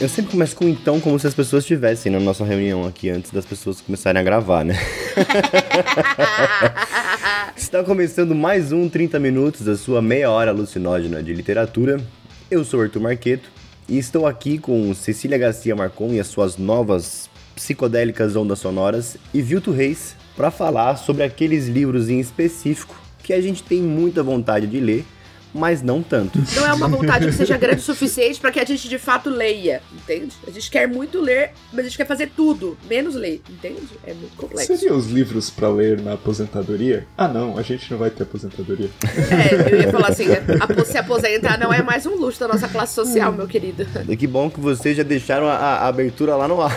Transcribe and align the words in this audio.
eu 0.00 0.08
sempre 0.08 0.30
começo 0.30 0.54
com 0.54 0.68
então, 0.68 1.00
como 1.00 1.18
se 1.18 1.26
as 1.26 1.34
pessoas 1.34 1.64
estivessem 1.64 2.12
na 2.12 2.20
nossa 2.20 2.44
reunião 2.44 2.84
aqui 2.86 3.10
antes 3.10 3.32
das 3.32 3.44
pessoas 3.44 3.80
começarem 3.80 4.20
a 4.20 4.22
gravar, 4.22 4.64
né? 4.64 4.78
Está 7.56 7.82
começando 7.82 8.34
mais 8.34 8.70
um 8.70 8.88
30 8.88 9.18
minutos 9.18 9.62
da 9.62 9.76
sua 9.76 10.00
meia 10.00 10.30
hora 10.30 10.50
alucinógena 10.50 11.22
de 11.22 11.32
literatura. 11.34 12.00
Eu 12.50 12.64
sou 12.64 12.80
Arthur 12.80 13.00
Marqueto 13.00 13.50
e 13.88 13.98
estou 13.98 14.26
aqui 14.26 14.56
com 14.58 14.94
Cecília 14.94 15.36
Garcia 15.36 15.74
Marcon 15.74 16.12
e 16.12 16.20
as 16.20 16.28
suas 16.28 16.56
novas 16.56 17.28
psicodélicas 17.56 18.36
ondas 18.36 18.60
sonoras 18.60 19.16
e 19.34 19.42
Vilto 19.42 19.72
Reis 19.72 20.14
para 20.36 20.50
falar 20.50 20.96
sobre 20.96 21.24
aqueles 21.24 21.66
livros 21.66 22.08
em 22.08 22.20
específico 22.20 22.94
que 23.22 23.32
a 23.32 23.40
gente 23.40 23.62
tem 23.62 23.82
muita 23.82 24.22
vontade 24.22 24.66
de 24.66 24.80
ler 24.80 25.04
mas 25.54 25.82
não 25.82 26.02
tanto. 26.02 26.38
Não 26.56 26.66
é 26.66 26.72
uma 26.72 26.88
vontade 26.88 27.26
que 27.26 27.32
seja 27.32 27.56
grande 27.56 27.80
o 27.80 27.84
suficiente 27.84 28.40
para 28.40 28.50
que 28.50 28.60
a 28.60 28.64
gente 28.64 28.88
de 28.88 28.98
fato 28.98 29.30
leia, 29.30 29.82
entende? 29.92 30.34
A 30.46 30.50
gente 30.50 30.70
quer 30.70 30.88
muito 30.88 31.20
ler, 31.20 31.52
mas 31.72 31.80
a 31.80 31.88
gente 31.88 31.96
quer 31.96 32.06
fazer 32.06 32.30
tudo, 32.34 32.76
menos 32.88 33.14
ler, 33.14 33.42
entende? 33.48 33.88
É 34.04 34.14
muito 34.14 34.36
complexo. 34.36 34.76
Seria 34.76 34.94
os 34.94 35.06
livros 35.06 35.50
para 35.50 35.68
ler 35.68 36.00
na 36.00 36.14
aposentadoria? 36.14 37.06
Ah, 37.16 37.28
não, 37.28 37.58
a 37.58 37.62
gente 37.62 37.90
não 37.90 37.98
vai 37.98 38.10
ter 38.10 38.22
aposentadoria. 38.22 38.90
É, 39.02 39.72
eu 39.72 39.80
ia 39.82 39.90
falar 39.90 40.08
assim, 40.08 40.26
se 40.84 40.98
aposentar 40.98 41.58
não 41.58 41.72
é 41.72 41.82
mais 41.82 42.06
um 42.06 42.14
luxo 42.16 42.40
da 42.40 42.48
nossa 42.48 42.68
classe 42.68 42.94
social, 42.94 43.32
meu 43.32 43.46
querido. 43.46 43.86
E 44.08 44.16
que 44.16 44.26
bom 44.26 44.50
que 44.50 44.60
vocês 44.60 44.96
já 44.96 45.02
deixaram 45.02 45.46
a, 45.46 45.54
a 45.54 45.88
abertura 45.88 46.36
lá 46.36 46.48
no 46.48 46.60
ar. 46.60 46.76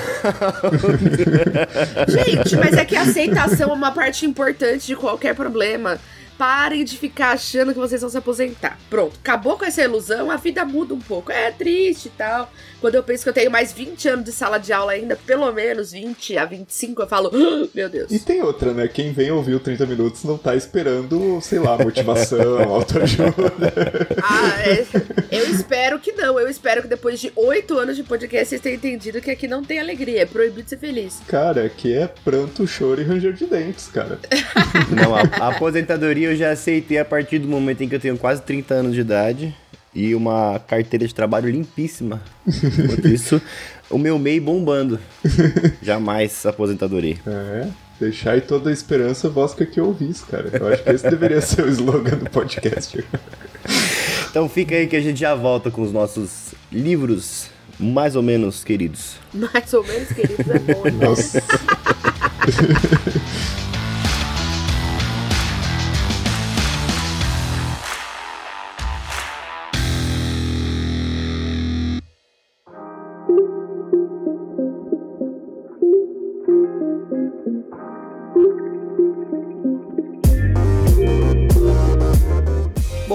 gente, 2.07 2.55
mas 2.57 2.73
é 2.73 2.85
que 2.85 2.95
a 2.95 3.01
aceitação 3.01 3.69
é 3.69 3.73
uma 3.73 3.91
parte 3.91 4.25
importante 4.25 4.87
de 4.87 4.95
qualquer 4.95 5.35
problema. 5.35 5.99
Parem 6.37 6.83
de 6.83 6.97
ficar 6.97 7.31
achando 7.31 7.73
que 7.73 7.79
vocês 7.79 8.01
vão 8.01 8.09
se 8.09 8.17
aposentar. 8.17 8.77
Pronto, 8.89 9.17
acabou 9.19 9.57
com 9.57 9.65
essa 9.65 9.81
ilusão, 9.81 10.29
a 10.29 10.37
vida 10.37 10.65
muda 10.65 10.93
um 10.93 10.99
pouco. 10.99 11.31
É 11.31 11.51
triste 11.51 12.07
e 12.07 12.11
tal. 12.11 12.51
Quando 12.81 12.95
eu 12.95 13.03
penso 13.03 13.23
que 13.23 13.29
eu 13.29 13.33
tenho 13.33 13.49
mais 13.49 13.71
20 13.73 14.09
anos 14.09 14.25
de 14.25 14.31
sala 14.31 14.57
de 14.57 14.71
aula 14.71 14.91
ainda, 14.91 15.15
pelo 15.15 15.51
menos 15.51 15.91
20 15.91 16.37
a 16.37 16.45
25, 16.45 17.01
eu 17.01 17.07
falo, 17.07 17.31
oh, 17.33 17.67
meu 17.73 17.89
Deus. 17.89 18.11
E 18.11 18.19
tem 18.19 18.41
outra, 18.41 18.73
né? 18.73 18.87
Quem 18.87 19.11
vem 19.11 19.31
ouvir 19.31 19.55
o 19.55 19.59
30 19.59 19.85
minutos 19.85 20.23
não 20.23 20.37
tá 20.37 20.55
esperando, 20.55 21.39
sei 21.41 21.59
lá, 21.59 21.77
motivação, 21.77 22.59
autoajuda. 22.69 23.73
Ah, 24.21 24.61
é, 24.69 24.85
eu 25.31 25.49
espero 25.49 25.99
que 25.99 26.11
não. 26.11 26.39
Eu 26.39 26.49
espero 26.49 26.81
que 26.81 26.87
depois 26.87 27.19
de 27.19 27.31
8 27.35 27.77
anos 27.77 27.95
de 27.95 28.03
podcast 28.03 28.49
vocês 28.49 28.61
tenham 28.61 28.75
entendido 28.75 29.21
que 29.21 29.31
aqui 29.31 29.47
não 29.47 29.63
tem 29.63 29.79
alegria, 29.79 30.21
é 30.21 30.25
proibido 30.25 30.69
ser 30.69 30.77
feliz. 30.77 31.21
Cara, 31.27 31.65
aqui 31.65 31.93
é 31.93 32.07
pranto, 32.07 32.67
choro 32.67 33.01
e 33.01 33.03
ranger 33.03 33.33
de 33.33 33.45
dentes, 33.45 33.87
cara. 33.87 34.19
Não, 34.91 35.15
a, 35.15 35.21
a 35.21 35.55
aposentadoria 35.55 36.24
eu 36.25 36.35
já 36.35 36.51
aceitei 36.51 36.97
a 36.97 37.05
partir 37.05 37.39
do 37.39 37.47
momento 37.47 37.81
em 37.81 37.89
que 37.89 37.95
eu 37.95 37.99
tenho 37.99 38.17
quase 38.17 38.41
30 38.41 38.73
anos 38.73 38.93
de 38.93 39.01
idade 39.01 39.55
e 39.93 40.13
uma 40.13 40.59
carteira 40.59 41.07
de 41.07 41.15
trabalho 41.15 41.49
limpíssima. 41.49 42.21
Enquanto 42.45 43.07
isso, 43.07 43.41
o 43.89 43.97
meu 43.97 44.19
MEI 44.19 44.39
bombando. 44.39 44.99
Jamais 45.81 46.45
aposentadoria. 46.45 47.17
É, 47.25 47.67
deixar 47.99 48.31
aí 48.31 48.41
toda 48.41 48.69
a 48.69 48.73
esperança, 48.73 49.29
voz 49.29 49.53
que 49.53 49.63
aqui 49.63 49.79
ouvis, 49.79 50.21
cara. 50.21 50.49
Eu 50.51 50.67
acho 50.67 50.83
que 50.83 50.89
esse 50.89 51.09
deveria 51.09 51.41
ser 51.41 51.63
o 51.63 51.69
slogan 51.69 52.17
do 52.17 52.29
podcast. 52.29 53.03
Então 54.29 54.49
fica 54.49 54.75
aí 54.75 54.85
que 54.85 54.97
a 54.97 55.01
gente 55.01 55.17
já 55.17 55.33
volta 55.33 55.71
com 55.71 55.81
os 55.81 55.93
nossos 55.93 56.53
livros 56.69 57.49
mais 57.79 58.17
ou 58.17 58.21
menos 58.21 58.65
queridos. 58.65 59.15
Mais 59.33 59.73
ou 59.73 59.81
menos 59.81 60.09
queridos 60.09 60.45
é 60.49 60.59
bom, 60.59 60.83
né? 60.83 60.91
Nossa. 60.91 61.41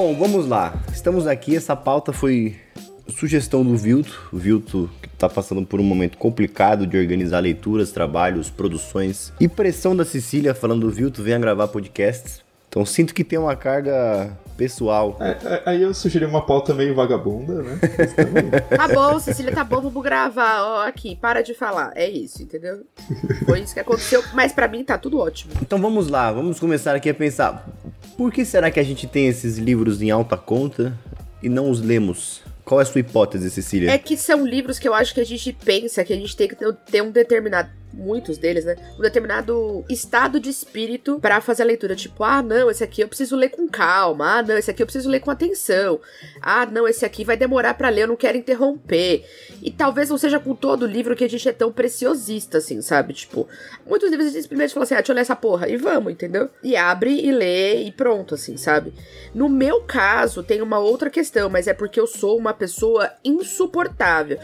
Bom, 0.03 0.15
vamos 0.15 0.49
lá. 0.49 0.73
Estamos 0.91 1.27
aqui, 1.27 1.55
essa 1.55 1.77
pauta 1.77 2.11
foi 2.11 2.57
sugestão 3.07 3.63
do 3.63 3.77
Vilto. 3.77 4.31
O 4.33 4.39
Vilto 4.39 4.89
está 5.13 5.29
passando 5.29 5.67
por 5.67 5.79
um 5.79 5.83
momento 5.83 6.17
complicado 6.17 6.87
de 6.87 6.97
organizar 6.97 7.41
leituras, 7.41 7.93
trabalhos, 7.93 8.49
produções. 8.49 9.31
E 9.39 9.47
pressão 9.47 9.95
da 9.95 10.07
Cecília 10.07 10.55
falando 10.55 10.87
do 10.87 10.91
Vilto, 10.91 11.23
venha 11.23 11.39
gravar 11.39 11.69
podcasts. 11.69 12.41
Então 12.71 12.87
sinto 12.87 13.13
que 13.13 13.23
tem 13.23 13.39
uma 13.39 13.55
carga 13.55 14.35
pessoal. 14.57 15.19
É, 15.21 15.37
é, 15.45 15.63
aí 15.67 15.83
eu 15.83 15.93
sugeri 15.93 16.25
uma 16.25 16.47
pauta 16.47 16.73
meio 16.73 16.95
vagabunda, 16.95 17.63
né? 17.63 17.79
tá 18.75 18.89
bom, 18.89 19.19
Cecília, 19.21 19.53
tá 19.53 19.65
bom, 19.65 19.83
vamos 19.83 20.03
gravar. 20.03 20.63
Ó, 20.63 20.87
aqui, 20.87 21.15
para 21.15 21.43
de 21.43 21.53
falar. 21.53 21.93
É 21.95 22.09
isso, 22.09 22.43
entendeu? 22.43 22.87
Foi 23.45 23.61
isso 23.61 23.75
que 23.75 23.81
aconteceu, 23.81 24.25
mas 24.33 24.51
para 24.51 24.67
mim 24.67 24.83
tá 24.83 24.97
tudo 24.97 25.19
ótimo. 25.19 25.53
Então 25.61 25.79
vamos 25.79 26.09
lá, 26.09 26.33
vamos 26.33 26.59
começar 26.59 26.95
aqui 26.95 27.11
a 27.11 27.15
pensar. 27.15 27.69
Por 28.17 28.33
que 28.33 28.45
será 28.45 28.71
que 28.71 28.81
a 28.81 28.83
gente 28.83 29.07
tem 29.07 29.29
esses 29.29 29.59
livros 29.59 30.03
em 30.03 30.11
alta 30.11 30.37
conta 30.37 30.97
e 31.43 31.49
não 31.49 31.71
os 31.71 31.81
lemos? 31.81 32.43
Qual 32.65 32.81
é 32.81 32.83
a 32.83 32.87
sua 32.87 33.01
hipótese, 33.01 33.51
Cecília? 33.51 33.91
É 33.91 33.99
que 33.99 34.17
são 34.17 34.47
livros 34.47 34.79
que 34.79 34.87
eu 34.87 34.95
acho 34.95 35.15
que 35.15 35.21
a 35.21 35.27
gente 35.27 35.53
pensa 35.53 36.05
que 36.05 36.13
a 36.13 36.17
gente 36.17 36.37
tem 36.37 36.49
que 36.49 36.57
ter 36.91 37.03
um 37.03 37.11
determinado 37.11 37.71
muitos 37.93 38.39
deles, 38.39 38.65
né? 38.65 38.77
Um 38.99 39.03
determinado 39.03 39.85
estado 39.89 40.39
de 40.39 40.49
espírito 40.49 41.19
para 41.21 41.41
fazer 41.41 41.63
a 41.63 41.67
leitura. 41.67 41.95
Tipo, 41.95 42.25
ah, 42.25 42.43
não, 42.43 42.71
esse 42.71 42.85
aqui 42.85 43.03
eu 43.03 43.09
preciso 43.09 43.37
ler 43.37 43.51
com 43.51 43.69
calma. 43.69 44.39
Ah, 44.39 44.43
não, 44.43 44.57
esse 44.57 44.71
aqui 44.71 44.83
eu 44.83 44.87
preciso 44.87 45.09
ler 45.09 45.21
com 45.21 45.31
atenção. 45.31 46.01
Ah, 46.41 46.67
não, 46.67 46.87
esse 46.87 47.05
aqui 47.05 47.25
vai 47.25 47.37
demorar 47.37 47.75
para 47.75 47.89
ler, 47.89 48.03
eu 48.03 48.09
não 48.09 48.17
quero 48.17 48.39
interromper. 48.39 49.25
E 49.63 49.71
talvez 49.71 50.09
não 50.09 50.19
seja 50.19 50.39
com 50.39 50.55
todo 50.55 50.87
livro 50.87 51.17
que 51.17 51.25
a 51.25 51.29
gente 51.29 51.49
é 51.49 51.53
tão 51.53 51.73
preciosista, 51.73 52.59
assim, 52.59 52.81
sabe? 52.81 53.13
Tipo, 53.13 53.49
muitos 53.87 54.11
livros 54.11 54.29
a 54.29 54.31
gente 54.31 54.43
simplesmente 54.43 54.75
fala 54.75 54.85
assim, 54.85 54.95
ah, 54.95 54.99
deixa 54.99 55.13
eu 55.13 55.15
ler 55.15 55.23
essa 55.23 55.37
porra, 55.37 55.69
e 55.69 55.77
vamos, 55.77 56.13
entendeu? 56.13 56.49
E 56.63 56.77
abre 56.77 57.21
e 57.21 57.31
lê 57.33 57.83
e 57.83 57.93
pronto, 57.93 58.35
assim, 58.35 58.57
sabe? 58.57 58.93
No 59.35 59.49
meu 59.49 59.83
caso, 59.83 60.43
tem 60.43 60.63
uma 60.63 60.79
outra 60.79 61.11
questão, 61.11 61.49
mas 61.49 61.67
é 61.67 61.75
porque 61.75 62.01
eu 62.01 62.07
sou 62.07 62.37
uma 62.39 62.53
pessoa 62.53 63.11
insuportável. 63.25 64.39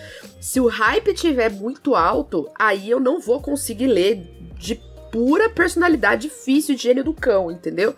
Se 0.46 0.60
o 0.60 0.68
hype 0.68 1.12
tiver 1.12 1.50
muito 1.50 1.96
alto, 1.96 2.48
aí 2.56 2.88
eu 2.88 3.00
não 3.00 3.18
vou 3.18 3.42
conseguir 3.42 3.88
ler 3.88 4.30
de 4.56 4.80
pura 5.10 5.50
personalidade 5.50 6.28
difícil 6.28 6.76
de 6.76 6.82
gênio 6.84 7.02
do 7.02 7.12
cão, 7.12 7.50
entendeu? 7.50 7.96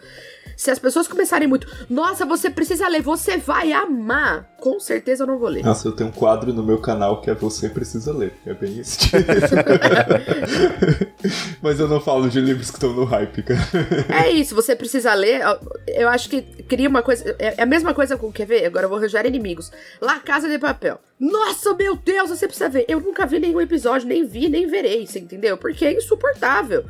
Se 0.59 0.73
as 0.73 0.79
pessoas 0.81 1.07
começarem 1.07 1.47
muito, 1.47 1.69
nossa, 1.89 2.27
você 2.27 2.51
precisa 2.51 2.89
ler, 2.89 3.01
você 3.01 3.37
vai 3.37 3.73
amar. 3.73 4.57
Com 4.59 4.81
certeza 4.81 5.23
eu 5.23 5.29
não 5.29 5.39
vou 5.39 5.49
ler. 5.49 5.65
Nossa, 5.65 5.87
eu 5.87 5.93
tenho 5.93 6.11
um 6.11 6.13
quadro 6.13 6.53
no 6.53 6.65
meu 6.65 6.79
canal 6.79 7.21
que 7.21 7.31
é 7.31 7.35
Você 7.35 7.69
Precisa 7.69 8.13
Ler. 8.13 8.33
É 8.45 8.53
bem 8.53 8.81
isso. 8.81 8.99
Mas 11.63 11.79
eu 11.79 11.87
não 11.87 12.01
falo 12.01 12.29
de 12.29 12.41
livros 12.41 12.71
que 12.71 12.77
estão 12.77 12.93
no 12.93 13.05
hype, 13.05 13.45
cara. 13.45 13.61
É 14.09 14.33
isso, 14.33 14.53
você 14.53 14.75
precisa 14.75 15.15
ler. 15.15 15.43
Eu 15.87 16.09
acho 16.09 16.29
que 16.29 16.43
cria 16.43 16.89
uma 16.89 17.03
coisa. 17.03 17.37
É 17.39 17.63
a 17.63 17.67
mesma 17.67 17.95
coisa 17.95 18.17
com. 18.17 18.33
Quer 18.33 18.47
ver? 18.47 18.67
Agora 18.67 18.87
eu 18.87 18.89
vou 18.89 18.99
arranjar 18.99 19.25
inimigos. 19.27 19.71
La 20.01 20.19
Casa 20.19 20.49
de 20.49 20.59
Papel. 20.59 20.99
Nossa, 21.21 21.73
meu 21.75 21.95
Deus, 21.95 22.31
você 22.31 22.49
precisa 22.49 22.69
ver. 22.69 22.85
Eu 22.89 23.01
nunca 23.01 23.25
vi 23.27 23.39
nenhum 23.39 23.61
episódio, 23.61 24.09
nem 24.09 24.27
vi, 24.27 24.49
nem 24.49 24.67
verei, 24.67 25.07
você 25.07 25.21
entendeu? 25.21 25.57
Porque 25.57 25.85
é 25.85 25.93
insuportável. 25.93 26.85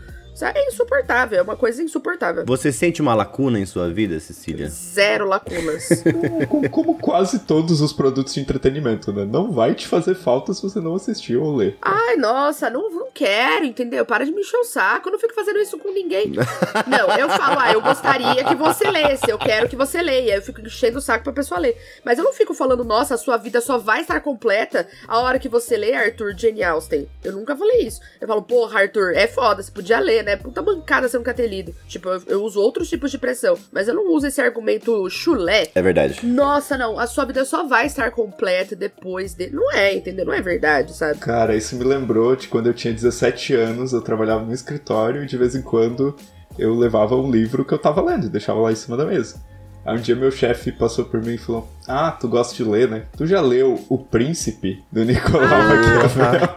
É 0.47 0.69
insuportável, 0.69 1.39
é 1.39 1.43
uma 1.43 1.57
coisa 1.57 1.83
insuportável. 1.83 2.45
Você 2.47 2.73
sente 2.73 3.03
uma 3.03 3.15
lacuna 3.15 3.59
em 3.59 3.67
sua 3.67 3.89
vida, 3.89 4.19
Cecília? 4.21 4.69
Zero 4.69 5.27
lacunas. 5.27 5.89
como, 6.49 6.71
como, 6.71 6.99
quase 6.99 7.41
todos 7.41 7.81
os 7.81 7.93
produtos 7.93 8.35
de 8.35 8.41
entretenimento, 8.41 9.13
né? 9.13 9.25
Não 9.25 9.53
vai 9.53 9.75
te 9.75 9.87
fazer 9.87 10.15
falta 10.15 10.53
se 10.53 10.63
você 10.63 10.81
não 10.81 10.95
assistir 10.95 11.37
ou 11.37 11.55
ler. 11.55 11.77
Ai, 11.83 12.17
nossa, 12.17 12.71
não, 12.71 12.91
não 12.91 13.09
quero, 13.13 13.65
entendeu? 13.65 14.05
Para 14.05 14.25
de 14.25 14.33
me 14.33 14.41
encher 14.41 14.59
o 14.59 14.65
saco, 14.65 15.09
eu 15.09 15.13
não 15.13 15.19
fico 15.19 15.35
fazendo 15.35 15.59
isso 15.59 15.79
com 15.79 15.93
ninguém. 15.93 16.33
não, 16.87 17.17
eu 17.17 17.29
falo, 17.31 17.59
ah, 17.59 17.73
eu 17.73 17.81
gostaria 17.81 18.45
que 18.45 18.55
você 18.55 18.91
lesse, 18.91 19.29
eu 19.29 19.39
quero 19.39 19.69
que 19.69 19.77
você 19.77 20.01
leia. 20.03 20.37
Eu 20.37 20.43
fico 20.43 20.61
enchendo 20.61 20.99
o 20.99 21.03
saco 21.03 21.25
pra 21.25 21.33
pessoa 21.33 21.61
ler. 21.61 21.77
Mas 22.05 22.19
eu 22.19 22.25
não 22.25 22.33
fico 22.33 22.55
falando, 22.55 22.85
nossa, 22.85 23.15
a 23.15 23.19
sua 23.19 23.37
vida 23.37 23.61
só 23.61 23.79
vai 23.79 24.03
estar 24.03 24.21
completa 24.21 24.87
a 25.07 25.21
hora 25.21 25.39
que 25.39 25.49
você 25.49 25.77
lê 25.77 25.95
Arthur 25.95 26.35
Jane 26.37 26.63
Austen. 26.63 27.09
Eu 27.25 27.33
nunca 27.33 27.57
falei 27.57 27.87
isso. 27.87 28.01
Eu 28.21 28.29
falo, 28.29 28.43
porra, 28.43 28.81
Arthur, 28.81 29.15
é 29.15 29.27
foda, 29.27 29.63
você 29.63 29.71
podia 29.71 29.99
ler, 29.99 30.23
né? 30.25 30.28
Né? 30.29 30.37
Puta 30.37 30.61
bancada 30.61 31.09
você 31.09 31.17
nunca 31.17 31.33
ter 31.33 31.47
lido. 31.47 31.75
Tipo, 31.87 32.11
eu, 32.11 32.23
eu, 32.27 32.45
uso 32.45 32.61
outros 32.61 32.89
tipos 32.89 33.11
de 33.11 33.19
pressão, 33.19 33.57
mas 33.73 33.89
eu 33.89 33.95
não 33.95 34.13
uso 34.13 34.27
esse 34.27 34.41
argumento 34.41 35.09
chulé. 35.09 35.71
É 35.75 35.81
verdade. 35.81 36.25
Nossa, 36.25 36.77
não, 36.77 36.99
a 36.99 37.07
sua 37.07 37.25
vida 37.25 37.45
só 37.45 37.67
vai 37.67 37.87
estar 37.87 38.11
completa 38.11 38.77
depois 38.77 39.33
dele. 39.35 39.57
Não 39.57 39.73
é, 39.73 39.95
entendeu? 39.95 40.27
Não 40.27 40.35
é 40.35 40.43
verdade, 40.43 40.95
sabe? 40.95 41.19
Cara, 41.19 41.57
isso 41.57 41.75
me 41.77 41.85
lembrou 41.85 42.37
de 42.37 42.49
quando 42.49 42.67
eu 42.67 42.75
tinha 42.75 42.93
17 42.93 43.55
anos, 43.55 43.93
eu 43.93 44.03
trabalhava 44.03 44.45
no 44.45 44.53
escritório 44.53 45.23
e 45.23 45.27
de 45.27 45.37
vez 45.37 45.55
em 45.55 45.63
quando 45.63 46.15
eu 46.59 46.75
levava 46.75 47.17
um 47.17 47.31
livro 47.31 47.65
que 47.65 47.73
eu 47.73 47.79
tava 47.79 48.03
lendo 48.03 48.27
e 48.27 48.31
deixava 48.31 48.61
lá 48.61 48.71
em 48.71 48.77
cima 48.77 48.97
da 48.97 49.07
mesa. 49.07 49.41
Aí 49.87 49.97
um 49.97 50.01
dia 50.01 50.15
meu 50.15 50.31
chefe 50.31 50.71
passou 50.73 51.05
por 51.07 51.23
mim 51.23 51.35
e 51.35 51.39
falou: 51.39 51.69
Ah, 51.87 52.11
tu 52.13 52.29
gosta 52.29 52.55
de 52.55 52.63
ler, 52.63 52.89
né? 52.89 53.05
Tu 53.17 53.27
já 53.27 53.41
leu 53.41 53.83
O 53.89 53.97
Príncipe 53.99 54.83
do 54.93 55.05
Nicolau 55.05 55.43
Ah. 55.45 55.65
Maquiavel? 55.65 56.49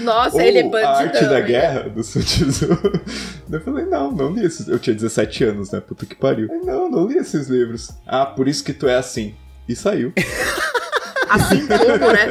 Nossa, 0.04 0.36
Ou 0.36 0.40
ele 0.42 0.58
é 0.58 0.62
A 0.62 0.68
bandidão. 0.68 0.94
Arte 0.94 1.24
da? 1.26 1.40
Guerra 1.40 1.88
do 1.90 2.02
Sun 2.02 2.20
Tzu. 2.20 2.66
Eu 3.50 3.60
falei: 3.60 3.84
Não, 3.84 4.10
não 4.12 4.32
li 4.32 4.44
esses. 4.46 4.66
Eu 4.68 4.78
tinha 4.78 4.94
17 4.94 5.44
anos, 5.44 5.70
né? 5.70 5.80
Puta 5.80 6.06
que 6.06 6.14
pariu. 6.14 6.48
Eu, 6.50 6.64
não, 6.64 6.90
não 6.90 7.06
li 7.06 7.18
esses 7.18 7.48
livros. 7.48 7.90
Ah, 8.06 8.24
por 8.24 8.48
isso 8.48 8.64
que 8.64 8.72
tu 8.72 8.88
é 8.88 8.96
assim. 8.96 9.34
E 9.68 9.76
saiu. 9.76 10.12
Assim 11.30 11.66
como, 11.66 12.12
né? 12.12 12.28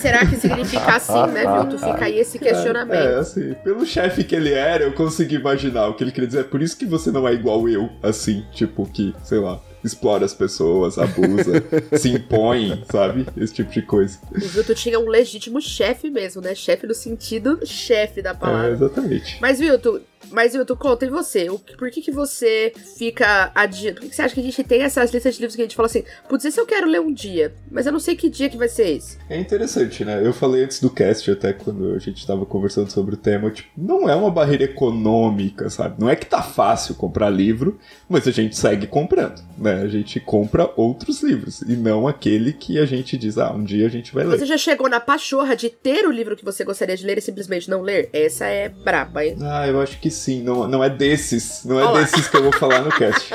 Será 0.00 0.24
que 0.26 0.36
significa 0.36 0.96
assim, 0.96 1.26
né, 1.32 1.42
viu? 1.46 1.66
Tu 1.70 1.78
fica 1.78 2.04
aí 2.04 2.18
esse 2.18 2.36
É, 2.38 2.40
questionamento. 2.40 3.18
assim, 3.18 3.54
pelo 3.64 3.84
chefe 3.84 4.24
que 4.24 4.34
ele 4.34 4.52
era, 4.52 4.84
eu 4.84 4.92
consegui 4.92 5.36
imaginar 5.36 5.88
o 5.88 5.94
que 5.94 6.04
ele 6.04 6.12
queria 6.12 6.26
dizer. 6.26 6.40
É 6.40 6.44
por 6.44 6.62
isso 6.62 6.76
que 6.76 6.86
você 6.86 7.10
não 7.10 7.26
é 7.28 7.32
igual 7.34 7.68
eu, 7.68 7.88
assim, 8.02 8.44
tipo, 8.52 8.86
que, 8.86 9.14
sei 9.22 9.38
lá, 9.38 9.60
explora 9.84 10.24
as 10.24 10.34
pessoas, 10.34 10.98
abusa, 10.98 11.62
se 11.96 12.10
impõe, 12.10 12.82
sabe? 12.90 13.26
Esse 13.36 13.54
tipo 13.54 13.70
de 13.70 13.82
coisa. 13.82 14.18
Viu? 14.32 14.64
Tu 14.64 14.74
tinha 14.74 14.98
um 14.98 15.08
legítimo 15.08 15.60
chefe 15.60 16.10
mesmo, 16.10 16.40
né? 16.42 16.54
Chefe 16.54 16.86
no 16.86 16.94
sentido 16.94 17.60
chefe 17.64 18.22
da 18.22 18.30
É, 18.30 18.34
palavra. 18.34 18.70
exatamente. 18.72 19.38
Mas, 19.40 19.58
viu, 19.60 19.78
tu, 19.78 20.00
mas, 20.30 20.52
tu 20.66 20.76
conta 20.76 21.06
e 21.06 21.10
você. 21.10 21.48
O, 21.48 21.58
por 21.58 21.90
que 21.90 22.00
que 22.02 22.10
você 22.10 22.72
fica 22.96 23.50
adiando? 23.54 23.96
Por 23.96 24.02
que, 24.02 24.08
que 24.10 24.16
você 24.16 24.22
acha 24.22 24.34
que 24.34 24.40
a 24.40 24.44
gente 24.44 24.64
tem 24.64 24.82
essas 24.82 25.10
listas 25.12 25.34
de 25.34 25.40
livros 25.40 25.56
que 25.56 25.62
a 25.62 25.64
gente 25.64 25.76
fala 25.76 25.86
assim, 25.86 26.04
putz, 26.28 26.44
esse 26.44 26.60
eu 26.60 26.66
quero 26.66 26.86
ler 26.86 27.00
um 27.00 27.12
dia, 27.12 27.54
mas 27.70 27.86
eu 27.86 27.92
não 27.92 28.00
sei 28.00 28.16
que 28.16 28.28
dia 28.28 28.48
que 28.48 28.56
vai 28.56 28.68
ser 28.68 28.88
esse. 28.88 29.18
É 29.28 29.38
interessante, 29.38 30.04
né? 30.04 30.20
Eu 30.24 30.32
falei 30.32 30.64
antes 30.64 30.80
do 30.80 30.90
cast, 30.90 31.30
até 31.30 31.52
quando 31.52 31.94
a 31.94 31.98
gente 31.98 32.26
tava 32.26 32.44
conversando 32.44 32.90
sobre 32.90 33.14
o 33.14 33.18
tema, 33.18 33.50
tipo, 33.50 33.68
não 33.76 34.08
é 34.08 34.14
uma 34.14 34.30
barreira 34.30 34.64
econômica, 34.64 35.70
sabe? 35.70 36.00
Não 36.00 36.08
é 36.08 36.16
que 36.16 36.26
tá 36.26 36.42
fácil 36.42 36.94
comprar 36.94 37.30
livro, 37.30 37.78
mas 38.08 38.26
a 38.26 38.30
gente 38.30 38.56
segue 38.56 38.86
comprando, 38.86 39.42
né? 39.56 39.82
A 39.82 39.88
gente 39.88 40.20
compra 40.20 40.70
outros 40.76 41.22
livros, 41.22 41.62
e 41.62 41.76
não 41.76 42.06
aquele 42.06 42.52
que 42.52 42.78
a 42.78 42.86
gente 42.86 43.16
diz, 43.16 43.38
ah, 43.38 43.52
um 43.52 43.64
dia 43.64 43.86
a 43.86 43.90
gente 43.90 44.12
vai 44.12 44.24
ler. 44.24 44.38
Você 44.38 44.46
já 44.46 44.58
chegou 44.58 44.88
na 44.88 45.00
pachorra 45.00 45.54
de 45.54 45.70
ter 45.70 46.06
o 46.06 46.10
livro 46.10 46.36
que 46.36 46.44
você 46.44 46.64
gostaria 46.64 46.96
de 46.96 47.06
ler 47.06 47.18
e 47.18 47.22
simplesmente 47.22 47.70
não 47.70 47.80
ler? 47.80 48.08
Essa 48.12 48.46
é 48.46 48.68
braba, 48.68 49.24
hein? 49.24 49.36
Ah, 49.40 49.66
eu 49.66 49.80
acho 49.80 49.98
que 50.00 50.07
sim. 50.10 50.42
Não, 50.42 50.66
não 50.68 50.82
é 50.82 50.90
desses. 50.90 51.64
Não 51.64 51.78
é 51.78 51.84
Olá. 51.84 52.00
desses 52.00 52.28
que 52.28 52.36
eu 52.36 52.42
vou 52.42 52.52
falar 52.52 52.82
no 52.82 52.90
cast. 52.90 53.32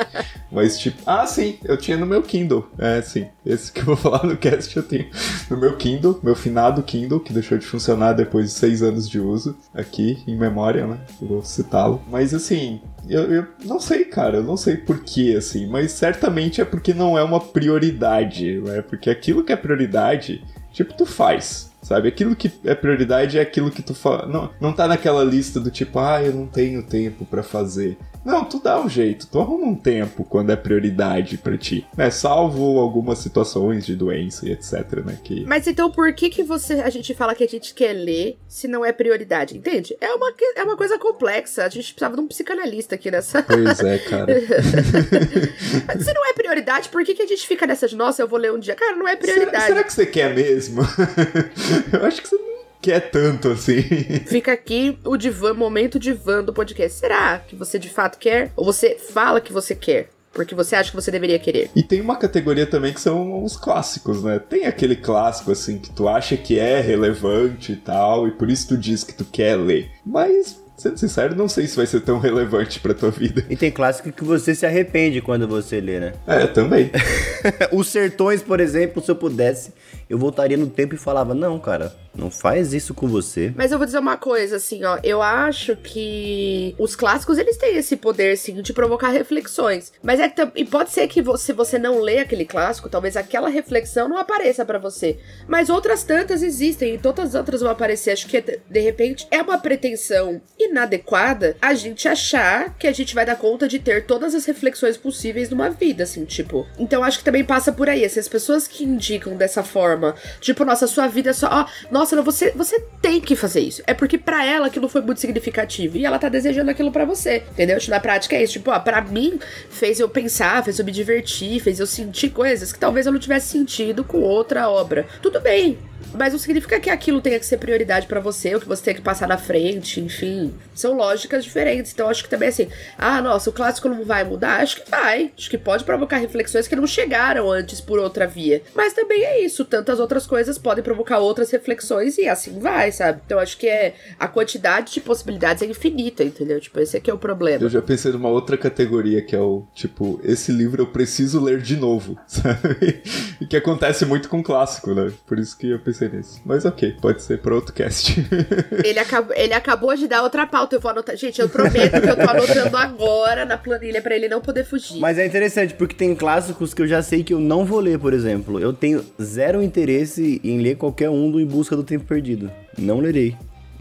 Mas, 0.52 0.78
tipo. 0.78 1.02
Ah, 1.06 1.26
sim. 1.26 1.58
Eu 1.64 1.78
tinha 1.78 1.98
no 1.98 2.06
meu 2.06 2.22
Kindle. 2.22 2.70
É, 2.78 3.02
sim. 3.02 3.28
Esse 3.46 3.72
que 3.72 3.82
eu 3.82 3.86
vou 3.86 3.96
falar 3.96 4.24
no 4.24 4.38
cast 4.38 4.76
eu 4.76 4.84
tenho 4.84 5.10
no 5.50 5.58
meu 5.58 5.76
Kindle. 5.78 6.20
Meu 6.24 6.36
finado 6.36 6.82
Kindle, 6.84 7.20
que 7.20 7.34
deixou 7.34 7.58
de 7.58 7.66
funcionar 7.66 8.14
depois 8.14 8.46
de 8.46 8.52
seis 8.52 8.82
anos 8.82 9.10
de 9.10 9.20
uso. 9.20 9.58
Aqui, 9.74 10.24
em 10.28 10.38
memória, 10.38 10.86
né? 10.88 11.00
Eu 11.22 11.28
vou 11.28 11.44
citá-lo. 11.44 12.02
Mas, 12.10 12.34
assim. 12.34 12.82
Eu, 13.10 13.32
eu 13.32 13.48
não 13.66 13.80
sei, 13.80 14.06
cara. 14.06 14.38
Eu 14.38 14.44
não 14.44 14.56
sei 14.56 14.78
porquê, 14.78 15.36
assim. 15.38 15.68
Mas 15.68 15.92
certamente 15.92 16.62
é 16.62 16.66
porque 16.66 16.94
não 16.94 17.18
é 17.18 17.24
uma 17.24 17.40
prioridade, 17.40 18.62
né? 18.62 18.82
Porque 18.82 19.10
aquilo 19.10 19.44
que 19.44 19.52
é 19.52 19.56
prioridade, 19.56 20.44
tipo, 20.72 20.94
tu 20.94 21.06
faz. 21.06 21.73
Sabe? 21.84 22.08
Aquilo 22.08 22.36
que 22.36 22.52
é 22.64 22.74
prioridade 22.74 23.38
é 23.38 23.42
aquilo 23.42 23.70
que 23.70 23.84
tu 23.84 23.94
fala. 23.94 24.26
Não, 24.26 24.50
não 24.60 24.74
tá 24.74 24.88
naquela 24.88 25.24
lista 25.24 25.60
do 25.60 25.70
tipo, 25.70 26.00
ah, 26.00 26.24
eu 26.24 26.34
não 26.34 26.48
tenho 26.48 26.82
tempo 26.82 27.26
pra 27.26 27.44
fazer. 27.44 27.98
Não, 28.26 28.46
tu 28.46 28.60
dá 28.60 28.80
um 28.80 28.90
jeito, 28.90 29.28
tu 29.28 29.40
arruma 29.40 29.68
um 29.68 29.76
tempo 29.76 30.24
quando 30.24 30.52
é 30.52 30.56
prioridade 30.56 31.38
pra 31.38 31.58
ti. 31.58 31.86
Né? 31.96 32.10
Salvo 32.10 32.80
algumas 32.80 33.20
situações 33.20 33.86
de 33.86 33.96
doença 33.96 34.48
e 34.48 34.52
etc, 34.52 35.04
né? 35.06 35.18
Que... 35.24 35.46
Mas 35.46 35.68
então 35.68 35.92
por 35.92 36.14
que 36.14 36.30
que 36.30 36.44
você 36.44 36.76
a 36.76 36.90
gente 36.90 37.14
fala 37.14 37.36
que 37.36 37.44
a 37.44 37.48
gente 37.48 37.74
quer 37.74 37.94
ler 37.94 38.38
se 38.48 38.68
não 38.68 38.86
é 38.86 38.92
prioridade? 38.92 39.58
Entende? 39.58 39.96
É 40.00 40.14
uma, 40.14 40.34
é 40.56 40.64
uma 40.64 40.78
coisa 40.78 40.98
complexa. 40.98 41.66
A 41.66 41.70
gente 41.70 41.94
precisava 41.94 42.16
de 42.16 42.22
um 42.22 42.28
psicanalista 42.28 42.96
aqui 42.96 43.12
nessa. 43.12 43.44
Pois 43.54 43.80
é, 43.82 43.98
cara. 44.00 44.34
Mas 45.88 46.04
se 46.04 46.14
não 46.14 46.26
é 46.26 46.34
prioridade, 46.34 46.90
por 46.90 47.04
que, 47.04 47.14
que 47.14 47.22
a 47.22 47.28
gente 47.28 47.46
fica 47.46 47.68
nessa 47.68 47.88
de, 47.88 47.96
nossa, 47.96 48.22
eu 48.22 48.28
vou 48.28 48.40
ler 48.40 48.52
um 48.52 48.60
dia? 48.60 48.76
Cara, 48.76 48.96
não 48.96 49.08
é 49.08 49.12
será, 49.12 49.34
prioridade. 49.34 49.66
será 49.66 49.84
que 49.84 49.94
você 49.94 50.06
quer 50.06 50.34
mesmo? 50.34 50.82
eu 51.94 52.06
acho 52.06 52.22
que 52.22 52.28
você 52.28 52.38
não 52.84 53.00
quer 53.00 53.00
tanto 53.10 53.50
assim. 53.50 53.82
Fica 54.28 54.52
aqui 54.52 55.00
o 55.06 55.16
divã, 55.16 55.54
momento 55.54 55.98
divã 55.98 56.44
do 56.44 56.54
podcast. 56.54 57.00
Será 57.00 57.40
que 57.40 57.56
você 57.56 57.80
de 57.80 57.90
fato 57.90 58.20
quer? 58.20 58.52
Ou 58.58 58.66
você 58.66 58.98
fala 58.98 59.40
que 59.40 59.54
você 59.54 59.74
quer? 59.74 60.10
Porque 60.34 60.56
você 60.56 60.76
acha 60.76 60.90
que 60.90 60.96
você 60.96 61.12
deveria 61.12 61.38
querer? 61.38 61.70
E 61.76 61.84
tem 61.84 62.02
uma 62.02 62.18
categoria 62.18 62.66
também 62.66 62.92
que 62.92 63.00
são 63.00 63.44
os 63.44 63.56
clássicos, 63.56 64.24
né? 64.24 64.40
Tem 64.40 64.66
aquele 64.66 64.96
clássico, 64.96 65.52
assim, 65.52 65.78
que 65.78 65.92
tu 65.92 66.08
acha 66.10 66.36
que 66.36 66.58
é 66.58 66.82
relevante 66.82 67.74
e 67.74 67.76
tal, 67.76 68.28
e 68.28 68.32
por 68.32 68.50
isso 68.50 68.70
tu 68.70 68.78
diz 68.78 69.04
que 69.04 69.14
tu 69.14 69.24
quer 69.26 69.56
ler. 69.56 69.92
Mas, 70.04 70.60
sendo 70.76 70.98
sincero, 70.98 71.36
não 71.36 71.48
sei 71.48 71.68
se 71.68 71.76
vai 71.76 71.86
ser 71.86 72.02
tão 72.02 72.18
relevante 72.18 72.80
pra 72.80 72.96
tua 72.96 73.12
vida. 73.12 73.46
E 73.48 73.56
tem 73.56 73.70
clássico 73.70 74.12
que 74.12 74.24
você 74.24 74.56
se 74.56 74.66
arrepende 74.66 75.22
quando 75.22 75.48
você 75.48 75.80
lê, 75.80 76.00
né? 76.00 76.14
É, 76.26 76.48
também. 76.48 76.90
Os 77.72 77.88
Sertões, 77.90 78.42
por 78.42 78.60
exemplo, 78.60 79.04
se 79.04 79.12
eu 79.12 79.16
pudesse, 79.16 79.72
eu 80.10 80.18
voltaria 80.18 80.58
no 80.58 80.66
tempo 80.66 80.96
e 80.96 80.98
falava: 80.98 81.36
Não, 81.36 81.60
cara, 81.60 81.96
não 82.16 82.30
faz 82.30 82.74
isso 82.74 82.94
com 82.94 83.08
você. 83.08 83.54
Mas 83.56 83.72
eu 83.72 83.78
vou 83.78 83.86
dizer 83.86 84.00
uma 84.00 84.18
coisa, 84.18 84.58
assim, 84.58 84.84
ó. 84.84 85.00
Eu 85.04 85.22
acho 85.22 85.76
que 85.76 86.76
os 86.78 86.96
clássicos, 86.96 87.38
eles 87.38 87.58
têm 87.58 87.76
esse 87.76 87.96
poder, 87.96 88.38
sim, 88.38 88.62
de 88.62 88.74
provocar 88.74 89.10
reflexões. 89.10 89.92
Mas 90.02 90.20
é 90.20 90.32
e 90.56 90.66
pode 90.66 90.92
ser 90.92 91.08
que 91.08 91.22
você, 91.22 91.46
se 91.46 91.54
você 91.54 91.78
não 91.78 92.00
lê 92.00 92.20
aquele 92.20 92.46
clássico, 92.46 92.90
talvez 92.90 93.18
aquela 93.18 93.50
reflexão 93.50 94.08
não 94.08 94.18
apareça 94.18 94.66
pra 94.66 94.80
você. 94.80 95.18
Mas 95.48 95.70
outras 95.70 96.04
tantas 96.04 96.44
existem 96.44 96.96
e 96.96 96.98
todas 96.98 97.30
as 97.30 97.36
outras 97.36 97.62
vão 97.62 97.72
aparecer. 97.72 98.12
Acho 98.12 98.28
que, 98.28 98.42
de 98.42 98.80
repente, 98.80 99.28
é 99.32 99.42
uma 99.42 99.58
pretensão 99.58 100.42
inadequada 100.60 101.58
a 101.62 101.74
gente 101.74 102.08
achar 102.08 102.78
que 102.78 102.88
a 102.88 102.92
gente 102.92 103.16
vai 103.16 103.26
dar 103.26 103.36
conta 103.36 103.68
de 103.68 103.80
ter 103.80 104.06
todas 104.06 104.36
as 104.36 104.46
reflexões 104.46 104.98
possíveis 104.98 105.50
numa 105.50 105.70
vida, 105.70 106.04
assim, 106.04 106.26
tipo. 106.26 106.68
Então 106.78 107.04
acho 107.04 107.20
que 107.20 107.24
também 107.24 107.44
passa 107.44 107.72
por 107.72 107.90
aí. 107.90 108.04
Essas 108.04 108.28
pessoas 108.28 108.68
que 108.68 108.84
indicam 108.84 109.36
dessa 109.36 109.64
forma, 109.64 110.16
tipo, 110.40 110.64
nossa, 110.66 110.88
sua 110.88 111.08
vida 111.08 111.32
é 111.32 111.34
só. 111.34 111.48
Ó, 111.52 111.66
nossa, 111.92 112.03
não, 112.12 112.24
você, 112.24 112.52
você 112.52 112.80
tem 113.02 113.20
que 113.20 113.36
fazer 113.36 113.62
isso. 113.62 113.82
É 113.86 113.94
porque 113.94 114.18
pra 114.18 114.46
ela 114.46 114.68
aquilo 114.68 114.88
foi 114.90 115.02
muito 115.02 115.20
significativo 115.20 115.98
e 115.98 116.06
ela 116.06 116.20
tá 116.20 116.30
desejando 116.30 116.72
aquilo 116.72 116.92
pra 116.92 117.06
você, 117.06 117.44
entendeu? 117.52 117.78
Na 117.88 118.00
prática 118.00 118.36
é 118.36 118.44
isso. 118.44 118.54
Tipo, 118.54 118.72
ó, 118.72 118.80
pra 118.80 119.02
mim 119.02 119.40
fez 119.70 120.00
eu 120.00 120.10
pensar, 120.10 120.64
fez 120.64 120.80
eu 120.80 120.86
me 120.86 120.92
divertir, 120.92 121.60
fez 121.60 121.80
eu 121.80 121.88
sentir 121.88 122.30
coisas 122.30 122.72
que 122.74 122.80
talvez 122.80 123.06
eu 123.06 123.12
não 123.12 123.20
tivesse 123.20 123.48
sentido 123.48 124.04
com 124.04 124.20
outra 124.20 124.70
obra. 124.70 125.06
Tudo 125.22 125.40
bem. 125.40 125.78
Mas 126.14 126.34
não 126.34 126.40
significa 126.40 126.80
que 126.80 126.90
aquilo 126.90 127.22
tenha 127.22 127.40
que 127.40 127.46
ser 127.46 127.58
prioridade 127.58 128.08
pra 128.08 128.20
você, 128.20 128.54
ou 128.54 128.62
que 128.62 128.68
você 128.68 128.84
tenha 128.84 128.96
que 128.96 129.02
passar 129.02 129.28
na 129.28 129.38
frente, 129.38 130.00
enfim. 130.00 130.54
São 130.74 130.94
lógicas 130.94 131.44
diferentes. 131.44 131.92
Então 131.92 132.10
acho 132.10 132.24
que 132.24 132.30
também 132.30 132.50
assim, 132.50 132.68
ah, 132.98 133.22
nossa, 133.22 133.50
o 133.50 133.54
clássico 133.54 133.90
não 133.90 134.04
vai 134.04 134.24
mudar? 134.24 134.62
Acho 134.62 134.84
que 134.84 134.90
vai. 134.90 135.32
Acho 135.38 135.50
que 135.50 135.58
pode 135.58 135.84
provocar 135.84 136.18
reflexões 136.18 136.68
que 136.68 136.76
não 136.76 136.88
chegaram 136.88 137.52
antes 137.52 137.80
por 137.82 138.00
outra 138.00 138.28
via. 138.28 138.62
Mas 138.76 138.94
também 138.94 139.24
é 139.24 139.44
isso. 139.46 139.66
Tantas 139.66 140.00
outras 140.00 140.26
coisas 140.28 140.58
podem 140.58 140.84
provocar 140.84 141.20
outras 141.20 141.52
reflexões 141.52 142.18
e 142.18 142.28
assim 142.28 142.60
vai, 142.60 142.92
sabe? 142.92 143.22
Então 143.26 143.40
acho 143.40 143.58
que 143.58 143.68
é 143.68 143.96
a 144.20 144.28
quantidade 144.28 144.94
de 144.94 145.02
possibilidades 145.02 145.64
é 145.64 145.66
infinita, 145.66 146.24
entendeu? 146.24 146.60
Tipo, 146.60 146.80
esse 146.80 146.98
aqui 146.98 147.10
é 147.10 147.14
o 147.14 147.18
problema. 147.18 147.64
Eu 147.64 147.70
já 147.70 147.82
pensei 147.82 148.12
numa 148.12 148.30
outra 148.30 148.58
categoria 148.58 149.22
que 149.22 149.36
é 149.36 149.40
o 149.40 149.66
tipo, 149.74 150.20
esse 150.24 150.52
livro 150.52 150.82
eu 150.82 150.88
preciso 150.88 151.42
ler 151.44 151.62
de 151.62 151.76
novo, 151.76 152.18
sabe? 152.28 153.02
E 153.40 153.46
que 153.46 153.58
acontece 153.58 154.06
muito 154.06 154.30
com 154.30 154.44
clássico, 154.44 154.94
né? 154.94 155.12
Por 155.26 155.40
isso 155.40 155.58
que 155.58 155.70
eu 155.70 155.80
pensei 155.80 155.93
nisso. 156.02 156.42
Mas 156.46 156.66
ok, 156.66 156.96
pode 157.02 157.22
ser 157.22 157.40
para 157.40 157.54
outro 157.54 157.74
cast. 157.74 158.16
Ele, 158.84 159.00
acabou, 159.00 159.36
ele 159.36 159.54
acabou 159.54 159.96
de 159.96 160.08
dar 160.08 160.24
outra 160.24 160.46
pauta. 160.46 160.76
Eu 160.76 160.80
vou 160.80 160.92
anotar. 160.92 161.16
Gente, 161.16 161.40
eu 161.40 161.50
prometo 161.50 162.02
que 162.02 162.10
eu 162.10 162.16
tô 162.16 162.30
anotando 162.30 162.78
agora 162.78 163.46
na 163.46 163.58
planilha 163.58 164.02
pra 164.02 164.16
ele 164.16 164.28
não 164.28 164.42
poder 164.42 164.64
fugir. 164.64 165.00
Mas 165.00 165.18
é 165.18 165.26
interessante, 165.26 165.74
porque 165.74 165.96
tem 165.96 166.16
clássicos 166.16 166.74
que 166.74 166.82
eu 166.82 166.88
já 166.88 167.02
sei 167.02 167.24
que 167.24 167.34
eu 167.34 167.40
não 167.40 167.66
vou 167.66 167.80
ler, 167.80 168.00
por 168.00 168.14
exemplo. 168.14 168.60
Eu 168.60 168.74
tenho 168.74 169.04
zero 169.22 169.62
interesse 169.62 170.42
em 170.44 170.62
ler 170.62 170.76
qualquer 170.76 171.10
um 171.10 171.32
do 171.32 171.40
Em 171.40 171.46
Busca 171.46 171.76
do 171.76 171.84
Tempo 171.84 172.06
Perdido. 172.06 172.52
Não 172.78 173.00
lerei. 173.00 173.36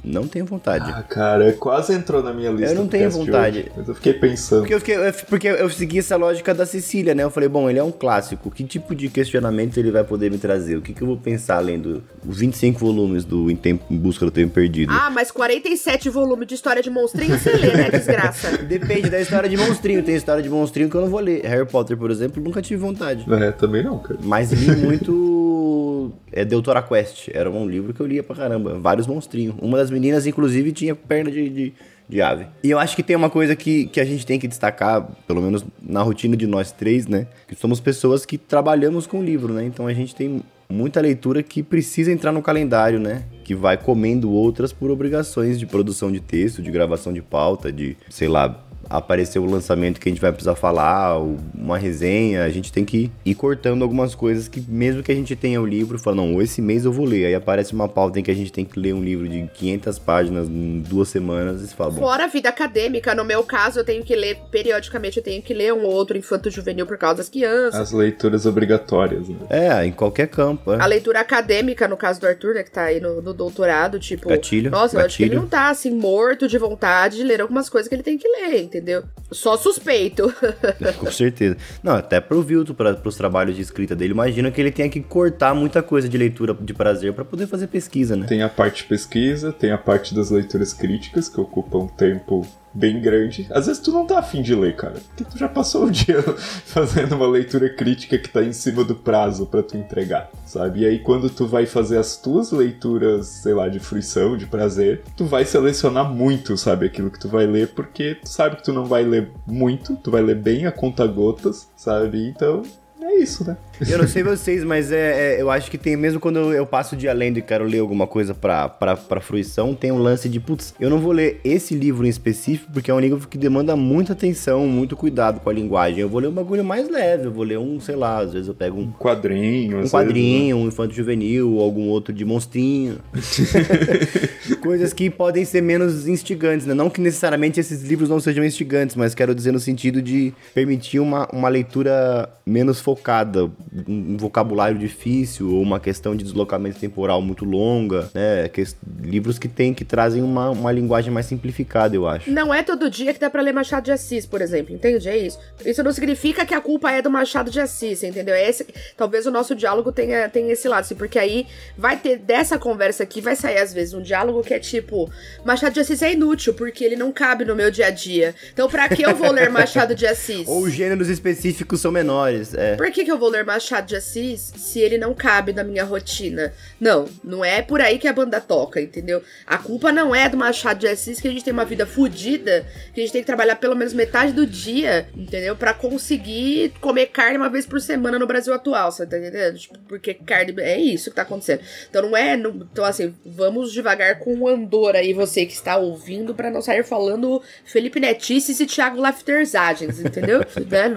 Não 0.04 0.26
tenho 0.26 0.44
vontade. 0.44 0.90
ah, 0.92 1.02
cara, 1.02 1.52
quase 1.52 1.92
entrou 1.94 2.22
na 2.22 2.32
minha 2.34 2.50
lista. 2.50 2.72
Eu 2.72 2.74
não 2.74 2.88
tenho 2.88 3.08
vontade. 3.10 3.60
hoje, 3.60 3.72
mas 3.76 3.88
eu 3.88 3.94
fiquei 3.94 4.12
pensando. 4.14 4.60
Porque 4.60 4.74
eu, 4.74 4.78
fiquei, 4.80 4.96
eu- 4.96 5.12
porque 5.28 5.46
eu 5.48 5.70
segui 5.70 5.98
essa 6.00 6.16
lógica 6.16 6.52
da 6.52 6.66
Cecília, 6.66 7.14
né? 7.14 7.22
Eu 7.22 7.30
falei, 7.30 7.48
bom, 7.48 7.70
ele 7.70 7.78
é 7.78 7.82
um 7.84 7.92
clássico. 7.92 8.50
Que 8.50 8.64
tipo 8.64 8.94
de 8.94 9.08
questionamento 9.08 9.76
ele 9.78 9.90
vai 9.92 10.02
poder 10.02 10.30
me 10.30 10.38
trazer? 10.38 10.76
O 10.76 10.82
que, 10.82 10.92
que 10.92 11.02
eu 11.02 11.06
vou 11.06 11.16
pensar 11.16 11.60
lendo 11.60 12.02
os 12.26 12.38
25 12.38 12.80
volumes 12.80 13.24
do 13.24 13.50
Em, 13.50 13.54
Tempo, 13.56 13.84
em 13.90 13.96
Busca 13.96 14.24
do 14.24 14.30
Tempo 14.32 14.52
Perdido? 14.54 14.92
Ah, 14.92 15.08
mas 15.08 15.30
47 15.30 16.08
volumes 16.10 16.48
de 16.48 16.54
história 16.54 16.82
de 16.82 16.90
monstrinho 16.90 17.38
você 17.38 17.52
lê, 17.52 17.72
né, 17.76 17.90
desgraça? 17.90 18.58
Depende 18.66 19.08
da 19.08 19.20
história 19.20 19.48
de 19.48 19.56
monstrinho. 19.56 20.02
Tem 20.02 20.16
história 20.16 20.42
de 20.42 20.50
monstrinho 20.50 20.90
que 20.90 20.96
eu 20.96 21.00
não 21.02 21.08
vou 21.08 21.20
ler. 21.20 21.42
Harry 21.44 21.66
Potter, 21.66 21.96
por 21.96 22.10
exemplo, 22.10 22.42
nunca 22.42 22.60
tive 22.60 22.80
vontade. 22.80 23.24
É, 23.32 23.52
também 23.52 23.84
não, 23.84 23.98
cara. 24.00 24.18
Mas 24.22 24.50
li 24.52 24.74
muito. 24.84 26.12
É 26.32 26.44
Doutora 26.44 26.82
Quest. 26.82 27.28
Era 27.32 27.50
um 27.50 27.68
livro 27.68 27.92
que 27.94 28.00
eu 28.00 28.06
lia 28.06 28.22
pra 28.22 28.34
caramba. 28.34 28.78
Vários 28.78 29.06
monstrinhos. 29.06 29.54
Uma 29.60 29.78
das 29.78 29.90
meninas, 29.92 30.26
inclusive, 30.26 30.72
tinha 30.72 30.94
perna 30.94 31.30
de, 31.30 31.48
de, 31.48 31.72
de 32.08 32.22
ave. 32.22 32.46
E 32.64 32.70
eu 32.70 32.78
acho 32.78 32.96
que 32.96 33.02
tem 33.02 33.14
uma 33.14 33.30
coisa 33.30 33.54
que, 33.54 33.86
que 33.86 34.00
a 34.00 34.04
gente 34.04 34.26
tem 34.26 34.38
que 34.38 34.48
destacar, 34.48 35.06
pelo 35.26 35.40
menos 35.40 35.64
na 35.80 36.02
rotina 36.02 36.36
de 36.36 36.46
nós 36.46 36.72
três, 36.72 37.06
né? 37.06 37.26
Que 37.46 37.54
somos 37.54 37.80
pessoas 37.80 38.26
que 38.26 38.36
trabalhamos 38.36 39.06
com 39.06 39.22
livro, 39.22 39.52
né? 39.52 39.64
Então 39.64 39.86
a 39.86 39.92
gente 39.92 40.14
tem 40.14 40.42
muita 40.68 41.00
leitura 41.00 41.42
que 41.42 41.62
precisa 41.62 42.10
entrar 42.10 42.32
no 42.32 42.42
calendário, 42.42 42.98
né? 42.98 43.24
Que 43.44 43.54
vai 43.54 43.76
comendo 43.76 44.30
outras 44.32 44.72
por 44.72 44.90
obrigações 44.90 45.58
de 45.58 45.66
produção 45.66 46.10
de 46.10 46.18
texto, 46.18 46.62
de 46.62 46.70
gravação 46.70 47.12
de 47.12 47.20
pauta, 47.20 47.70
de, 47.70 47.96
sei 48.08 48.28
lá, 48.28 48.64
aparecer 48.96 49.38
o 49.38 49.46
lançamento 49.46 50.00
que 50.00 50.08
a 50.08 50.12
gente 50.12 50.20
vai 50.20 50.30
precisar 50.30 50.54
falar, 50.54 51.18
uma 51.18 51.78
resenha, 51.78 52.44
a 52.44 52.50
gente 52.50 52.72
tem 52.72 52.84
que 52.84 53.10
ir 53.24 53.34
cortando 53.34 53.82
algumas 53.82 54.14
coisas 54.14 54.48
que, 54.48 54.60
mesmo 54.68 55.02
que 55.02 55.10
a 55.10 55.14
gente 55.14 55.34
tenha 55.34 55.60
o 55.60 55.66
livro, 55.66 55.98
fala, 55.98 56.16
não, 56.16 56.40
esse 56.40 56.60
mês 56.60 56.84
eu 56.84 56.92
vou 56.92 57.04
ler. 57.04 57.26
Aí 57.26 57.34
aparece 57.34 57.72
uma 57.72 57.88
pauta 57.88 58.20
em 58.20 58.22
que 58.22 58.30
a 58.30 58.34
gente 58.34 58.52
tem 58.52 58.64
que 58.64 58.78
ler 58.78 58.94
um 58.94 59.02
livro 59.02 59.28
de 59.28 59.48
500 59.54 59.98
páginas 59.98 60.48
em 60.48 60.80
duas 60.80 61.08
semanas 61.08 61.62
e 61.62 61.68
você 61.68 61.74
fala, 61.74 61.90
bom. 61.90 62.00
Fora 62.00 62.24
a 62.24 62.28
vida 62.28 62.48
acadêmica, 62.48 63.14
no 63.14 63.24
meu 63.24 63.42
caso, 63.42 63.80
eu 63.80 63.84
tenho 63.84 64.04
que 64.04 64.14
ler, 64.14 64.38
periodicamente, 64.50 65.18
eu 65.18 65.22
tenho 65.22 65.42
que 65.42 65.54
ler 65.54 65.72
um 65.72 65.84
outro 65.84 66.16
infanto-juvenil 66.16 66.86
por 66.86 66.98
causa 66.98 67.16
das 67.18 67.28
crianças. 67.28 67.80
As 67.80 67.92
leituras 67.92 68.46
obrigatórias, 68.46 69.28
né? 69.28 69.36
É, 69.48 69.86
em 69.86 69.92
qualquer 69.92 70.28
campo. 70.28 70.72
É. 70.72 70.80
A 70.80 70.86
leitura 70.86 71.20
acadêmica, 71.20 71.88
no 71.88 71.96
caso 71.96 72.20
do 72.20 72.26
Arthur, 72.26 72.54
né, 72.54 72.62
que 72.62 72.70
tá 72.70 72.84
aí 72.84 73.00
no, 73.00 73.22
no 73.22 73.32
doutorado, 73.32 73.98
tipo. 73.98 74.28
Gatilho. 74.28 74.70
Nossa, 74.70 74.96
gatilho. 74.96 75.00
eu 75.00 75.06
acho 75.06 75.16
que 75.16 75.22
ele 75.24 75.34
não 75.36 75.46
tá 75.46 75.70
assim, 75.70 75.90
morto 75.90 76.46
de 76.46 76.58
vontade 76.58 77.16
de 77.16 77.24
ler 77.24 77.40
algumas 77.40 77.68
coisas 77.68 77.88
que 77.88 77.94
ele 77.94 78.02
tem 78.02 78.18
que 78.18 78.28
ler, 78.28 78.62
entendeu? 78.62 78.81
Só 79.30 79.56
suspeito. 79.56 80.32
Com 80.98 81.10
certeza. 81.10 81.56
Não, 81.82 81.94
até 81.94 82.20
pro 82.20 82.42
Vilto, 82.42 82.74
para 82.74 82.94
pros 82.94 83.16
trabalhos 83.16 83.56
de 83.56 83.62
escrita 83.62 83.94
dele, 83.94 84.12
imagina 84.12 84.50
que 84.50 84.60
ele 84.60 84.70
tenha 84.70 84.88
que 84.88 85.00
cortar 85.00 85.54
muita 85.54 85.82
coisa 85.82 86.08
de 86.08 86.18
leitura 86.18 86.54
de 86.54 86.74
prazer 86.74 87.12
para 87.12 87.24
poder 87.24 87.46
fazer 87.46 87.66
pesquisa, 87.68 88.16
né? 88.16 88.26
Tem 88.26 88.42
a 88.42 88.48
parte 88.48 88.82
de 88.82 88.88
pesquisa, 88.88 89.52
tem 89.52 89.70
a 89.70 89.78
parte 89.78 90.14
das 90.14 90.30
leituras 90.30 90.72
críticas, 90.72 91.28
que 91.28 91.40
ocupa 91.40 91.78
um 91.78 91.88
tempo 91.88 92.46
bem 92.74 93.00
grande. 93.00 93.46
Às 93.50 93.66
vezes 93.66 93.82
tu 93.82 93.90
não 93.90 94.06
tá 94.06 94.18
afim 94.18 94.42
de 94.42 94.54
ler, 94.54 94.76
cara. 94.76 94.94
Porque 95.08 95.24
tu 95.24 95.38
já 95.38 95.48
passou 95.48 95.84
o 95.84 95.90
dia 95.90 96.22
fazendo 96.64 97.14
uma 97.14 97.26
leitura 97.26 97.68
crítica 97.68 98.18
que 98.18 98.28
tá 98.28 98.42
em 98.42 98.52
cima 98.52 98.84
do 98.84 98.94
prazo 98.94 99.46
para 99.46 99.62
tu 99.62 99.76
entregar, 99.76 100.30
sabe? 100.46 100.80
E 100.80 100.86
aí 100.86 100.98
quando 100.98 101.28
tu 101.28 101.46
vai 101.46 101.66
fazer 101.66 101.98
as 101.98 102.16
tuas 102.16 102.50
leituras, 102.52 103.26
sei 103.26 103.54
lá, 103.54 103.68
de 103.68 103.78
fruição, 103.78 104.36
de 104.36 104.46
prazer, 104.46 105.02
tu 105.16 105.24
vai 105.24 105.44
selecionar 105.44 106.10
muito, 106.10 106.56
sabe, 106.56 106.86
aquilo 106.86 107.10
que 107.10 107.18
tu 107.18 107.28
vai 107.28 107.46
ler, 107.46 107.68
porque 107.68 108.16
tu 108.16 108.28
sabe 108.28 108.56
que 108.56 108.64
tu 108.64 108.72
não 108.72 108.84
vai 108.84 109.04
ler 109.04 109.30
muito, 109.46 109.96
tu 109.96 110.10
vai 110.10 110.22
ler 110.22 110.36
bem 110.36 110.66
a 110.66 110.72
conta 110.72 111.06
gotas, 111.06 111.68
sabe? 111.76 112.26
Então, 112.28 112.62
é 113.00 113.16
isso, 113.16 113.44
né? 113.44 113.56
Eu 113.88 113.98
não 113.98 114.08
sei 114.08 114.22
vocês, 114.22 114.64
mas 114.64 114.92
é, 114.92 115.36
é, 115.36 115.42
eu 115.42 115.50
acho 115.50 115.70
que 115.70 115.78
tem, 115.78 115.96
mesmo 115.96 116.20
quando 116.20 116.52
eu 116.52 116.66
passo 116.66 116.94
o 116.94 116.98
dia 116.98 117.12
lendo 117.12 117.38
e 117.38 117.42
quero 117.42 117.64
ler 117.64 117.80
alguma 117.80 118.06
coisa 118.06 118.34
pra, 118.34 118.68
pra, 118.68 118.96
pra 118.96 119.20
fruição, 119.20 119.74
tem 119.74 119.92
um 119.92 119.98
lance 119.98 120.28
de, 120.28 120.40
putz, 120.40 120.74
eu 120.78 120.88
não 120.88 120.98
vou 120.98 121.12
ler 121.12 121.40
esse 121.44 121.74
livro 121.74 122.06
em 122.06 122.08
específico, 122.08 122.72
porque 122.72 122.90
é 122.90 122.94
um 122.94 123.00
livro 123.00 123.26
que 123.28 123.38
demanda 123.38 123.74
muita 123.76 124.12
atenção, 124.12 124.66
muito 124.66 124.96
cuidado 124.96 125.40
com 125.40 125.50
a 125.50 125.52
linguagem. 125.52 126.00
Eu 126.00 126.08
vou 126.08 126.20
ler 126.20 126.28
um 126.28 126.32
bagulho 126.32 126.64
mais 126.64 126.88
leve, 126.88 127.26
eu 127.26 127.32
vou 127.32 127.44
ler 127.44 127.58
um, 127.58 127.80
sei 127.80 127.96
lá, 127.96 128.18
às 128.20 128.32
vezes 128.32 128.48
eu 128.48 128.54
pego 128.54 128.78
um 128.78 128.90
quadrinho, 128.92 129.80
um 129.80 129.88
quadrinho, 129.88 130.38
vezes, 130.38 130.48
né? 130.48 130.54
um 130.54 130.68
infanto 130.68 130.94
juvenil, 130.94 131.60
algum 131.60 131.88
outro 131.88 132.12
de 132.12 132.24
monstrinho. 132.24 132.98
Coisas 134.62 134.92
que 134.92 135.10
podem 135.10 135.44
ser 135.44 135.60
menos 135.60 136.06
instigantes, 136.06 136.66
né? 136.66 136.74
Não 136.74 136.88
que 136.88 137.00
necessariamente 137.00 137.58
esses 137.58 137.82
livros 137.82 138.08
não 138.08 138.20
sejam 138.20 138.44
instigantes, 138.44 138.96
mas 138.96 139.14
quero 139.14 139.34
dizer 139.34 139.52
no 139.52 139.60
sentido 139.60 140.00
de 140.00 140.32
permitir 140.54 141.00
uma, 141.00 141.28
uma 141.32 141.48
leitura 141.48 142.28
menos 142.46 142.80
focada, 142.80 143.50
um 143.88 144.16
vocabulário 144.16 144.78
difícil 144.78 145.54
ou 145.54 145.62
uma 145.62 145.80
questão 145.80 146.14
de 146.14 146.22
deslocamento 146.22 146.78
temporal 146.78 147.22
muito 147.22 147.44
longa, 147.44 148.10
né? 148.12 148.48
Que, 148.48 148.64
livros 149.00 149.38
que 149.38 149.48
tem 149.48 149.72
que 149.72 149.84
trazem 149.84 150.22
uma, 150.22 150.50
uma 150.50 150.70
linguagem 150.70 151.12
mais 151.12 151.26
simplificada, 151.26 151.96
eu 151.96 152.06
acho. 152.06 152.30
Não 152.30 152.52
é 152.52 152.62
todo 152.62 152.90
dia 152.90 153.14
que 153.14 153.20
dá 153.20 153.30
para 153.30 153.40
ler 153.40 153.52
Machado 153.52 153.84
de 153.84 153.92
Assis, 153.92 154.26
por 154.26 154.42
exemplo, 154.42 154.74
entende? 154.74 155.08
É 155.08 155.16
isso. 155.16 155.38
Isso 155.64 155.82
não 155.82 155.92
significa 155.92 156.44
que 156.44 156.54
a 156.54 156.60
culpa 156.60 156.90
é 156.90 157.00
do 157.00 157.10
Machado 157.10 157.50
de 157.50 157.60
Assis, 157.60 158.02
entendeu? 158.02 158.34
É 158.34 158.48
esse, 158.48 158.66
talvez 158.96 159.26
o 159.26 159.30
nosso 159.30 159.54
diálogo 159.54 159.90
tenha, 159.90 160.28
tenha 160.28 160.52
esse 160.52 160.68
lado, 160.68 160.80
assim, 160.80 160.94
porque 160.94 161.18
aí 161.18 161.46
vai 161.76 161.96
ter 161.96 162.18
dessa 162.18 162.58
conversa 162.58 163.02
aqui, 163.02 163.20
vai 163.20 163.36
sair 163.36 163.58
às 163.58 163.72
vezes 163.72 163.94
um 163.94 164.02
diálogo 164.02 164.42
que 164.42 164.52
é 164.52 164.58
tipo, 164.58 165.10
Machado 165.44 165.72
de 165.72 165.80
Assis 165.80 166.02
é 166.02 166.12
inútil 166.12 166.52
porque 166.54 166.84
ele 166.84 166.96
não 166.96 167.10
cabe 167.10 167.44
no 167.44 167.56
meu 167.56 167.70
dia 167.70 167.86
a 167.86 167.90
dia. 167.90 168.34
Então, 168.52 168.68
para 168.68 168.88
que 168.88 169.02
eu 169.02 169.14
vou 169.16 169.30
ler 169.32 169.48
Machado 169.50 169.94
de 169.94 170.06
Assis? 170.06 170.46
Ou 170.46 170.68
gêneros 170.68 171.08
específicos 171.08 171.80
são 171.80 171.90
menores, 171.90 172.54
é. 172.54 172.76
Por 172.76 172.90
que, 172.90 173.04
que 173.04 173.10
eu 173.10 173.18
vou 173.18 173.30
ler 173.30 173.44
Machado 173.52 173.86
de 173.86 173.96
Assis 173.96 174.52
se 174.56 174.80
ele 174.80 174.96
não 174.96 175.14
cabe 175.14 175.52
na 175.52 175.62
minha 175.62 175.84
rotina. 175.84 176.54
Não, 176.80 177.06
não 177.22 177.44
é 177.44 177.60
por 177.60 177.80
aí 177.80 177.98
que 177.98 178.08
a 178.08 178.12
banda 178.12 178.40
toca, 178.40 178.80
entendeu? 178.80 179.22
A 179.46 179.58
culpa 179.58 179.92
não 179.92 180.14
é 180.14 180.28
do 180.28 180.36
Machado 180.36 180.80
de 180.80 180.88
Assis 180.88 181.20
que 181.20 181.28
a 181.28 181.30
gente 181.30 181.44
tem 181.44 181.52
uma 181.52 181.64
vida 181.64 181.84
fodida, 181.84 182.66
que 182.94 183.00
a 183.00 183.04
gente 183.04 183.12
tem 183.12 183.22
que 183.22 183.26
trabalhar 183.26 183.56
pelo 183.56 183.76
menos 183.76 183.92
metade 183.92 184.32
do 184.32 184.46
dia, 184.46 185.06
entendeu? 185.14 185.54
Para 185.54 185.74
conseguir 185.74 186.72
comer 186.80 187.06
carne 187.06 187.36
uma 187.36 187.50
vez 187.50 187.66
por 187.66 187.80
semana 187.80 188.18
no 188.18 188.26
Brasil 188.26 188.54
atual, 188.54 188.90
você 188.90 189.06
tá 189.06 189.18
entendendo? 189.18 189.58
Tipo, 189.58 189.78
porque 189.86 190.14
carne 190.14 190.54
é 190.60 190.78
isso 190.78 191.10
que 191.10 191.16
tá 191.16 191.22
acontecendo. 191.22 191.60
Então 191.90 192.02
não 192.02 192.16
é, 192.16 192.36
não, 192.36 192.50
então 192.50 192.84
assim, 192.84 193.14
vamos 193.24 193.70
devagar 193.72 194.18
com 194.18 194.34
o 194.34 194.48
andor 194.48 194.96
aí 194.96 195.12
você 195.12 195.44
que 195.44 195.52
está 195.52 195.76
ouvindo 195.76 196.34
para 196.34 196.50
não 196.50 196.62
sair 196.62 196.84
falando 196.84 197.42
Felipe 197.64 198.00
Netices 198.00 198.60
e 198.60 198.66
Thiago 198.66 199.00
Lafterzagens, 199.00 200.00
entendeu? 200.00 200.40
Né? 200.72 200.96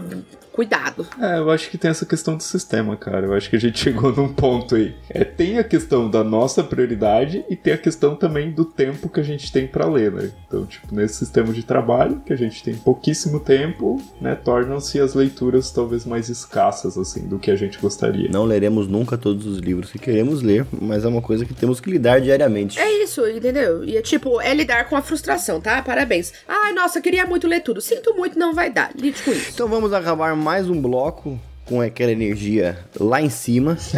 Cuidado. 0.56 1.06
É, 1.20 1.38
eu 1.38 1.52
acho 1.52 1.70
que 1.70 1.78
tem 1.78 1.92
essa 1.92 2.06
questão 2.06 2.38
do 2.38 2.42
sistema, 2.42 2.96
cara. 2.96 3.26
Eu 3.26 3.34
acho 3.34 3.50
que 3.50 3.58
a 3.58 3.60
gente 3.60 3.78
chegou 3.84 4.16
num 4.16 4.34
ponto 4.34 4.76
aí. 4.76 4.96
É, 5.10 5.26
tem 5.26 5.60
a 5.60 5.64
questão 5.66 6.10
da 6.10 6.24
nossa 6.24 6.64
prioridade 6.64 7.44
e 7.50 7.58
tem 7.58 7.74
a 7.74 7.78
questão 7.78 8.16
também 8.16 8.52
do 8.52 8.64
tempo 8.64 9.10
que 9.10 9.20
a 9.20 9.24
gente 9.24 9.52
tem 9.52 9.68
para 9.68 9.86
ler, 9.86 10.14
né? 10.14 10.32
Então, 10.48 10.66
tipo, 10.66 10.96
nesse 10.96 11.16
sistema 11.16 11.52
de 11.52 11.62
trabalho, 11.62 12.22
que 12.26 12.32
a 12.32 12.38
gente 12.38 12.64
tem 12.64 12.74
pouquíssimo 12.74 13.42
tempo, 13.42 14.02
né, 14.22 14.34
tornam-se 14.34 14.98
as 15.00 15.14
leituras 15.14 15.70
talvez 15.72 16.06
mais 16.06 16.30
escassas, 16.30 16.98
assim, 16.98 17.28
do 17.28 17.38
que 17.38 17.52
a 17.52 17.56
gente 17.58 17.78
gostaria. 17.78 18.30
Não 18.30 18.46
leremos 18.46 18.88
nunca 18.88 19.18
todos 19.18 19.46
os 19.46 19.58
livros 19.58 19.92
que 19.92 20.00
queremos 20.00 20.42
ler, 20.42 20.66
mas 20.72 21.04
é 21.04 21.08
uma 21.10 21.22
coisa 21.22 21.44
que 21.44 21.54
temos 21.54 21.82
que 21.82 21.92
lidar 21.92 22.22
diariamente. 22.22 22.80
É 22.80 23.04
isso, 23.04 23.28
entendeu? 23.28 23.84
E 23.84 23.98
é 23.98 24.02
tipo, 24.02 24.40
é 24.40 24.54
lidar 24.54 24.88
com 24.88 24.96
a 24.96 25.02
frustração, 25.02 25.60
tá? 25.60 25.82
Parabéns. 25.82 26.32
Ai, 26.48 26.72
nossa, 26.72 27.02
queria 27.02 27.26
muito 27.26 27.46
ler 27.46 27.62
tudo. 27.62 27.82
Sinto 27.82 28.14
muito, 28.14 28.40
não 28.40 28.54
vai 28.54 28.72
dar. 28.72 28.92
Lide 28.96 29.22
com 29.22 29.32
isso. 29.32 29.52
Então 29.54 29.68
vamos 29.68 29.92
acabar 29.92 30.34
mais 30.46 30.70
um 30.70 30.80
bloco 30.80 31.40
com 31.66 31.82
aquela 31.82 32.12
energia 32.12 32.78
lá 33.00 33.20
em 33.20 33.32
cima. 33.32 33.80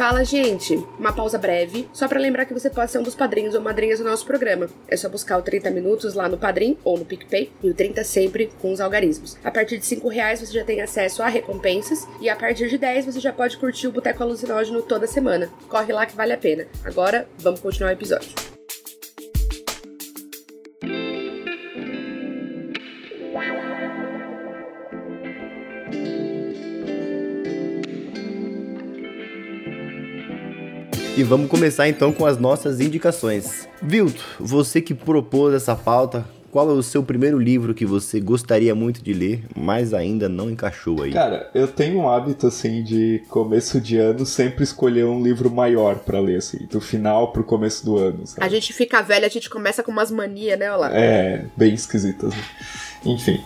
Fala, 0.00 0.24
gente! 0.24 0.82
Uma 0.98 1.12
pausa 1.12 1.36
breve, 1.36 1.86
só 1.92 2.08
para 2.08 2.18
lembrar 2.18 2.46
que 2.46 2.54
você 2.54 2.70
pode 2.70 2.90
ser 2.90 2.98
um 2.98 3.02
dos 3.02 3.14
padrinhos 3.14 3.54
ou 3.54 3.60
madrinhas 3.60 3.98
do 3.98 4.04
nosso 4.06 4.24
programa. 4.24 4.66
É 4.88 4.96
só 4.96 5.10
buscar 5.10 5.36
o 5.36 5.42
30 5.42 5.70
Minutos 5.70 6.14
lá 6.14 6.26
no 6.26 6.38
Padrim 6.38 6.78
ou 6.82 6.96
no 6.96 7.04
PicPay, 7.04 7.52
e 7.62 7.68
o 7.68 7.74
30 7.74 8.02
sempre 8.02 8.50
com 8.62 8.72
os 8.72 8.80
algarismos. 8.80 9.36
A 9.44 9.50
partir 9.50 9.76
de 9.76 9.84
5 9.84 10.08
reais 10.08 10.40
você 10.40 10.54
já 10.54 10.64
tem 10.64 10.80
acesso 10.80 11.22
a 11.22 11.28
recompensas, 11.28 12.08
e 12.18 12.30
a 12.30 12.34
partir 12.34 12.70
de 12.70 12.78
10 12.78 13.04
você 13.04 13.20
já 13.20 13.30
pode 13.30 13.58
curtir 13.58 13.88
o 13.88 13.92
Boteco 13.92 14.22
Alucinógeno 14.22 14.80
toda 14.80 15.06
semana. 15.06 15.50
Corre 15.68 15.92
lá 15.92 16.06
que 16.06 16.16
vale 16.16 16.32
a 16.32 16.38
pena. 16.38 16.66
Agora, 16.82 17.28
vamos 17.38 17.60
continuar 17.60 17.90
o 17.90 17.92
episódio. 17.92 18.59
E 31.20 31.22
vamos 31.22 31.50
começar 31.50 31.86
então 31.86 32.14
com 32.14 32.24
as 32.24 32.38
nossas 32.38 32.80
indicações. 32.80 33.68
Vilto, 33.82 34.24
você 34.40 34.80
que 34.80 34.94
propôs 34.94 35.52
essa 35.52 35.76
pauta, 35.76 36.24
qual 36.50 36.70
é 36.70 36.72
o 36.72 36.82
seu 36.82 37.02
primeiro 37.02 37.38
livro 37.38 37.74
que 37.74 37.84
você 37.84 38.18
gostaria 38.18 38.74
muito 38.74 39.02
de 39.02 39.12
ler, 39.12 39.44
mas 39.54 39.92
ainda 39.92 40.30
não 40.30 40.48
encaixou 40.48 41.02
aí? 41.02 41.12
Cara, 41.12 41.50
eu 41.54 41.68
tenho 41.68 41.98
um 41.98 42.08
hábito 42.08 42.46
assim 42.46 42.82
de 42.82 43.22
começo 43.28 43.78
de 43.82 43.98
ano 43.98 44.24
sempre 44.24 44.64
escolher 44.64 45.04
um 45.04 45.22
livro 45.22 45.50
maior 45.50 45.96
para 45.98 46.18
ler 46.18 46.38
assim, 46.38 46.66
do 46.70 46.80
final 46.80 47.34
pro 47.34 47.44
começo 47.44 47.84
do 47.84 47.98
ano. 47.98 48.26
Sabe? 48.26 48.46
A 48.46 48.48
gente 48.48 48.72
fica 48.72 49.02
velho, 49.02 49.26
a 49.26 49.28
gente 49.28 49.50
começa 49.50 49.82
com 49.82 49.92
umas 49.92 50.10
manias, 50.10 50.58
né, 50.58 50.72
Olá? 50.72 50.90
É, 50.90 51.44
bem 51.54 51.74
esquisitas. 51.74 52.34
Né? 52.34 52.42
Enfim. 53.04 53.44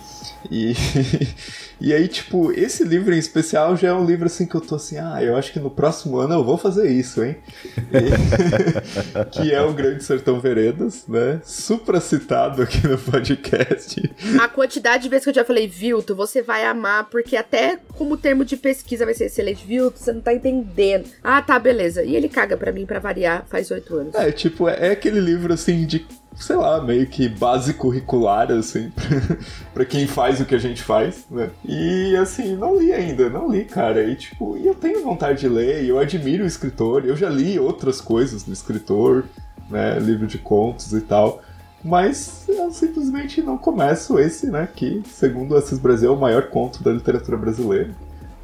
E 0.51 0.73
E 1.79 1.93
aí, 1.93 2.07
tipo, 2.07 2.51
esse 2.53 2.83
livro 2.83 3.13
em 3.13 3.17
especial 3.17 3.75
já 3.75 3.89
é 3.89 3.93
um 3.93 4.05
livro 4.05 4.25
assim 4.25 4.45
que 4.45 4.55
eu 4.55 4.61
tô 4.61 4.75
assim, 4.75 4.97
ah, 4.97 5.21
eu 5.21 5.35
acho 5.35 5.51
que 5.51 5.59
no 5.59 5.69
próximo 5.69 6.17
ano 6.17 6.33
eu 6.35 6.43
vou 6.43 6.57
fazer 6.57 6.89
isso, 6.89 7.23
hein? 7.23 7.35
E... 7.77 9.27
que 9.31 9.53
é 9.53 9.61
o 9.61 9.73
Grande 9.73 10.03
Sertão 10.03 10.39
Veredas, 10.39 11.05
né? 11.07 11.41
Supra 11.43 11.99
citado 11.99 12.61
aqui 12.61 12.87
no 12.87 12.97
podcast. 12.97 14.01
A 14.41 14.47
quantidade 14.47 15.03
de 15.03 15.09
vezes 15.09 15.25
que 15.25 15.31
eu 15.31 15.35
já 15.35 15.43
falei, 15.43 15.67
Vilto, 15.67 16.15
você 16.15 16.41
vai 16.41 16.65
amar, 16.65 17.09
porque 17.09 17.35
até 17.35 17.77
como 17.97 18.17
termo 18.17 18.45
de 18.45 18.55
pesquisa 18.55 19.05
vai 19.05 19.13
ser 19.13 19.25
excelente. 19.25 19.65
Vilto, 19.65 19.99
você 19.99 20.13
não 20.13 20.21
tá 20.21 20.33
entendendo. 20.33 21.05
Ah, 21.21 21.41
tá, 21.41 21.59
beleza. 21.59 22.03
E 22.03 22.15
ele 22.15 22.29
caga 22.29 22.55
pra 22.55 22.71
mim 22.71 22.85
pra 22.85 22.99
variar 22.99 23.45
faz 23.49 23.69
oito 23.69 23.95
anos. 23.95 24.15
É, 24.15 24.31
tipo, 24.31 24.69
é, 24.69 24.87
é 24.87 24.91
aquele 24.91 25.19
livro 25.19 25.53
assim 25.53 25.85
de 25.85 26.05
sei 26.35 26.55
lá, 26.55 26.81
meio 26.81 27.07
que 27.07 27.29
base 27.29 27.73
curricular, 27.73 28.51
assim, 28.51 28.91
pra 29.73 29.85
quem 29.85 30.05
faz 30.05 30.39
o 30.41 30.45
que 30.45 30.55
a 30.55 30.59
gente 30.59 30.83
faz, 30.83 31.25
né? 31.29 31.49
E, 31.63 32.15
assim, 32.17 32.55
não 32.55 32.77
li 32.77 32.91
ainda, 32.91 33.29
não 33.29 33.49
li, 33.49 33.65
cara. 33.65 34.03
E, 34.03 34.15
tipo, 34.15 34.57
eu 34.57 34.75
tenho 34.75 35.03
vontade 35.03 35.39
de 35.39 35.49
ler, 35.49 35.85
eu 35.85 35.97
admiro 35.97 36.43
o 36.43 36.47
escritor, 36.47 37.05
eu 37.05 37.15
já 37.15 37.29
li 37.29 37.57
outras 37.59 38.01
coisas 38.01 38.43
do 38.43 38.51
escritor, 38.51 39.25
né? 39.69 39.97
Livro 39.99 40.27
de 40.27 40.37
contos 40.37 40.93
e 40.93 41.01
tal. 41.01 41.41
Mas 41.83 42.45
eu 42.47 42.71
simplesmente 42.71 43.41
não 43.41 43.57
começo 43.57 44.19
esse, 44.19 44.47
né? 44.47 44.67
Que, 44.75 45.03
segundo 45.05 45.55
Assis 45.55 45.77
Brasil, 45.77 46.09
é 46.09 46.13
o 46.13 46.19
maior 46.19 46.49
conto 46.49 46.83
da 46.83 46.91
literatura 46.91 47.37
brasileira. 47.37 47.91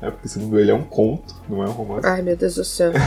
É, 0.01 0.09
porque 0.09 0.27
segundo 0.27 0.59
ele 0.59 0.71
é 0.71 0.73
um 0.73 0.83
conto, 0.83 1.35
não 1.47 1.63
é 1.63 1.67
um 1.67 1.71
romance. 1.71 2.07
Ai, 2.07 2.23
meu 2.23 2.35
Deus 2.35 2.55
do 2.55 2.65
céu. 2.65 2.91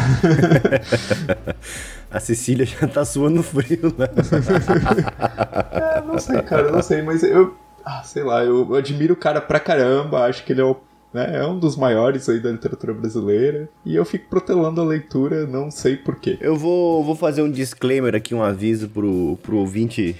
A 2.14 2.20
Cecília 2.20 2.64
já 2.64 2.86
tá 2.86 3.04
suando 3.04 3.42
frio, 3.42 3.92
né? 3.98 4.08
é, 5.72 6.00
não 6.00 6.18
sei, 6.18 6.40
cara, 6.42 6.70
não 6.70 6.80
sei, 6.80 7.02
mas 7.02 7.22
eu. 7.22 7.56
Ah, 7.84 8.02
sei 8.04 8.22
lá, 8.22 8.42
eu, 8.44 8.66
eu 8.70 8.76
admiro 8.76 9.14
o 9.14 9.16
cara 9.16 9.40
pra 9.40 9.60
caramba, 9.60 10.24
acho 10.24 10.44
que 10.44 10.52
ele 10.52 10.60
é 10.60 10.64
o 10.64 10.76
né? 11.14 11.38
É 11.38 11.46
um 11.46 11.56
dos 11.56 11.76
maiores 11.76 12.28
aí 12.28 12.40
da 12.40 12.50
literatura 12.50 12.92
brasileira. 12.92 13.68
E 13.86 13.94
eu 13.94 14.04
fico 14.04 14.28
protelando 14.28 14.80
a 14.80 14.84
leitura, 14.84 15.46
não 15.46 15.70
sei 15.70 15.96
porquê. 15.96 16.36
Eu 16.40 16.56
vou, 16.56 17.04
vou 17.04 17.14
fazer 17.14 17.40
um 17.40 17.50
disclaimer 17.50 18.16
aqui, 18.16 18.34
um 18.34 18.42
aviso 18.42 18.88
pro, 18.88 19.38
pro 19.40 19.56
ouvinte 19.58 20.16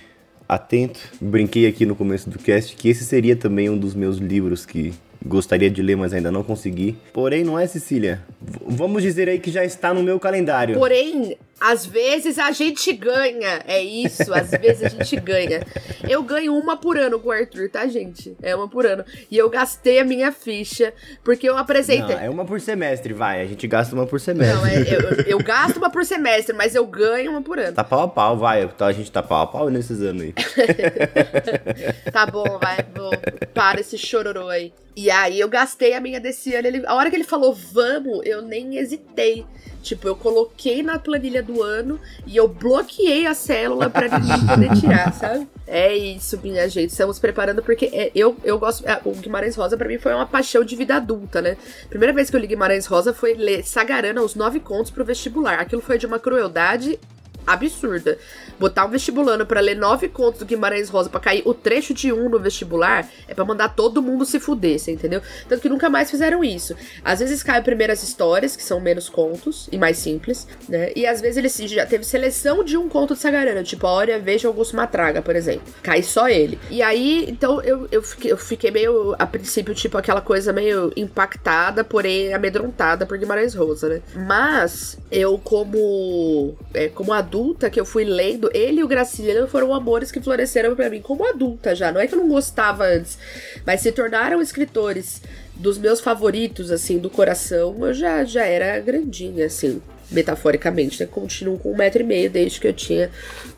atento. 0.48 1.00
Brinquei 1.20 1.66
aqui 1.66 1.84
no 1.84 1.96
começo 1.96 2.30
do 2.30 2.38
cast 2.38 2.76
que 2.76 2.88
esse 2.88 3.04
seria 3.04 3.34
também 3.34 3.68
um 3.68 3.76
dos 3.76 3.94
meus 3.94 4.18
livros 4.18 4.64
que 4.64 4.94
gostaria 5.26 5.70
de 5.70 5.82
ler, 5.82 5.96
mas 5.96 6.12
ainda 6.12 6.30
não 6.30 6.44
consegui. 6.44 6.96
Porém, 7.12 7.42
não 7.42 7.58
é, 7.58 7.66
Cecília? 7.66 8.22
V 8.40 8.60
vamos 8.66 9.02
dizer 9.02 9.28
aí 9.28 9.38
que 9.38 9.50
já 9.50 9.64
está 9.64 9.92
no 9.92 10.02
meu 10.02 10.20
calendário. 10.20 10.78
Porém, 10.78 11.36
às 11.60 11.86
vezes 11.86 12.38
a 12.38 12.50
gente 12.50 12.92
ganha. 12.92 13.62
É 13.66 13.82
isso, 13.82 14.32
às 14.34 14.50
vezes 14.50 14.84
a 14.84 14.88
gente 14.88 15.16
ganha. 15.16 15.60
Eu 16.08 16.22
ganho 16.22 16.54
uma 16.56 16.76
por 16.76 16.98
ano 16.98 17.18
com 17.18 17.28
o 17.28 17.32
Arthur, 17.32 17.70
tá, 17.70 17.86
gente? 17.86 18.36
É 18.42 18.54
uma 18.54 18.68
por 18.68 18.86
ano. 18.86 19.04
E 19.30 19.38
eu 19.38 19.48
gastei 19.48 19.98
a 19.98 20.04
minha 20.04 20.32
ficha, 20.32 20.92
porque 21.22 21.48
eu 21.48 21.56
apresentei. 21.56 22.16
Não, 22.16 22.22
é 22.22 22.30
uma 22.30 22.44
por 22.44 22.60
semestre, 22.60 23.12
vai. 23.12 23.40
A 23.40 23.46
gente 23.46 23.66
gasta 23.66 23.94
uma 23.94 24.06
por 24.06 24.20
semestre. 24.20 24.56
Não, 24.56 24.66
é, 24.66 24.80
eu, 24.80 25.38
eu 25.38 25.38
gasto 25.38 25.76
uma 25.76 25.90
por 25.90 26.04
semestre, 26.04 26.54
mas 26.54 26.74
eu 26.74 26.86
ganho 26.86 27.30
uma 27.30 27.42
por 27.42 27.58
ano. 27.58 27.74
Tá 27.74 27.84
pau 27.84 28.02
a 28.02 28.08
pau, 28.08 28.36
vai. 28.36 28.64
Então 28.64 28.86
a 28.86 28.92
gente 28.92 29.10
tá 29.10 29.22
pau 29.22 29.42
a 29.42 29.46
pau 29.46 29.70
nesses 29.70 30.00
anos 30.00 30.22
aí. 30.22 30.34
tá 32.12 32.26
bom, 32.26 32.58
vai. 32.60 32.78
Vou, 32.94 33.10
para 33.52 33.80
esse 33.80 33.96
chororô 33.96 34.48
aí. 34.48 34.72
E 34.96 35.10
aí 35.10 35.40
eu 35.40 35.48
gastei 35.48 35.94
a 35.94 36.00
minha 36.00 36.20
desse 36.20 36.54
ano. 36.54 36.68
Ele, 36.68 36.86
a 36.86 36.94
hora 36.94 37.10
que 37.10 37.16
ele 37.16 37.24
falou 37.24 37.54
vamos, 37.54 38.20
eu 38.24 38.42
nem 38.42 38.76
hesitei. 38.76 39.44
Tipo, 39.82 40.08
eu 40.08 40.16
coloquei 40.16 40.82
na 40.82 40.98
planilha 40.98 41.42
do 41.44 41.62
ano 41.62 42.00
e 42.26 42.36
eu 42.36 42.48
bloqueei 42.48 43.26
a 43.26 43.34
célula 43.34 43.88
pra 43.88 44.18
ninguém 44.18 44.46
poder 44.46 44.80
tirar, 44.80 45.12
sabe? 45.14 45.46
É 45.66 45.94
isso, 45.94 46.38
minha 46.42 46.68
gente. 46.68 46.90
Estamos 46.90 47.18
preparando 47.18 47.62
porque 47.62 47.86
é, 47.92 48.10
eu, 48.14 48.36
eu 48.42 48.58
gosto. 48.58 48.86
É, 48.86 49.00
o 49.04 49.12
Guimarães 49.12 49.56
Rosa 49.56 49.76
para 49.76 49.88
mim 49.88 49.98
foi 49.98 50.12
uma 50.12 50.26
paixão 50.26 50.64
de 50.64 50.76
vida 50.76 50.96
adulta, 50.96 51.40
né? 51.40 51.56
Primeira 51.88 52.12
vez 52.12 52.28
que 52.28 52.36
eu 52.36 52.40
li 52.40 52.46
Guimarães 52.46 52.86
Rosa 52.86 53.14
foi 53.14 53.34
ler 53.34 53.64
Sagarana, 53.64 54.22
os 54.22 54.34
nove 54.34 54.60
contos 54.60 54.90
pro 54.90 55.04
vestibular. 55.04 55.60
Aquilo 55.60 55.82
foi 55.82 55.98
de 55.98 56.06
uma 56.06 56.18
crueldade 56.18 56.98
absurda. 57.46 58.18
Botar 58.58 58.86
um 58.86 58.90
vestibulando 58.90 59.46
para 59.46 59.60
ler 59.60 59.76
nove 59.76 60.08
contos 60.08 60.40
do 60.40 60.46
Guimarães 60.46 60.88
Rosa 60.88 61.10
para 61.10 61.20
cair 61.20 61.42
o 61.44 61.54
trecho 61.54 61.94
de 61.94 62.12
um 62.12 62.28
no 62.28 62.38
vestibular 62.38 63.08
é 63.28 63.34
para 63.34 63.44
mandar 63.44 63.70
todo 63.70 64.02
mundo 64.02 64.24
se 64.24 64.38
fuder, 64.40 64.78
você 64.78 64.92
entendeu? 64.92 65.20
Tanto 65.48 65.60
que 65.60 65.68
nunca 65.68 65.90
mais 65.90 66.10
fizeram 66.10 66.44
isso. 66.44 66.74
Às 67.04 67.20
vezes 67.20 67.42
caem 67.42 67.62
primeiras 67.62 68.02
histórias, 68.02 68.56
que 68.56 68.62
são 68.62 68.80
menos 68.80 69.08
contos 69.08 69.68
e 69.70 69.78
mais 69.78 69.98
simples, 69.98 70.46
né? 70.68 70.92
E 70.94 71.06
às 71.06 71.20
vezes 71.20 71.36
ele 71.36 71.68
já 71.68 71.86
teve 71.86 72.04
seleção 72.04 72.64
de 72.64 72.76
um 72.76 72.88
conto 72.88 73.14
de 73.14 73.20
Sagarana, 73.20 73.62
tipo 73.62 73.86
a 73.86 73.90
Hora 73.90 74.18
Veja 74.18 74.48
Augusto 74.48 74.76
Matraga, 74.76 75.22
por 75.22 75.36
exemplo. 75.36 75.72
Cai 75.82 76.02
só 76.02 76.28
ele. 76.28 76.58
E 76.70 76.82
aí, 76.82 77.26
então 77.28 77.60
eu, 77.62 77.88
eu, 77.90 78.02
fiquei, 78.02 78.32
eu 78.32 78.36
fiquei 78.36 78.70
meio, 78.70 79.14
a 79.18 79.26
princípio, 79.26 79.74
tipo 79.74 79.96
aquela 79.98 80.20
coisa 80.20 80.52
meio 80.52 80.92
impactada, 80.96 81.84
porém 81.84 82.32
amedrontada 82.32 83.06
por 83.06 83.18
Guimarães 83.18 83.54
Rosa, 83.54 83.88
né? 83.88 84.02
Mas 84.14 84.98
eu, 85.10 85.38
como, 85.38 86.56
é, 86.72 86.88
como 86.88 87.12
adulta 87.12 87.70
que 87.70 87.78
eu 87.78 87.84
fui 87.84 88.04
lendo, 88.04 88.43
ele 88.52 88.80
e 88.80 88.84
o 88.84 88.88
Graciliano 88.88 89.48
foram 89.48 89.72
amores 89.72 90.10
que 90.10 90.20
floresceram 90.20 90.74
para 90.74 90.90
mim 90.90 91.00
como 91.00 91.26
adulta 91.26 91.74
já. 91.74 91.92
Não 91.92 92.00
é 92.00 92.06
que 92.06 92.14
eu 92.14 92.18
não 92.18 92.28
gostava 92.28 92.84
antes, 92.84 93.18
mas 93.64 93.80
se 93.80 93.92
tornaram 93.92 94.42
escritores 94.42 95.22
dos 95.56 95.78
meus 95.78 96.00
favoritos, 96.00 96.70
assim, 96.70 96.98
do 96.98 97.08
coração, 97.08 97.76
eu 97.86 97.94
já, 97.94 98.24
já 98.24 98.44
era 98.44 98.78
grandinha, 98.80 99.46
assim, 99.46 99.80
metaforicamente, 100.10 101.00
né? 101.00 101.08
Continuo 101.10 101.58
com 101.58 101.72
um 101.72 101.76
metro 101.76 102.02
e 102.02 102.04
meio 102.04 102.30
desde 102.30 102.60
que 102.60 102.66
eu 102.66 102.72
tinha 102.72 103.10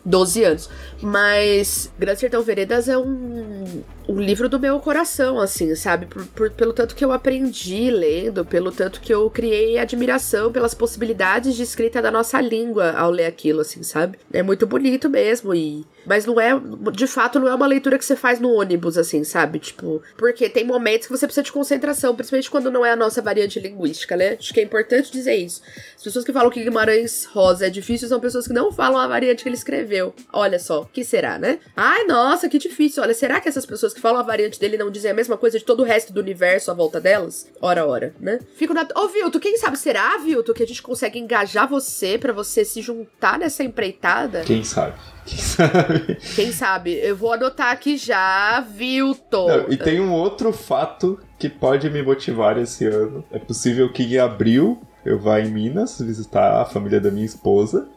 12 0.05 0.45
anos. 0.45 0.71
Mas 1.01 1.91
Grande 1.99 2.21
Sertão 2.21 2.43
Veredas 2.43 2.89
é 2.89 2.99
um, 2.99 3.83
um 4.09 4.21
livro 4.21 4.49
do 4.49 4.59
meu 4.59 4.79
coração, 4.81 5.41
assim, 5.41 5.75
sabe? 5.75 6.07
Por, 6.07 6.25
por, 6.27 6.51
pelo 6.51 6.73
tanto 6.73 6.95
que 6.95 7.05
eu 7.05 7.13
aprendi 7.13 7.91
lendo, 7.91 8.45
pelo 8.45 8.71
tanto 8.71 9.01
que 9.01 9.13
eu 9.13 9.29
criei 9.29 9.79
admiração 9.79 10.53
pelas 10.53 10.75
possibilidades 10.75 11.55
de 11.55 11.63
escrita 11.63 12.01
da 12.01 12.11
nossa 12.11 12.41
língua 12.41 12.93
ao 12.93 13.11
ler 13.11 13.27
aquilo, 13.27 13.61
assim, 13.61 13.83
sabe? 13.83 14.19
É 14.33 14.43
muito 14.43 14.67
bonito 14.67 15.09
mesmo 15.09 15.55
e 15.55 15.85
mas 16.07 16.25
não 16.25 16.41
é, 16.41 16.53
de 16.93 17.07
fato, 17.09 17.41
não 17.41 17.49
é 17.49 17.55
uma 17.55 17.67
leitura 17.67 17.99
que 17.99 18.05
você 18.05 18.15
faz 18.15 18.39
no 18.39 18.53
ônibus, 18.53 18.97
assim, 18.97 19.25
sabe? 19.25 19.59
Tipo, 19.59 20.01
porque 20.17 20.49
tem 20.49 20.65
momentos 20.65 21.09
que 21.09 21.13
você 21.13 21.27
precisa 21.27 21.43
de 21.43 21.51
concentração, 21.51 22.15
principalmente 22.15 22.49
quando 22.49 22.71
não 22.71 22.87
é 22.87 22.93
a 22.93 22.97
nossa 22.97 23.21
variante 23.21 23.59
linguística, 23.59 24.17
né? 24.17 24.37
Acho 24.39 24.55
que 24.55 24.61
é 24.61 24.63
importante 24.63 25.11
dizer 25.11 25.35
isso. 25.35 25.61
As 25.97 26.05
pessoas 26.05 26.25
que 26.25 26.33
falam 26.33 26.49
que 26.49 26.63
Guimarães 26.63 27.25
Rosa 27.25 27.67
é 27.67 27.71
difícil 27.71 28.07
são 28.07 28.21
pessoas 28.21 28.47
que 28.47 28.53
não 28.53 28.71
falam 28.71 29.01
a 29.01 29.09
variante 29.09 29.43
que 29.43 29.49
ele 29.49 29.57
escreveu. 29.57 30.15
Olha 30.33 30.61
só, 30.61 30.89
que 30.93 31.03
será, 31.03 31.39
né? 31.39 31.59
Ai, 31.77 32.05
nossa, 32.05 32.49
que 32.49 32.59
difícil. 32.59 33.03
Olha, 33.03 33.13
será 33.15 33.41
que 33.41 33.49
essas 33.49 33.67
pessoas 33.67 33.93
que 33.97 34.01
falam 34.01 34.21
a 34.21 34.23
variante 34.23 34.61
dele 34.61 34.77
não 34.77 34.91
dizem 34.91 35.11
a 35.11 35.15
mesma 35.15 35.37
coisa 35.37 35.59
de 35.59 35.65
todo 35.65 35.81
o 35.81 35.85
resto 35.85 36.13
do 36.13 36.21
universo 36.21 36.71
à 36.71 36.75
volta 36.75 37.01
delas? 37.01 37.51
Ora, 37.61 37.87
ora, 37.87 38.15
né? 38.21 38.39
Fico 38.55 38.75
na. 38.75 38.83
Ô, 38.83 39.05
oh, 39.05 39.09
Vilto, 39.09 39.41
quem 39.41 39.57
sabe 39.57 39.79
será, 39.79 40.19
Vilto, 40.19 40.55
que 40.55 40.63
a 40.63 40.67
gente 40.67 40.83
consegue 40.83 41.19
engajar 41.19 41.69
você 41.69 42.19
para 42.19 42.33
você 42.33 42.65
se 42.65 42.83
juntar 42.83 43.39
nessa 43.39 43.65
empreitada? 43.65 44.43
Quem 44.43 44.63
sabe? 44.63 44.95
Quem 45.25 45.39
sabe? 45.39 46.19
Quem 46.37 46.53
sabe? 46.53 46.93
Eu 47.03 47.17
vou 47.17 47.33
adotar 47.33 47.73
aqui 47.73 47.97
já, 47.97 48.61
Vilton. 48.61 49.49
Não, 49.49 49.73
e 49.73 49.77
tem 49.77 50.01
um 50.01 50.13
outro 50.13 50.53
fato 50.53 51.19
que 51.39 51.49
pode 51.49 51.89
me 51.91 52.03
motivar 52.03 52.59
esse 52.59 52.87
ano. 52.87 53.25
É 53.33 53.39
possível 53.39 53.91
que 53.93 54.03
em 54.03 54.19
abril 54.19 54.81
eu 55.05 55.19
vá 55.19 55.41
em 55.41 55.51
Minas 55.51 56.01
visitar 56.01 56.61
a 56.61 56.65
família 56.65 57.01
da 57.01 57.11
minha 57.11 57.27
esposa. 57.27 57.89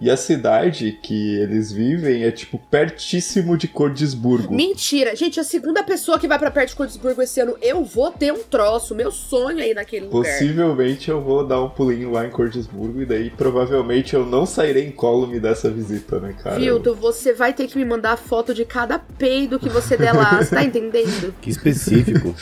E 0.00 0.10
a 0.10 0.16
cidade 0.16 0.98
que 1.02 1.36
eles 1.36 1.70
vivem 1.70 2.24
é, 2.24 2.30
tipo, 2.30 2.58
pertíssimo 2.70 3.56
de 3.56 3.68
Cordisburgo. 3.68 4.54
Mentira! 4.54 5.14
Gente, 5.14 5.38
a 5.38 5.44
segunda 5.44 5.82
pessoa 5.82 6.18
que 6.18 6.26
vai 6.26 6.38
para 6.38 6.50
perto 6.50 6.70
de 6.70 6.76
Cordisburgo 6.76 7.20
esse 7.20 7.38
ano, 7.38 7.56
eu 7.60 7.84
vou 7.84 8.10
ter 8.10 8.32
um 8.32 8.42
troço. 8.42 8.94
Meu 8.94 9.10
sonho 9.10 9.58
aí 9.58 9.74
naquele 9.74 10.06
lugar. 10.06 10.22
Possivelmente 10.22 11.10
eu 11.10 11.20
vou 11.20 11.46
dar 11.46 11.62
um 11.62 11.68
pulinho 11.68 12.10
lá 12.10 12.26
em 12.26 12.30
Cordisburgo 12.30 13.02
e 13.02 13.06
daí 13.06 13.28
provavelmente 13.28 14.14
eu 14.14 14.24
não 14.24 14.46
sairei 14.46 14.86
incólume 14.86 15.38
dessa 15.38 15.70
visita, 15.70 16.18
né, 16.18 16.34
cara? 16.42 16.58
Vilto, 16.58 16.94
você 16.94 17.34
vai 17.34 17.52
ter 17.52 17.66
que 17.66 17.76
me 17.76 17.84
mandar 17.84 18.16
foto 18.16 18.54
de 18.54 18.64
cada 18.64 18.98
peido 18.98 19.58
que 19.58 19.68
você 19.68 19.98
der 19.98 20.14
lá, 20.14 20.42
você 20.42 20.54
tá 20.54 20.64
entendendo? 20.64 21.34
Que 21.40 21.50
específico. 21.50 22.34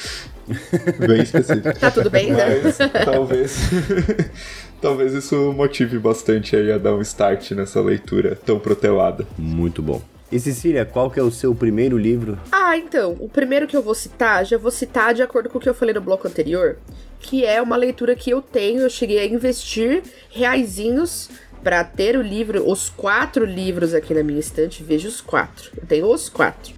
Bem 1.06 1.22
específico. 1.22 1.78
Tá 1.78 1.90
tudo 1.90 2.10
bem, 2.10 2.32
né? 2.32 2.60
Mas, 2.62 2.78
talvez... 3.04 3.58
Talvez 4.80 5.12
isso 5.12 5.52
motive 5.52 5.98
bastante 5.98 6.54
aí 6.54 6.70
a 6.70 6.78
dar 6.78 6.94
um 6.94 7.02
start 7.02 7.50
nessa 7.52 7.80
leitura 7.80 8.36
tão 8.36 8.58
protelada. 8.58 9.26
Muito 9.36 9.82
bom. 9.82 10.00
E 10.30 10.38
Cecília, 10.38 10.84
qual 10.84 11.10
que 11.10 11.18
é 11.18 11.22
o 11.22 11.30
seu 11.30 11.54
primeiro 11.54 11.96
livro? 11.96 12.38
Ah, 12.52 12.76
então, 12.76 13.16
o 13.18 13.28
primeiro 13.28 13.66
que 13.66 13.76
eu 13.76 13.82
vou 13.82 13.94
citar, 13.94 14.44
já 14.44 14.58
vou 14.58 14.70
citar 14.70 15.14
de 15.14 15.22
acordo 15.22 15.48
com 15.48 15.56
o 15.58 15.60
que 15.60 15.68
eu 15.68 15.74
falei 15.74 15.94
no 15.94 16.02
bloco 16.02 16.28
anterior, 16.28 16.76
que 17.18 17.46
é 17.46 17.62
uma 17.62 17.76
leitura 17.76 18.14
que 18.14 18.30
eu 18.30 18.42
tenho, 18.42 18.82
eu 18.82 18.90
cheguei 18.90 19.20
a 19.20 19.26
investir 19.26 20.02
reaisinhos 20.28 21.30
para 21.64 21.82
ter 21.82 22.16
o 22.16 22.22
livro, 22.22 22.70
os 22.70 22.90
quatro 22.90 23.44
livros 23.44 23.94
aqui 23.94 24.12
na 24.12 24.22
minha 24.22 24.38
estante, 24.38 24.82
veja 24.82 25.08
os 25.08 25.20
quatro. 25.20 25.72
Eu 25.76 25.86
tenho 25.86 26.06
os 26.12 26.28
quatro. 26.28 26.77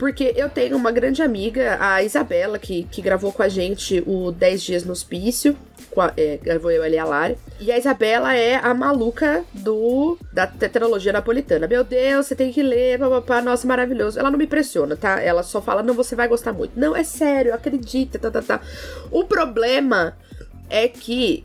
Porque 0.00 0.32
eu 0.34 0.48
tenho 0.48 0.78
uma 0.78 0.90
grande 0.90 1.22
amiga, 1.22 1.76
a 1.78 2.02
Isabela, 2.02 2.58
que, 2.58 2.84
que 2.84 3.02
gravou 3.02 3.30
com 3.34 3.42
a 3.42 3.50
gente 3.50 4.02
o 4.06 4.32
10 4.32 4.62
Dias 4.62 4.82
no 4.82 4.92
Hospício. 4.92 5.54
É, 6.16 6.38
gravou 6.42 6.70
eu 6.70 6.82
ali 6.82 6.96
a 6.96 7.04
Lari. 7.04 7.36
E 7.60 7.70
a 7.70 7.76
Isabela 7.76 8.34
é 8.34 8.54
a 8.54 8.72
maluca 8.72 9.44
do 9.52 10.16
da 10.32 10.46
tetralogia 10.46 11.12
napolitana. 11.12 11.66
Meu 11.66 11.84
Deus, 11.84 12.24
você 12.24 12.34
tem 12.34 12.50
que 12.50 12.62
ler, 12.62 12.98
papapá, 12.98 13.42
nossa, 13.42 13.66
maravilhoso. 13.66 14.18
Ela 14.18 14.30
não 14.30 14.38
me 14.38 14.46
pressiona, 14.46 14.96
tá? 14.96 15.20
Ela 15.20 15.42
só 15.42 15.60
fala, 15.60 15.82
não, 15.82 15.92
você 15.92 16.16
vai 16.16 16.26
gostar 16.26 16.54
muito. 16.54 16.80
Não, 16.80 16.96
é 16.96 17.04
sério, 17.04 17.52
acredita, 17.52 18.18
tá, 18.18 18.30
tá, 18.30 18.40
tá. 18.40 18.60
O 19.10 19.24
problema 19.24 20.16
é 20.70 20.88
que 20.88 21.44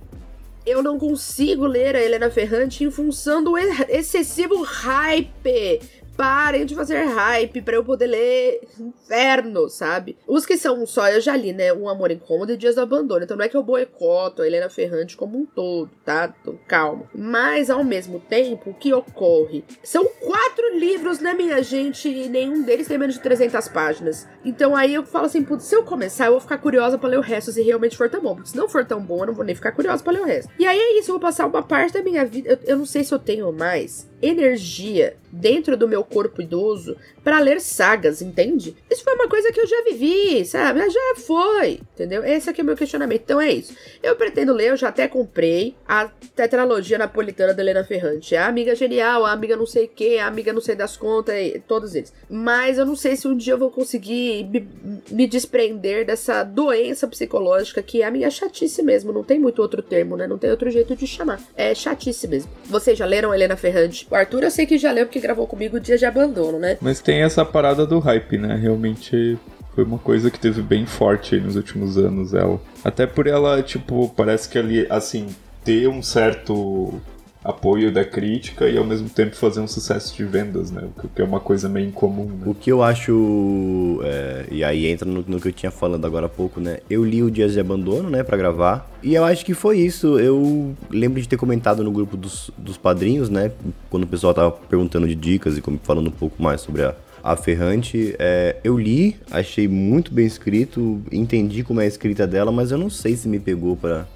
eu 0.65 0.81
não 0.81 0.97
consigo 0.97 1.65
ler 1.65 1.93
a 1.93 2.01
Helena 2.01 2.29
Ferrante 2.31 2.85
em 2.85 2.89
função 2.89 3.43
do 3.43 3.57
excessivo 3.57 4.61
hype 4.63 5.81
parem 6.15 6.65
de 6.65 6.75
fazer 6.75 7.03
hype 7.03 7.61
pra 7.61 7.75
eu 7.75 7.83
poder 7.83 8.07
ler 8.07 8.61
Inferno, 8.79 9.69
sabe? 9.69 10.17
Os 10.27 10.45
que 10.45 10.57
são 10.57 10.85
só, 10.85 11.07
eu 11.09 11.21
já 11.21 11.35
li, 11.35 11.53
né? 11.53 11.73
Um 11.73 11.87
Amor 11.87 12.11
Incômodo 12.11 12.53
e 12.53 12.57
Dias 12.57 12.75
do 12.75 12.81
Abandono. 12.81 13.23
Então 13.23 13.37
não 13.37 13.45
é 13.45 13.49
que 13.49 13.57
eu 13.57 13.63
boicoto 13.63 14.41
a 14.41 14.47
Helena 14.47 14.69
Ferrante 14.69 15.17
como 15.17 15.37
um 15.37 15.45
todo, 15.45 15.89
tá? 16.03 16.33
Então 16.41 16.57
calma. 16.67 17.05
Mas 17.13 17.69
ao 17.69 17.83
mesmo 17.83 18.19
tempo, 18.19 18.71
o 18.71 18.73
que 18.73 18.93
ocorre? 18.93 19.63
São 19.83 20.05
quatro 20.05 20.77
livros, 20.77 21.19
né, 21.19 21.33
minha 21.33 21.61
gente? 21.61 22.09
E 22.09 22.29
nenhum 22.29 22.63
deles 22.63 22.87
tem 22.87 22.97
menos 22.97 23.15
de 23.15 23.21
300 23.21 23.67
páginas. 23.67 24.27
Então 24.43 24.75
aí 24.75 24.93
eu 24.93 25.05
falo 25.05 25.25
assim, 25.25 25.43
putz, 25.43 25.65
se 25.65 25.75
eu 25.75 25.83
começar, 25.83 26.27
eu 26.27 26.31
vou 26.31 26.41
ficar 26.41 26.57
curiosa 26.57 26.97
pra 26.97 27.09
ler 27.09 27.17
o 27.17 27.21
resto 27.21 27.51
se 27.51 27.61
realmente 27.61 27.97
for 27.97 28.09
tão 28.09 28.21
bom. 28.21 28.35
Porque 28.35 28.49
se 28.49 28.57
não 28.57 28.69
for 28.69 28.85
tão 28.85 29.01
bom, 29.01 29.19
eu 29.19 29.27
não 29.27 29.33
vou 29.33 29.45
nem 29.45 29.55
ficar 29.55 29.71
curiosa 29.71 30.03
pra 30.03 30.13
ler 30.13 30.21
o 30.21 30.25
resto. 30.25 30.51
E 30.57 30.65
aí 30.65 30.77
é 30.77 30.99
isso, 30.99 31.11
eu 31.11 31.13
vou 31.13 31.21
passar 31.21 31.45
uma 31.45 31.63
parte 31.63 31.93
da 31.93 32.01
minha 32.01 32.25
vida. 32.25 32.49
Eu, 32.49 32.59
eu 32.65 32.77
não 32.77 32.85
sei 32.85 33.03
se 33.03 33.13
eu 33.13 33.19
tenho 33.19 33.51
mais 33.51 34.09
energia 34.21 35.17
dentro 35.31 35.75
do 35.75 35.87
meu 35.87 36.03
corpo 36.05 36.41
idoso 36.41 36.95
para 37.23 37.39
ler 37.39 37.59
sagas, 37.59 38.21
entende? 38.21 38.75
Isso 38.89 39.03
foi 39.03 39.13
uma 39.15 39.27
coisa 39.27 39.51
que 39.51 39.59
eu 39.59 39.67
já 39.67 39.83
vivi, 39.83 40.45
sabe? 40.45 40.87
Já 40.89 41.15
foi, 41.17 41.79
entendeu? 41.93 42.23
Esse 42.23 42.49
aqui 42.49 42.61
é 42.61 42.63
o 42.63 42.65
meu 42.65 42.75
questionamento. 42.75 43.21
Então 43.23 43.41
é 43.41 43.51
isso. 43.51 43.75
Eu 44.01 44.15
pretendo 44.15 44.53
ler, 44.53 44.69
eu 44.69 44.77
já 44.77 44.89
até 44.89 45.07
comprei 45.07 45.75
a 45.87 46.09
tetralogia 46.35 46.97
napolitana 46.97 47.53
da 47.53 47.61
Helena 47.61 47.83
Ferrante. 47.83 48.35
A 48.35 48.47
amiga 48.47 48.75
genial, 48.75 49.25
a 49.25 49.31
amiga 49.31 49.55
não 49.55 49.65
sei 49.65 49.85
o 49.85 49.89
que, 49.89 50.17
a 50.19 50.27
amiga 50.27 50.53
não 50.53 50.61
sei 50.61 50.75
das 50.75 50.95
contas, 50.95 51.35
todos 51.67 51.95
eles. 51.95 52.13
Mas 52.29 52.77
eu 52.77 52.85
não 52.85 52.95
sei 52.95 53.15
se 53.15 53.27
um 53.27 53.35
dia 53.35 53.53
eu 53.53 53.57
vou 53.57 53.71
conseguir 53.71 54.45
me, 54.45 54.67
me 55.09 55.27
desprender 55.27 56.05
dessa 56.05 56.43
doença 56.43 57.07
psicológica 57.07 57.81
que 57.81 58.01
é 58.01 58.05
a 58.05 58.11
minha 58.11 58.29
chatice 58.29 58.81
mesmo. 58.83 59.11
Não 59.11 59.23
tem 59.23 59.39
muito 59.39 59.61
outro 59.61 59.81
termo, 59.81 60.15
né? 60.15 60.27
Não 60.27 60.37
tem 60.37 60.51
outro 60.51 60.69
jeito 60.69 60.95
de 60.95 61.07
chamar. 61.07 61.41
É 61.55 61.73
chatice 61.73 62.27
mesmo. 62.27 62.51
Vocês 62.65 62.97
já 62.97 63.05
leram 63.05 63.33
Helena 63.33 63.55
Ferrante? 63.55 64.07
O 64.09 64.15
Arthur 64.15 64.43
eu 64.43 64.51
sei 64.51 64.65
que 64.65 64.77
já 64.77 64.91
leu 64.91 65.05
porque 65.05 65.19
gravou 65.19 65.47
comigo 65.47 65.77
o 65.77 65.79
De 65.97 66.05
Abandono, 66.05 66.59
né? 66.59 66.77
Mas 66.81 66.99
tem 66.99 67.21
essa 67.21 67.43
parada 67.43 67.85
do 67.85 67.99
hype, 67.99 68.37
né? 68.37 68.55
Realmente 68.55 69.37
foi 69.73 69.83
uma 69.83 69.97
coisa 69.97 70.31
que 70.31 70.39
teve 70.39 70.61
bem 70.61 70.85
forte 70.85 71.37
nos 71.37 71.55
últimos 71.55 71.97
anos, 71.97 72.33
ela. 72.33 72.59
Até 72.83 73.05
por 73.05 73.27
ela, 73.27 73.61
tipo, 73.61 74.09
parece 74.15 74.47
que 74.47 74.57
ali, 74.57 74.87
assim, 74.89 75.27
ter 75.63 75.87
um 75.89 76.01
certo 76.01 77.01
apoio 77.45 77.91
da 77.91 78.03
crítica 78.03 78.67
e 78.67 78.75
ao 78.75 78.83
mesmo 78.83 79.07
tempo 79.07 79.35
fazer 79.35 79.59
um 79.59 79.67
sucesso 79.67 80.15
de 80.15 80.25
vendas, 80.25 80.71
né? 80.71 80.89
O 81.03 81.07
que 81.07 81.21
é 81.21 81.23
uma 81.23 81.39
coisa 81.39 81.69
meio 81.69 81.87
incomum. 81.87 82.25
Né? 82.25 82.43
O 82.47 82.55
que 82.55 82.71
eu 82.71 82.81
acho. 82.81 84.01
É, 84.03 84.47
e 84.49 84.63
aí 84.63 84.87
entra 84.87 85.07
no, 85.07 85.23
no, 85.27 85.39
que 85.39 85.49
eu 85.49 85.53
tinha 85.53 85.71
falando 85.71 86.05
agora 86.05 86.25
há 86.25 86.29
pouco, 86.29 86.59
né? 86.59 86.79
Eu 86.89 87.05
li 87.05 87.21
o 87.21 87.29
Dias 87.29 87.53
de 87.53 87.59
Abandono, 87.59 88.09
né, 88.09 88.23
pra 88.23 88.35
gravar. 88.35 88.89
E 89.03 89.13
eu 89.13 89.23
acho 89.23 89.45
que 89.45 89.53
foi 89.53 89.77
isso. 89.77 90.17
Eu 90.17 90.75
lembro 90.89 91.21
de 91.21 91.27
ter 91.27 91.37
comentado 91.37 91.83
no 91.83 91.91
grupo 91.91 92.17
dos, 92.17 92.49
dos 92.57 92.77
padrinhos, 92.77 93.29
né? 93.29 93.51
Quando 93.91 94.03
o 94.03 94.07
pessoal 94.07 94.33
tava 94.33 94.51
perguntando 94.51 95.07
de 95.07 95.13
dicas 95.13 95.55
e 95.55 95.63
falando 95.83 96.07
um 96.07 96.11
pouco 96.11 96.41
mais 96.41 96.61
sobre 96.61 96.81
a, 96.81 96.95
a 97.23 97.35
Ferrante. 97.35 98.15
É, 98.17 98.55
eu 98.63 98.75
li, 98.75 99.17
achei 99.29 99.67
muito 99.67 100.11
bem 100.11 100.25
escrito, 100.25 100.99
entendi 101.11 101.63
como 101.63 101.79
é 101.79 101.83
a 101.83 101.87
escrita 101.87 102.25
dela, 102.25 102.51
mas 102.51 102.71
eu 102.71 102.77
não 102.77 102.89
sei 102.89 103.15
se 103.15 103.29
me 103.29 103.39
pegou 103.39 103.75
para 103.75 104.07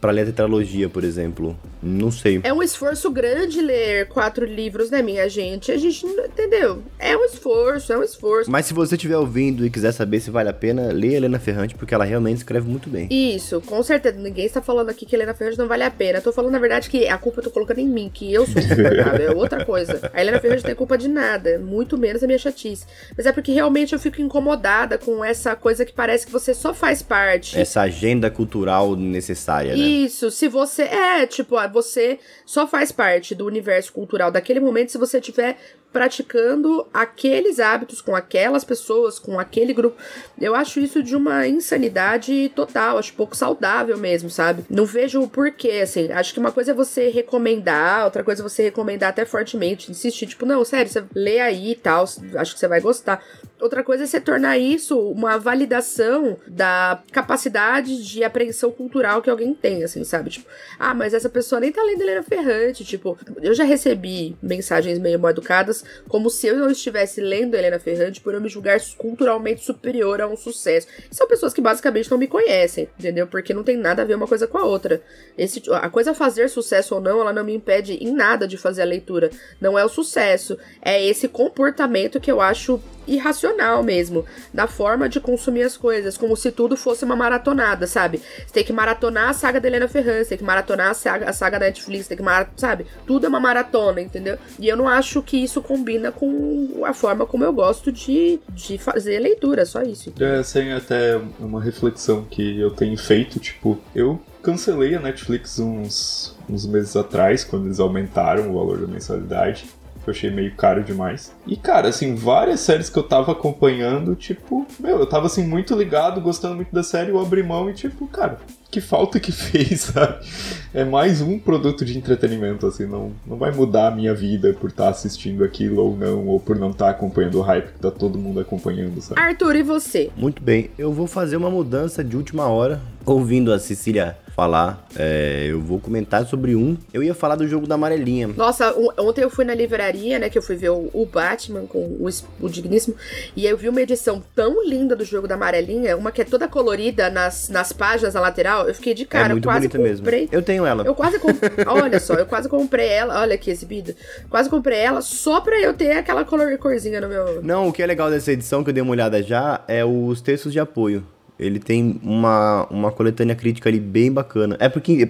para 0.00 0.10
ler 0.10 0.22
a 0.22 0.26
tetralogia, 0.26 0.88
por 0.88 1.04
exemplo. 1.04 1.56
Não 1.82 2.10
sei. 2.10 2.40
É 2.42 2.52
um 2.52 2.62
esforço 2.62 3.10
grande 3.10 3.60
ler 3.60 4.08
quatro 4.08 4.44
livros, 4.44 4.90
né, 4.90 5.02
minha 5.02 5.28
gente? 5.28 5.70
A 5.70 5.76
gente 5.76 6.04
não 6.06 6.26
entendeu. 6.26 6.82
É 6.98 7.16
um 7.16 7.24
esforço, 7.24 7.92
é 7.92 7.98
um 7.98 8.02
esforço. 8.02 8.50
Mas 8.50 8.66
se 8.66 8.74
você 8.74 8.96
estiver 8.96 9.16
ouvindo 9.16 9.64
e 9.64 9.70
quiser 9.70 9.92
saber 9.92 10.20
se 10.20 10.30
vale 10.30 10.48
a 10.48 10.52
pena, 10.52 10.92
leia 10.92 11.16
Helena 11.16 11.38
Ferrante, 11.38 11.74
porque 11.74 11.94
ela 11.94 12.04
realmente 12.04 12.38
escreve 12.38 12.68
muito 12.68 12.88
bem. 12.88 13.08
Isso, 13.10 13.60
com 13.60 13.82
certeza. 13.82 14.18
Ninguém 14.18 14.46
está 14.46 14.60
falando 14.60 14.90
aqui 14.90 15.06
que 15.06 15.14
Helena 15.14 15.34
Ferrante 15.34 15.58
não 15.58 15.68
vale 15.68 15.84
a 15.84 15.90
pena. 15.90 16.18
Eu 16.18 16.22
tô 16.22 16.32
falando, 16.32 16.52
na 16.52 16.58
verdade, 16.58 16.90
que 16.90 17.06
a 17.06 17.18
culpa 17.18 17.40
eu 17.40 17.44
tô 17.44 17.50
colocando 17.50 17.78
em 17.78 17.88
mim, 17.88 18.10
que 18.12 18.32
eu 18.32 18.46
sou 18.46 18.60
insuportável. 18.60 19.30
é 19.30 19.34
outra 19.34 19.64
coisa. 19.64 20.10
A 20.12 20.20
Helena 20.20 20.40
Ferrante 20.40 20.62
não 20.62 20.66
tem 20.66 20.74
culpa 20.74 20.98
de 20.98 21.08
nada, 21.08 21.58
muito 21.58 21.96
menos 21.96 22.22
a 22.22 22.26
minha 22.26 22.38
chatice. 22.38 22.84
Mas 23.16 23.26
é 23.26 23.32
porque 23.32 23.52
realmente 23.52 23.92
eu 23.92 23.98
fico 23.98 24.20
incomodada 24.20 24.98
com 24.98 25.24
essa 25.24 25.54
coisa 25.54 25.84
que 25.84 25.92
parece 25.92 26.26
que 26.26 26.32
você 26.32 26.54
só 26.54 26.74
faz 26.74 27.02
parte. 27.02 27.58
Essa 27.58 27.82
agenda 27.82 28.30
cultural 28.30 28.96
necessária, 28.96 29.75
né? 29.76 29.84
Isso, 29.84 30.30
se 30.30 30.48
você. 30.48 30.82
É, 30.82 31.26
tipo, 31.26 31.56
você 31.72 32.18
só 32.44 32.66
faz 32.66 32.90
parte 32.92 33.34
do 33.34 33.46
universo 33.46 33.92
cultural 33.92 34.30
daquele 34.30 34.60
momento 34.60 34.92
se 34.92 34.98
você 34.98 35.20
tiver 35.20 35.56
praticando 35.96 36.86
aqueles 36.92 37.58
hábitos 37.58 38.02
com 38.02 38.14
aquelas 38.14 38.64
pessoas, 38.64 39.18
com 39.18 39.40
aquele 39.40 39.72
grupo. 39.72 39.96
Eu 40.38 40.54
acho 40.54 40.78
isso 40.78 41.02
de 41.02 41.16
uma 41.16 41.48
insanidade 41.48 42.52
total, 42.54 42.98
acho 42.98 43.14
pouco 43.14 43.34
saudável 43.34 43.96
mesmo, 43.96 44.28
sabe? 44.28 44.66
Não 44.68 44.84
vejo 44.84 45.22
o 45.22 45.26
porquê, 45.26 45.80
assim. 45.82 46.12
Acho 46.12 46.34
que 46.34 46.38
uma 46.38 46.52
coisa 46.52 46.72
é 46.72 46.74
você 46.74 47.08
recomendar, 47.08 48.04
outra 48.04 48.22
coisa 48.22 48.42
é 48.42 48.44
você 48.44 48.64
recomendar 48.64 49.08
até 49.08 49.24
fortemente, 49.24 49.90
insistir, 49.90 50.26
tipo, 50.26 50.44
não, 50.44 50.62
sério, 50.66 50.92
você 50.92 51.02
lê 51.14 51.40
aí 51.40 51.70
e 51.70 51.76
tal, 51.76 52.04
acho 52.04 52.52
que 52.52 52.60
você 52.60 52.68
vai 52.68 52.82
gostar. 52.82 53.24
Outra 53.58 53.82
coisa 53.82 54.04
é 54.04 54.06
você 54.06 54.20
tornar 54.20 54.58
isso 54.58 54.98
uma 54.98 55.38
validação 55.38 56.36
da 56.46 57.02
capacidade 57.10 58.04
de 58.04 58.22
apreensão 58.22 58.70
cultural 58.70 59.22
que 59.22 59.30
alguém 59.30 59.54
tem, 59.54 59.82
assim, 59.82 60.04
sabe? 60.04 60.28
Tipo, 60.28 60.46
ah, 60.78 60.92
mas 60.92 61.14
essa 61.14 61.30
pessoa 61.30 61.58
nem 61.58 61.72
tá 61.72 61.82
lendo 61.82 62.02
Helena 62.02 62.22
Ferrante. 62.22 62.84
Tipo, 62.84 63.18
eu 63.40 63.54
já 63.54 63.64
recebi 63.64 64.36
mensagens 64.42 64.98
meio 64.98 65.18
mal 65.18 65.30
educadas, 65.30 65.82
como 66.08 66.30
se 66.30 66.46
eu 66.46 66.56
não 66.56 66.70
estivesse 66.70 67.20
lendo 67.20 67.54
Helena 67.54 67.78
Ferrante 67.78 68.20
por 68.20 68.34
eu 68.34 68.40
me 68.40 68.48
julgar 68.48 68.80
culturalmente 68.96 69.64
superior 69.64 70.20
a 70.20 70.26
um 70.26 70.36
sucesso. 70.36 70.86
São 71.10 71.26
pessoas 71.26 71.52
que 71.52 71.60
basicamente 71.60 72.10
não 72.10 72.18
me 72.18 72.26
conhecem, 72.26 72.88
entendeu? 72.98 73.26
Porque 73.26 73.54
não 73.54 73.64
tem 73.64 73.76
nada 73.76 74.02
a 74.02 74.04
ver 74.04 74.14
uma 74.14 74.26
coisa 74.26 74.46
com 74.46 74.58
a 74.58 74.64
outra. 74.64 75.02
Esse, 75.36 75.62
a 75.72 75.88
coisa 75.88 76.14
fazer 76.14 76.48
sucesso 76.48 76.94
ou 76.94 77.00
não, 77.00 77.20
ela 77.20 77.32
não 77.32 77.44
me 77.44 77.54
impede 77.54 77.94
em 77.94 78.12
nada 78.12 78.46
de 78.46 78.56
fazer 78.56 78.82
a 78.82 78.86
leitura. 78.86 79.30
Não 79.60 79.78
é 79.78 79.84
o 79.84 79.88
sucesso, 79.88 80.58
é 80.82 81.04
esse 81.04 81.28
comportamento 81.28 82.20
que 82.20 82.30
eu 82.30 82.40
acho 82.40 82.80
irracional 83.06 83.82
mesmo, 83.82 84.24
da 84.52 84.66
forma 84.66 85.08
de 85.08 85.20
consumir 85.20 85.62
as 85.62 85.76
coisas, 85.76 86.16
como 86.16 86.36
se 86.36 86.50
tudo 86.50 86.76
fosse 86.76 87.04
uma 87.04 87.16
maratonada, 87.16 87.86
sabe? 87.86 88.18
Você 88.18 88.52
tem 88.52 88.64
que 88.64 88.72
maratonar 88.72 89.30
a 89.30 89.32
saga 89.32 89.60
da 89.60 89.68
Helena 89.68 89.88
Ferrante, 89.88 90.24
você 90.24 90.30
tem 90.30 90.38
que 90.38 90.44
maratonar 90.44 90.90
a 90.90 90.94
saga, 90.94 91.28
a 91.28 91.32
saga 91.32 91.58
da 91.58 91.66
Netflix, 91.66 92.08
tem 92.08 92.16
que 92.16 92.22
maratonar, 92.22 92.58
sabe? 92.58 92.86
Tudo 93.06 93.26
é 93.26 93.28
uma 93.28 93.40
maratona, 93.40 94.00
entendeu? 94.00 94.38
E 94.58 94.68
eu 94.68 94.76
não 94.76 94.88
acho 94.88 95.22
que 95.22 95.36
isso 95.36 95.62
combina 95.62 96.10
com 96.12 96.84
a 96.84 96.92
forma 96.92 97.26
como 97.26 97.44
eu 97.44 97.52
gosto 97.52 97.92
de, 97.92 98.40
de 98.50 98.78
fazer 98.78 99.18
leitura, 99.18 99.64
só 99.64 99.82
isso. 99.82 100.12
É, 100.18 100.42
sem 100.42 100.72
até 100.72 101.20
uma 101.38 101.62
reflexão 101.62 102.24
que 102.24 102.60
eu 102.60 102.70
tenho 102.70 102.96
feito, 102.96 103.38
tipo, 103.38 103.78
eu 103.94 104.20
cancelei 104.42 104.94
a 104.94 105.00
Netflix 105.00 105.58
uns, 105.58 106.36
uns 106.48 106.66
meses 106.66 106.94
atrás, 106.94 107.42
quando 107.42 107.66
eles 107.66 107.80
aumentaram 107.80 108.50
o 108.50 108.54
valor 108.54 108.78
da 108.78 108.86
mensalidade 108.86 109.66
que 110.06 110.10
eu 110.10 110.14
achei 110.14 110.30
meio 110.30 110.54
caro 110.54 110.84
demais. 110.84 111.34
E, 111.46 111.56
cara, 111.56 111.88
assim, 111.88 112.14
várias 112.14 112.60
séries 112.60 112.88
que 112.88 112.96
eu 112.96 113.02
tava 113.02 113.32
acompanhando, 113.32 114.14
tipo, 114.14 114.66
meu, 114.78 115.00
eu 115.00 115.06
tava 115.06 115.26
assim 115.26 115.44
muito 115.44 115.74
ligado, 115.74 116.20
gostando 116.20 116.54
muito 116.54 116.72
da 116.72 116.82
série, 116.82 117.10
eu 117.10 117.18
abri 117.18 117.42
mão 117.42 117.68
e, 117.68 117.74
tipo, 117.74 118.06
cara, 118.06 118.38
que 118.70 118.80
falta 118.80 119.18
que 119.18 119.32
fez, 119.32 119.80
sabe? 119.80 120.24
É 120.72 120.84
mais 120.84 121.20
um 121.20 121.38
produto 121.38 121.84
de 121.84 121.98
entretenimento, 121.98 122.66
assim, 122.66 122.86
não, 122.86 123.12
não 123.26 123.36
vai 123.36 123.50
mudar 123.50 123.88
a 123.88 123.90
minha 123.90 124.14
vida 124.14 124.52
por 124.54 124.70
estar 124.70 124.84
tá 124.84 124.90
assistindo 124.90 125.42
aquilo 125.42 125.82
ou 125.82 125.96
não, 125.96 126.26
ou 126.28 126.38
por 126.38 126.56
não 126.56 126.70
estar 126.70 126.86
tá 126.86 126.90
acompanhando 126.92 127.38
o 127.38 127.42
hype 127.42 127.72
que 127.72 127.80
tá 127.80 127.90
todo 127.90 128.16
mundo 128.16 128.38
acompanhando, 128.38 129.00
sabe? 129.00 129.20
Arthur, 129.20 129.56
e 129.56 129.62
você? 129.62 130.10
Muito 130.16 130.40
bem, 130.40 130.70
eu 130.78 130.92
vou 130.92 131.08
fazer 131.08 131.36
uma 131.36 131.50
mudança 131.50 132.04
de 132.04 132.16
última 132.16 132.46
hora, 132.46 132.80
ouvindo 133.04 133.52
a 133.52 133.58
Cecília 133.58 134.16
falar. 134.36 134.86
É, 134.94 135.46
eu 135.48 135.58
vou 135.58 135.80
comentar 135.80 136.26
sobre 136.26 136.54
um. 136.54 136.76
Eu 136.92 137.02
ia 137.02 137.14
falar 137.14 137.36
do 137.36 137.48
jogo 137.48 137.66
da 137.66 137.74
amarelinha. 137.74 138.28
Nossa, 138.28 138.74
ontem 138.98 139.22
eu 139.22 139.30
fui 139.30 139.46
na 139.46 139.54
livraria, 139.54 140.18
né? 140.18 140.28
Que 140.28 140.36
eu 140.36 140.42
fui 140.42 140.56
ver 140.56 140.68
o, 140.68 140.90
o 140.92 141.06
Batman 141.06 141.62
com 141.66 141.78
o, 141.78 142.06
o, 142.40 142.48
Digníssimo. 142.48 142.94
E 143.34 143.46
eu 143.46 143.56
vi 143.56 143.68
uma 143.70 143.80
edição 143.80 144.22
tão 144.34 144.62
linda 144.62 144.94
do 144.94 145.04
jogo 145.04 145.26
da 145.26 145.36
amarelinha, 145.36 145.96
uma 145.96 146.12
que 146.12 146.20
é 146.20 146.24
toda 146.24 146.46
colorida 146.46 147.08
nas, 147.08 147.48
nas 147.48 147.72
páginas 147.72 148.12
na 148.12 148.20
lateral. 148.20 148.68
Eu 148.68 148.74
fiquei 148.74 148.92
de 148.92 149.06
cara, 149.06 149.28
é 149.28 149.32
muito 149.32 149.48
eu 149.48 149.50
quase 149.50 149.68
comprei. 149.68 150.20
Mesmo. 150.20 150.28
Eu 150.30 150.42
tenho 150.42 150.66
ela. 150.66 150.84
Eu 150.84 150.94
quase 150.94 151.18
comprei. 151.18 151.50
olha 151.66 151.98
só, 151.98 152.14
eu 152.14 152.26
quase 152.26 152.46
comprei 152.46 152.88
ela. 152.88 153.18
Olha 153.22 153.38
que 153.38 153.50
exibida. 153.50 153.96
Quase 154.28 154.50
comprei 154.50 154.78
ela 154.78 155.00
só 155.00 155.40
pra 155.40 155.58
eu 155.58 155.72
ter 155.72 155.92
aquela 155.92 156.26
color 156.26 156.58
corzinha 156.58 157.00
no 157.00 157.08
meu. 157.08 157.42
Não, 157.42 157.68
o 157.68 157.72
que 157.72 157.82
é 157.82 157.86
legal 157.86 158.10
dessa 158.10 158.32
edição 158.32 158.62
que 158.62 158.68
eu 158.68 158.74
dei 158.74 158.82
uma 158.82 158.92
olhada 158.92 159.22
já 159.22 159.62
é 159.66 159.82
os 159.82 160.20
textos 160.20 160.52
de 160.52 160.60
apoio. 160.60 161.02
Ele 161.38 161.58
tem 161.58 162.00
uma, 162.02 162.66
uma 162.70 162.90
coletânea 162.90 163.34
crítica 163.34 163.68
ali 163.68 163.78
bem 163.78 164.10
bacana. 164.10 164.56
É 164.58 164.68
porque 164.68 165.08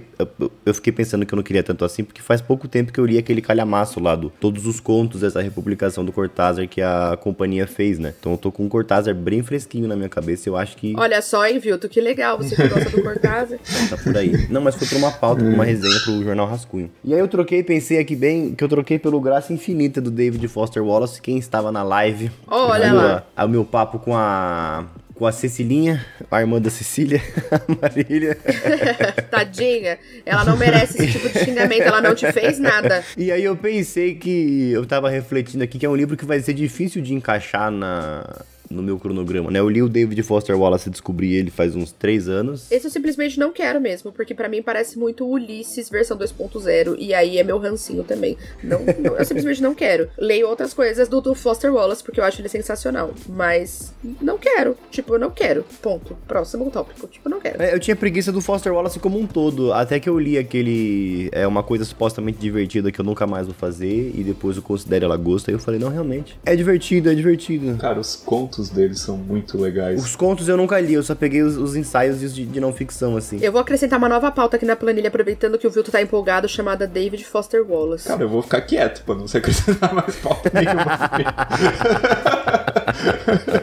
eu, 0.64 0.74
fiquei 0.74 0.92
pensando 0.92 1.24
que 1.24 1.32
eu 1.32 1.36
não 1.36 1.42
queria 1.42 1.62
tanto 1.62 1.84
assim, 1.84 2.02
porque 2.02 2.20
faz 2.20 2.40
pouco 2.40 2.66
tempo 2.66 2.92
que 2.92 2.98
eu 2.98 3.06
li 3.06 3.16
aquele 3.18 3.40
calhamaço 3.40 4.00
lá 4.00 4.16
do 4.16 4.30
todos 4.30 4.66
os 4.66 4.80
contos 4.80 5.20
dessa 5.20 5.40
republicação 5.40 6.04
do 6.04 6.12
Cortázar 6.12 6.66
que 6.68 6.82
a 6.82 7.16
companhia 7.20 7.66
fez, 7.66 7.98
né? 7.98 8.12
Então 8.18 8.32
eu 8.32 8.38
tô 8.38 8.50
com 8.50 8.66
o 8.66 8.68
Cortázar 8.68 9.14
bem 9.14 9.42
fresquinho 9.42 9.86
na 9.86 9.94
minha 9.94 10.08
cabeça. 10.08 10.48
Eu 10.48 10.56
acho 10.56 10.76
que. 10.76 10.94
Olha 10.96 11.22
só, 11.22 11.46
hein, 11.46 11.58
Vilto? 11.58 11.88
Que 11.88 12.00
legal. 12.00 12.38
Você 12.38 12.56
que 12.56 12.68
gosta 12.68 12.90
do 12.90 13.02
Cortázar. 13.02 13.58
tá 13.88 13.96
por 13.96 14.16
aí. 14.16 14.46
Não, 14.50 14.60
mas 14.60 14.74
foi 14.74 14.86
pra 14.88 14.98
uma 14.98 15.12
pauta, 15.12 15.44
pra 15.44 15.52
uma 15.52 15.64
resenha 15.64 15.98
pro 16.00 16.22
Jornal 16.22 16.46
Rascunho. 16.46 16.90
E 17.04 17.14
aí 17.14 17.20
eu 17.20 17.28
troquei, 17.28 17.62
pensei 17.62 17.98
aqui 17.98 18.16
bem, 18.16 18.54
que 18.54 18.64
eu 18.64 18.68
troquei 18.68 18.98
pelo 18.98 19.20
Graça 19.20 19.52
Infinita 19.52 20.00
do 20.00 20.10
David 20.10 20.46
Foster 20.48 20.82
Wallace, 20.82 21.20
quem 21.20 21.38
estava 21.38 21.70
na 21.70 21.82
live. 21.82 22.30
Olha 22.46 22.92
lá. 22.92 23.26
O 23.44 23.48
meu 23.48 23.64
papo 23.64 23.98
com 23.98 24.16
a 24.16 24.84
com 25.16 25.26
a 25.26 25.32
Cecilinha, 25.32 26.04
a 26.30 26.40
irmã 26.40 26.60
da 26.60 26.70
Cecília, 26.70 27.22
a 27.50 27.60
Marília. 27.80 28.36
Tadinha, 29.30 29.98
ela 30.24 30.44
não 30.44 30.56
merece 30.56 31.02
esse 31.02 31.12
tipo 31.12 31.28
de 31.30 31.44
xingamento, 31.44 31.82
ela 31.82 32.02
não 32.02 32.14
te 32.14 32.30
fez 32.32 32.58
nada. 32.58 33.02
E 33.16 33.32
aí 33.32 33.42
eu 33.42 33.56
pensei 33.56 34.14
que 34.14 34.70
eu 34.72 34.84
tava 34.84 35.08
refletindo 35.08 35.64
aqui 35.64 35.78
que 35.78 35.86
é 35.86 35.88
um 35.88 35.96
livro 35.96 36.16
que 36.16 36.24
vai 36.24 36.38
ser 36.40 36.52
difícil 36.52 37.00
de 37.00 37.14
encaixar 37.14 37.70
na 37.70 38.24
no 38.70 38.82
meu 38.82 38.98
cronograma, 38.98 39.50
né? 39.50 39.58
Eu 39.58 39.68
li 39.68 39.82
o 39.82 39.88
David 39.88 40.22
Foster 40.22 40.58
Wallace 40.58 40.88
e 40.88 40.92
descobri 40.92 41.34
ele 41.34 41.50
faz 41.50 41.74
uns 41.74 41.92
três 41.92 42.28
anos. 42.28 42.70
Esse 42.70 42.86
eu 42.86 42.90
simplesmente 42.90 43.38
não 43.38 43.52
quero 43.52 43.80
mesmo, 43.80 44.12
porque 44.12 44.34
para 44.34 44.48
mim 44.48 44.62
parece 44.62 44.98
muito 44.98 45.26
Ulisses 45.26 45.88
versão 45.88 46.16
2.0, 46.16 46.96
e 46.98 47.14
aí 47.14 47.38
é 47.38 47.44
meu 47.44 47.58
rancinho 47.58 48.04
também. 48.04 48.36
Não, 48.62 48.80
não, 48.98 49.16
eu 49.16 49.24
simplesmente 49.24 49.62
não 49.62 49.74
quero. 49.74 50.08
Leio 50.18 50.48
outras 50.48 50.74
coisas 50.74 51.08
do, 51.08 51.20
do 51.20 51.34
Foster 51.34 51.72
Wallace, 51.72 52.02
porque 52.02 52.20
eu 52.20 52.24
acho 52.24 52.40
ele 52.40 52.48
sensacional, 52.48 53.14
mas 53.28 53.92
não 54.20 54.38
quero. 54.38 54.76
Tipo, 54.90 55.14
eu 55.14 55.18
não 55.18 55.30
quero. 55.30 55.64
Ponto. 55.80 56.16
Próximo 56.26 56.70
tópico. 56.70 57.06
Tipo, 57.06 57.28
não 57.28 57.40
quero. 57.40 57.62
É, 57.62 57.74
eu 57.74 57.80
tinha 57.80 57.96
preguiça 57.96 58.32
do 58.32 58.40
Foster 58.40 58.72
Wallace 58.72 58.98
como 58.98 59.18
um 59.18 59.26
todo, 59.26 59.72
até 59.72 60.00
que 60.00 60.08
eu 60.08 60.18
li 60.18 60.38
aquele... 60.38 61.28
É 61.32 61.46
uma 61.46 61.62
coisa 61.62 61.84
supostamente 61.84 62.38
divertida 62.38 62.90
que 62.90 63.00
eu 63.00 63.04
nunca 63.04 63.26
mais 63.26 63.46
vou 63.46 63.54
fazer, 63.54 64.12
e 64.14 64.22
depois 64.22 64.56
eu 64.56 64.62
considero 64.62 65.04
ela 65.04 65.16
gosto, 65.16 65.48
aí 65.48 65.54
eu 65.54 65.60
falei, 65.60 65.78
não, 65.78 65.88
realmente. 65.88 66.38
É 66.44 66.56
divertido, 66.56 67.10
é 67.10 67.14
divertido. 67.14 67.76
Cara, 67.76 68.00
os 68.00 68.16
contos 68.16 68.55
contos 68.56 68.70
deles 68.70 69.00
são 69.00 69.16
muito 69.18 69.58
legais. 69.58 70.02
Os 70.02 70.16
contos 70.16 70.48
eu 70.48 70.56
nunca 70.56 70.80
li, 70.80 70.94
eu 70.94 71.02
só 71.02 71.14
peguei 71.14 71.42
os, 71.42 71.56
os 71.56 71.76
ensaios 71.76 72.34
de, 72.34 72.46
de, 72.46 72.60
não 72.60 72.72
ficção, 72.72 73.16
assim. 73.16 73.38
Eu 73.42 73.52
vou 73.52 73.60
acrescentar 73.60 73.98
uma 73.98 74.08
nova 74.08 74.30
pauta 74.30 74.56
aqui 74.56 74.64
na 74.64 74.74
planilha, 74.74 75.08
aproveitando 75.08 75.58
que 75.58 75.66
o 75.66 75.70
Vilto 75.70 75.90
tá 75.90 76.00
empolgado, 76.00 76.48
chamada 76.48 76.86
David 76.86 77.24
Foster 77.24 77.62
Wallace. 77.68 78.08
Cara, 78.08 78.22
eu 78.22 78.28
vou 78.28 78.40
ficar 78.42 78.62
quieto 78.62 79.02
pra 79.04 79.14
não 79.14 79.28
se 79.28 79.36
acrescentar 79.36 79.92
mais 79.94 80.16
pauta 80.16 80.50
nenhuma. 80.54 80.86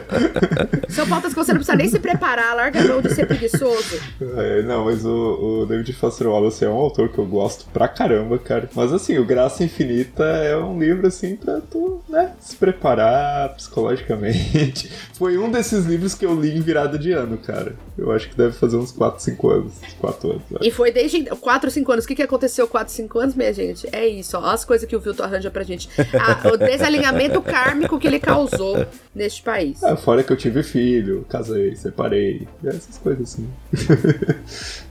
São 0.88 1.06
pautas 1.06 1.32
que 1.32 1.38
você 1.38 1.52
não 1.52 1.58
precisa 1.58 1.76
nem 1.76 1.88
se 1.88 1.98
preparar, 1.98 2.54
larga 2.54 2.80
a 2.80 2.84
mão 2.84 3.00
de 3.00 3.14
ser 3.14 3.26
preguiçoso. 3.26 4.00
É, 4.36 4.62
não, 4.62 4.84
mas 4.84 5.04
o, 5.04 5.62
o, 5.62 5.66
David 5.66 5.92
Foster 5.94 6.28
Wallace 6.28 6.64
é 6.64 6.68
um 6.68 6.74
autor 6.74 7.08
que 7.08 7.18
eu 7.18 7.26
gosto 7.26 7.66
pra 7.72 7.88
caramba, 7.88 8.38
cara. 8.38 8.68
Mas 8.74 8.92
assim, 8.92 9.18
o 9.18 9.24
Graça 9.24 9.64
Infinita 9.64 10.24
é 10.24 10.56
um 10.56 10.78
livro 10.78 11.06
assim 11.06 11.36
pra 11.36 11.60
tu, 11.60 12.00
né, 12.08 12.32
se 12.40 12.56
preparar 12.56 13.54
psicologicamente. 13.54 14.90
Foi 15.14 15.38
um 15.38 15.50
desses 15.50 15.84
livros 15.84 16.14
que 16.14 16.26
eu 16.26 16.40
li 16.40 16.56
em 16.56 16.60
virada 16.60 16.98
de 16.98 17.12
ano, 17.12 17.38
cara. 17.38 17.74
Eu 17.96 18.10
acho 18.10 18.28
que 18.28 18.36
deve 18.36 18.52
fazer 18.52 18.76
uns 18.76 18.90
4, 18.90 19.22
5 19.22 19.50
anos. 19.50 19.72
4 20.00 20.30
anos. 20.30 20.42
E 20.60 20.70
foi 20.70 20.90
desde 20.90 21.24
4, 21.24 21.70
5 21.70 21.92
anos. 21.92 22.04
O 22.04 22.08
que, 22.08 22.16
que 22.16 22.22
aconteceu 22.22 22.66
4, 22.66 22.92
5 22.92 23.18
anos, 23.20 23.34
minha 23.36 23.52
gente? 23.52 23.88
É 23.92 24.06
isso, 24.06 24.36
ó. 24.36 24.44
As 24.46 24.64
coisas 24.64 24.88
que 24.88 24.96
o 24.96 25.00
Vilto 25.00 25.22
arranja 25.22 25.50
pra 25.50 25.62
gente. 25.62 25.88
Ah, 26.12 26.48
o 26.52 26.56
desalinhamento 26.56 27.40
kármico 27.40 27.98
que 27.98 28.06
ele 28.08 28.18
causou 28.18 28.84
neste 29.14 29.42
país. 29.42 29.80
É, 29.82 29.94
fora 30.04 30.22
que 30.22 30.30
eu 30.30 30.36
tive 30.36 30.62
filho, 30.62 31.24
casei, 31.28 31.74
separei. 31.74 32.46
Essas 32.62 32.98
coisas 32.98 33.32
assim. 33.32 33.48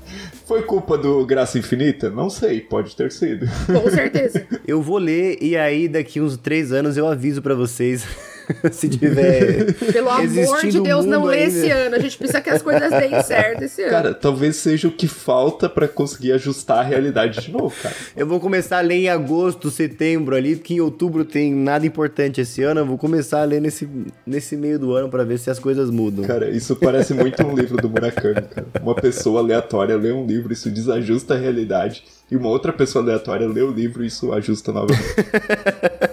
Foi 0.45 0.63
culpa 0.63 0.97
do 0.97 1.26
Graça 1.26 1.58
Infinita? 1.58 2.10
Não 2.10 2.30
sei, 2.30 2.60
pode 2.60 2.95
ter 2.95 3.12
sido. 3.12 3.45
Com 3.67 3.89
certeza. 3.89 4.45
eu 4.67 4.82
vou 4.82 4.97
ler 4.97 5.38
e 5.41 5.56
aí 5.56 5.88
daqui 5.88 6.19
uns 6.19 6.36
três 6.36 6.71
anos 6.71 6.97
eu 6.97 7.08
aviso 7.08 7.41
para 7.41 7.56
vocês 7.56 8.06
se 8.71 8.89
tiver. 8.89 9.73
Pelo 9.73 10.10
amor 10.10 10.62
de 10.65 10.79
Deus, 10.79 11.06
não 11.06 11.23
lê 11.23 11.45
esse 11.45 11.69
ano. 11.69 11.95
A 11.95 11.99
gente 11.99 12.17
precisa 12.17 12.41
que 12.41 12.49
as 12.49 12.62
coisas 12.62 12.89
deem 12.89 13.21
certo 13.23 13.63
esse 13.63 13.82
ano. 13.82 13.91
Cara, 13.91 14.13
talvez 14.13 14.58
seja 14.58 14.88
o 14.88 14.91
que 14.91 15.08
falta 15.08 15.69
para 15.69 15.88
conseguir 15.88 16.34
ajustar 16.34 16.79
a 16.79 16.84
realidade 16.84 17.41
de 17.41 17.51
novo, 17.51 17.73
cara. 17.82 17.95
Eu 18.15 18.27
vou 18.27 18.39
começar 18.39 18.79
a 18.79 18.82
ler 18.82 18.95
em 18.95 19.10
agosto, 19.10 19.69
setembro 19.69 20.36
ali, 20.36 20.56
que 20.56 20.75
em 20.75 20.79
outubro 20.79 21.25
tem 21.25 21.53
nada 21.53 21.86
importante 21.86 22.41
esse 22.41 22.63
ano. 22.63 22.82
Eu 22.82 22.86
vou 22.86 22.97
começar 22.97 23.41
a 23.41 23.45
ler 23.45 23.62
nesse, 23.62 23.88
nesse 24.25 24.56
meio 24.56 24.79
do 24.79 24.93
ano 24.93 25.10
para 25.10 25.23
ver 25.23 25.39
se 25.39 25.49
as 25.49 25.60
coisas 25.60 25.89
mudam. 25.89 26.25
Cara, 26.25 26.49
isso 26.49 26.75
parece 26.75 27.13
muito 27.13 27.43
um 27.45 27.56
livro 27.56 27.77
do 27.77 27.89
Murakami, 27.89 28.41
cara. 28.41 28.67
Uma 28.82 28.95
pessoa 28.95 29.39
aleatória 29.39 29.95
lê 29.95 30.12
um 30.12 30.25
livro, 30.25 30.53
isso 30.53 30.69
desajusta 30.69 31.34
a 31.36 31.38
realidade. 31.38 32.03
E 32.32 32.36
uma 32.36 32.49
outra 32.49 32.73
pessoa 32.73 33.03
aleatória 33.03 33.47
lê 33.47 33.62
o 33.62 33.71
livro 33.71 34.03
e 34.03 34.08
isso 34.08 34.34
ajusta 34.34 34.71
novamente. 34.71 35.03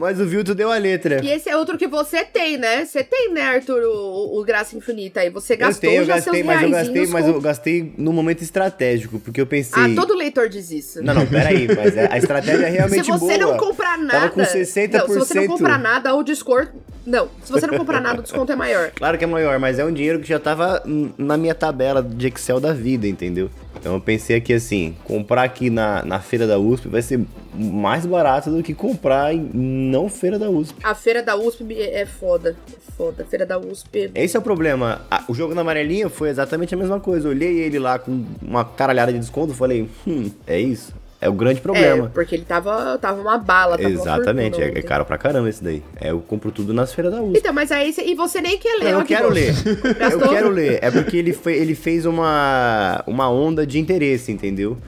Mas 0.00 0.18
o 0.18 0.24
Vilto 0.24 0.54
deu 0.54 0.72
a 0.72 0.78
letra. 0.78 1.20
E 1.22 1.28
esse 1.28 1.50
é 1.50 1.54
outro 1.54 1.76
que 1.76 1.86
você 1.86 2.24
tem, 2.24 2.56
né? 2.56 2.86
Você 2.86 3.04
tem, 3.04 3.30
né, 3.34 3.42
Arthur, 3.42 3.82
o, 3.82 4.40
o 4.40 4.44
Graça 4.44 4.74
Infinita 4.74 5.20
aí. 5.20 5.28
Você 5.28 5.54
gastou 5.56 5.90
eu 5.90 5.90
tenho, 5.90 6.02
eu 6.02 6.06
já 6.06 6.14
gastei, 6.14 6.32
seus 6.32 6.46
mas 6.46 6.62
eu 6.62 6.70
gastei, 6.70 7.06
com... 7.06 7.12
mas 7.12 7.28
eu 7.28 7.40
gastei 7.40 7.94
no 7.98 8.10
momento 8.10 8.42
estratégico, 8.42 9.18
porque 9.18 9.38
eu 9.38 9.46
pensei. 9.46 9.82
Ah, 9.82 9.94
todo 9.94 10.14
leitor 10.14 10.48
diz 10.48 10.70
isso. 10.70 11.02
Não, 11.02 11.12
não, 11.12 11.26
peraí, 11.26 11.68
mas 11.68 11.98
a 11.98 12.16
estratégia 12.16 12.64
é 12.64 12.70
realmente 12.70 13.08
boa. 13.08 13.18
Se 13.18 13.26
você 13.26 13.38
boa. 13.38 13.52
não 13.52 13.58
comprar 13.58 13.98
nada. 13.98 14.20
Tava 14.20 14.30
com 14.30 14.40
60%. 14.40 14.92
Não, 14.92 15.08
se 15.08 15.18
você 15.18 15.34
não 15.34 15.46
comprar 15.48 15.78
nada, 15.78 16.14
o 16.14 16.22
desconto. 16.22 16.72
Não, 17.10 17.28
se 17.42 17.50
você 17.50 17.66
não 17.66 17.76
comprar 17.76 18.00
nada, 18.00 18.20
o 18.20 18.22
desconto 18.22 18.52
é 18.52 18.56
maior. 18.56 18.92
Claro 19.00 19.18
que 19.18 19.24
é 19.24 19.26
maior, 19.26 19.58
mas 19.58 19.78
é 19.78 19.84
um 19.84 19.92
dinheiro 19.92 20.20
que 20.20 20.28
já 20.28 20.38
tava 20.38 20.82
na 21.18 21.36
minha 21.36 21.54
tabela 21.54 22.02
de 22.02 22.28
Excel 22.28 22.60
da 22.60 22.72
vida, 22.72 23.08
entendeu? 23.08 23.50
Então 23.74 23.94
eu 23.94 24.00
pensei 24.00 24.36
aqui 24.36 24.52
assim, 24.52 24.94
comprar 25.04 25.42
aqui 25.42 25.70
na, 25.70 26.04
na 26.04 26.20
feira 26.20 26.46
da 26.46 26.58
USP 26.58 26.86
vai 26.86 27.00
ser 27.02 27.20
mais 27.54 28.04
barato 28.06 28.50
do 28.50 28.62
que 28.62 28.74
comprar 28.74 29.34
em 29.34 29.40
não 29.54 30.08
feira 30.08 30.38
da 30.38 30.48
USP. 30.50 30.78
A 30.84 30.94
feira 30.94 31.22
da 31.22 31.34
USP 31.34 31.80
é 31.80 32.06
foda. 32.06 32.56
É 32.68 32.92
foda. 32.92 33.22
A 33.22 33.26
feira 33.26 33.46
da 33.46 33.58
USP. 33.58 34.10
Esse 34.14 34.36
é 34.36 34.38
o 34.38 34.42
problema. 34.42 35.00
O 35.26 35.34
jogo 35.34 35.54
na 35.54 35.62
amarelinha 35.62 36.08
foi 36.08 36.28
exatamente 36.28 36.74
a 36.74 36.78
mesma 36.78 37.00
coisa. 37.00 37.26
Eu 37.26 37.32
olhei 37.32 37.58
ele 37.58 37.78
lá 37.78 37.98
com 37.98 38.24
uma 38.40 38.64
caralhada 38.64 39.12
de 39.12 39.18
desconto, 39.18 39.54
falei, 39.54 39.88
hum, 40.06 40.30
é 40.46 40.60
isso. 40.60 40.94
É 41.20 41.28
o 41.28 41.34
grande 41.34 41.60
problema. 41.60 42.06
É, 42.06 42.08
porque 42.08 42.34
ele 42.34 42.46
tava, 42.46 42.96
tava 42.96 43.20
uma 43.20 43.36
bala, 43.36 43.76
tava 43.76 43.90
Exatamente, 43.90 44.56
uma 44.56 44.64
é, 44.64 44.78
é 44.78 44.82
caro 44.82 45.04
pra 45.04 45.18
caramba 45.18 45.50
esse 45.50 45.62
daí. 45.62 45.82
É, 46.00 46.12
eu 46.12 46.20
compro 46.20 46.50
tudo 46.50 46.72
nas 46.72 46.94
feiras 46.94 47.12
da 47.12 47.20
USP. 47.20 47.38
Então, 47.38 47.52
mas 47.52 47.70
aí 47.70 47.94
e 48.06 48.14
você 48.14 48.40
nem 48.40 48.58
quer 48.58 48.78
ler. 48.78 48.92
Eu 48.92 49.04
quero 49.04 49.28
bom. 49.28 49.34
ler. 49.34 49.52
eu 50.12 50.28
quero 50.28 50.48
ler. 50.48 50.78
É 50.80 50.90
porque 50.90 51.18
ele, 51.18 51.34
foi, 51.34 51.54
ele 51.54 51.74
fez 51.74 52.06
uma, 52.06 53.04
uma 53.06 53.30
onda 53.30 53.66
de 53.66 53.78
interesse, 53.78 54.32
entendeu? 54.32 54.78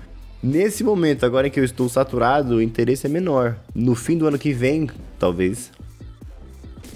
Nesse 0.43 0.83
momento, 0.83 1.27
agora 1.27 1.51
que 1.51 1.61
eu 1.61 1.65
estou 1.65 1.87
saturado, 1.89 2.57
o 2.57 2.63
interesse 2.63 3.07
é 3.07 3.11
menor. 3.11 3.57
No 3.75 3.95
fim 3.95 4.17
do 4.17 4.27
ano 4.27 4.39
que 4.39 4.55
vem, 4.55 4.89
talvez, 5.19 5.71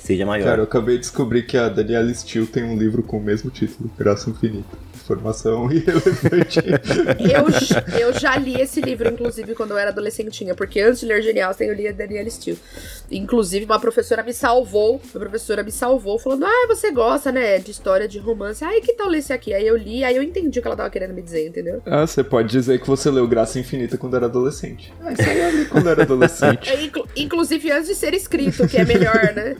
seja 0.00 0.24
maior. 0.24 0.44
Cara, 0.44 0.60
eu 0.60 0.64
acabei 0.64 0.94
de 0.94 1.02
descobrir 1.02 1.42
que 1.42 1.58
a 1.58 1.68
Daniela 1.68 2.12
Steele 2.14 2.46
tem 2.46 2.64
um 2.64 2.76
livro 2.76 3.02
com 3.02 3.18
o 3.18 3.22
mesmo 3.22 3.50
título, 3.50 3.90
Graça 3.98 4.30
Infinita 4.30 4.85
informação 5.06 5.70
irrelevante. 5.70 6.58
eu, 7.22 7.98
eu 7.98 8.12
já 8.18 8.36
li 8.36 8.60
esse 8.60 8.80
livro, 8.80 9.08
inclusive, 9.08 9.54
quando 9.54 9.70
eu 9.70 9.78
era 9.78 9.90
adolescentinha, 9.90 10.54
porque 10.54 10.80
antes 10.80 11.00
de 11.00 11.06
ler 11.06 11.22
Genial, 11.22 11.54
eu 11.60 11.72
li 11.72 11.86
a 11.86 11.92
Daniela 11.92 12.28
Steele. 12.28 12.58
Inclusive, 13.10 13.64
uma 13.64 13.78
professora 13.78 14.22
me 14.22 14.34
salvou, 14.34 15.00
uma 15.14 15.20
professora 15.20 15.62
me 15.62 15.70
salvou, 15.70 16.18
falando, 16.18 16.44
ah, 16.44 16.66
você 16.68 16.90
gosta, 16.90 17.30
né, 17.30 17.58
de 17.58 17.70
história, 17.70 18.08
de 18.08 18.18
romance, 18.18 18.64
ai, 18.64 18.80
que 18.80 18.92
tal 18.92 19.08
ler 19.08 19.18
esse 19.18 19.32
aqui? 19.32 19.54
Aí 19.54 19.66
eu 19.66 19.76
li, 19.76 20.02
aí 20.02 20.16
eu 20.16 20.22
entendi 20.22 20.58
o 20.58 20.62
que 20.62 20.66
ela 20.66 20.76
tava 20.76 20.90
querendo 20.90 21.14
me 21.14 21.22
dizer, 21.22 21.46
entendeu? 21.46 21.80
Ah, 21.86 22.06
você 22.06 22.24
pode 22.24 22.48
dizer 22.48 22.80
que 22.80 22.86
você 22.86 23.10
leu 23.10 23.28
Graça 23.28 23.58
Infinita 23.58 23.96
quando 23.96 24.16
era 24.16 24.26
adolescente. 24.26 24.92
Ah, 25.00 25.12
isso 25.12 25.22
aí 25.22 25.40
eu 25.40 25.50
li 25.50 25.64
quando 25.66 25.88
era 25.88 26.02
adolescente. 26.02 26.66
É, 26.76 26.82
inclu 26.82 27.06
inclusive 27.14 27.70
antes 27.70 27.88
de 27.88 27.94
ser 27.94 28.12
escrito, 28.12 28.66
que 28.66 28.76
é 28.76 28.84
melhor, 28.84 29.32
né? 29.34 29.56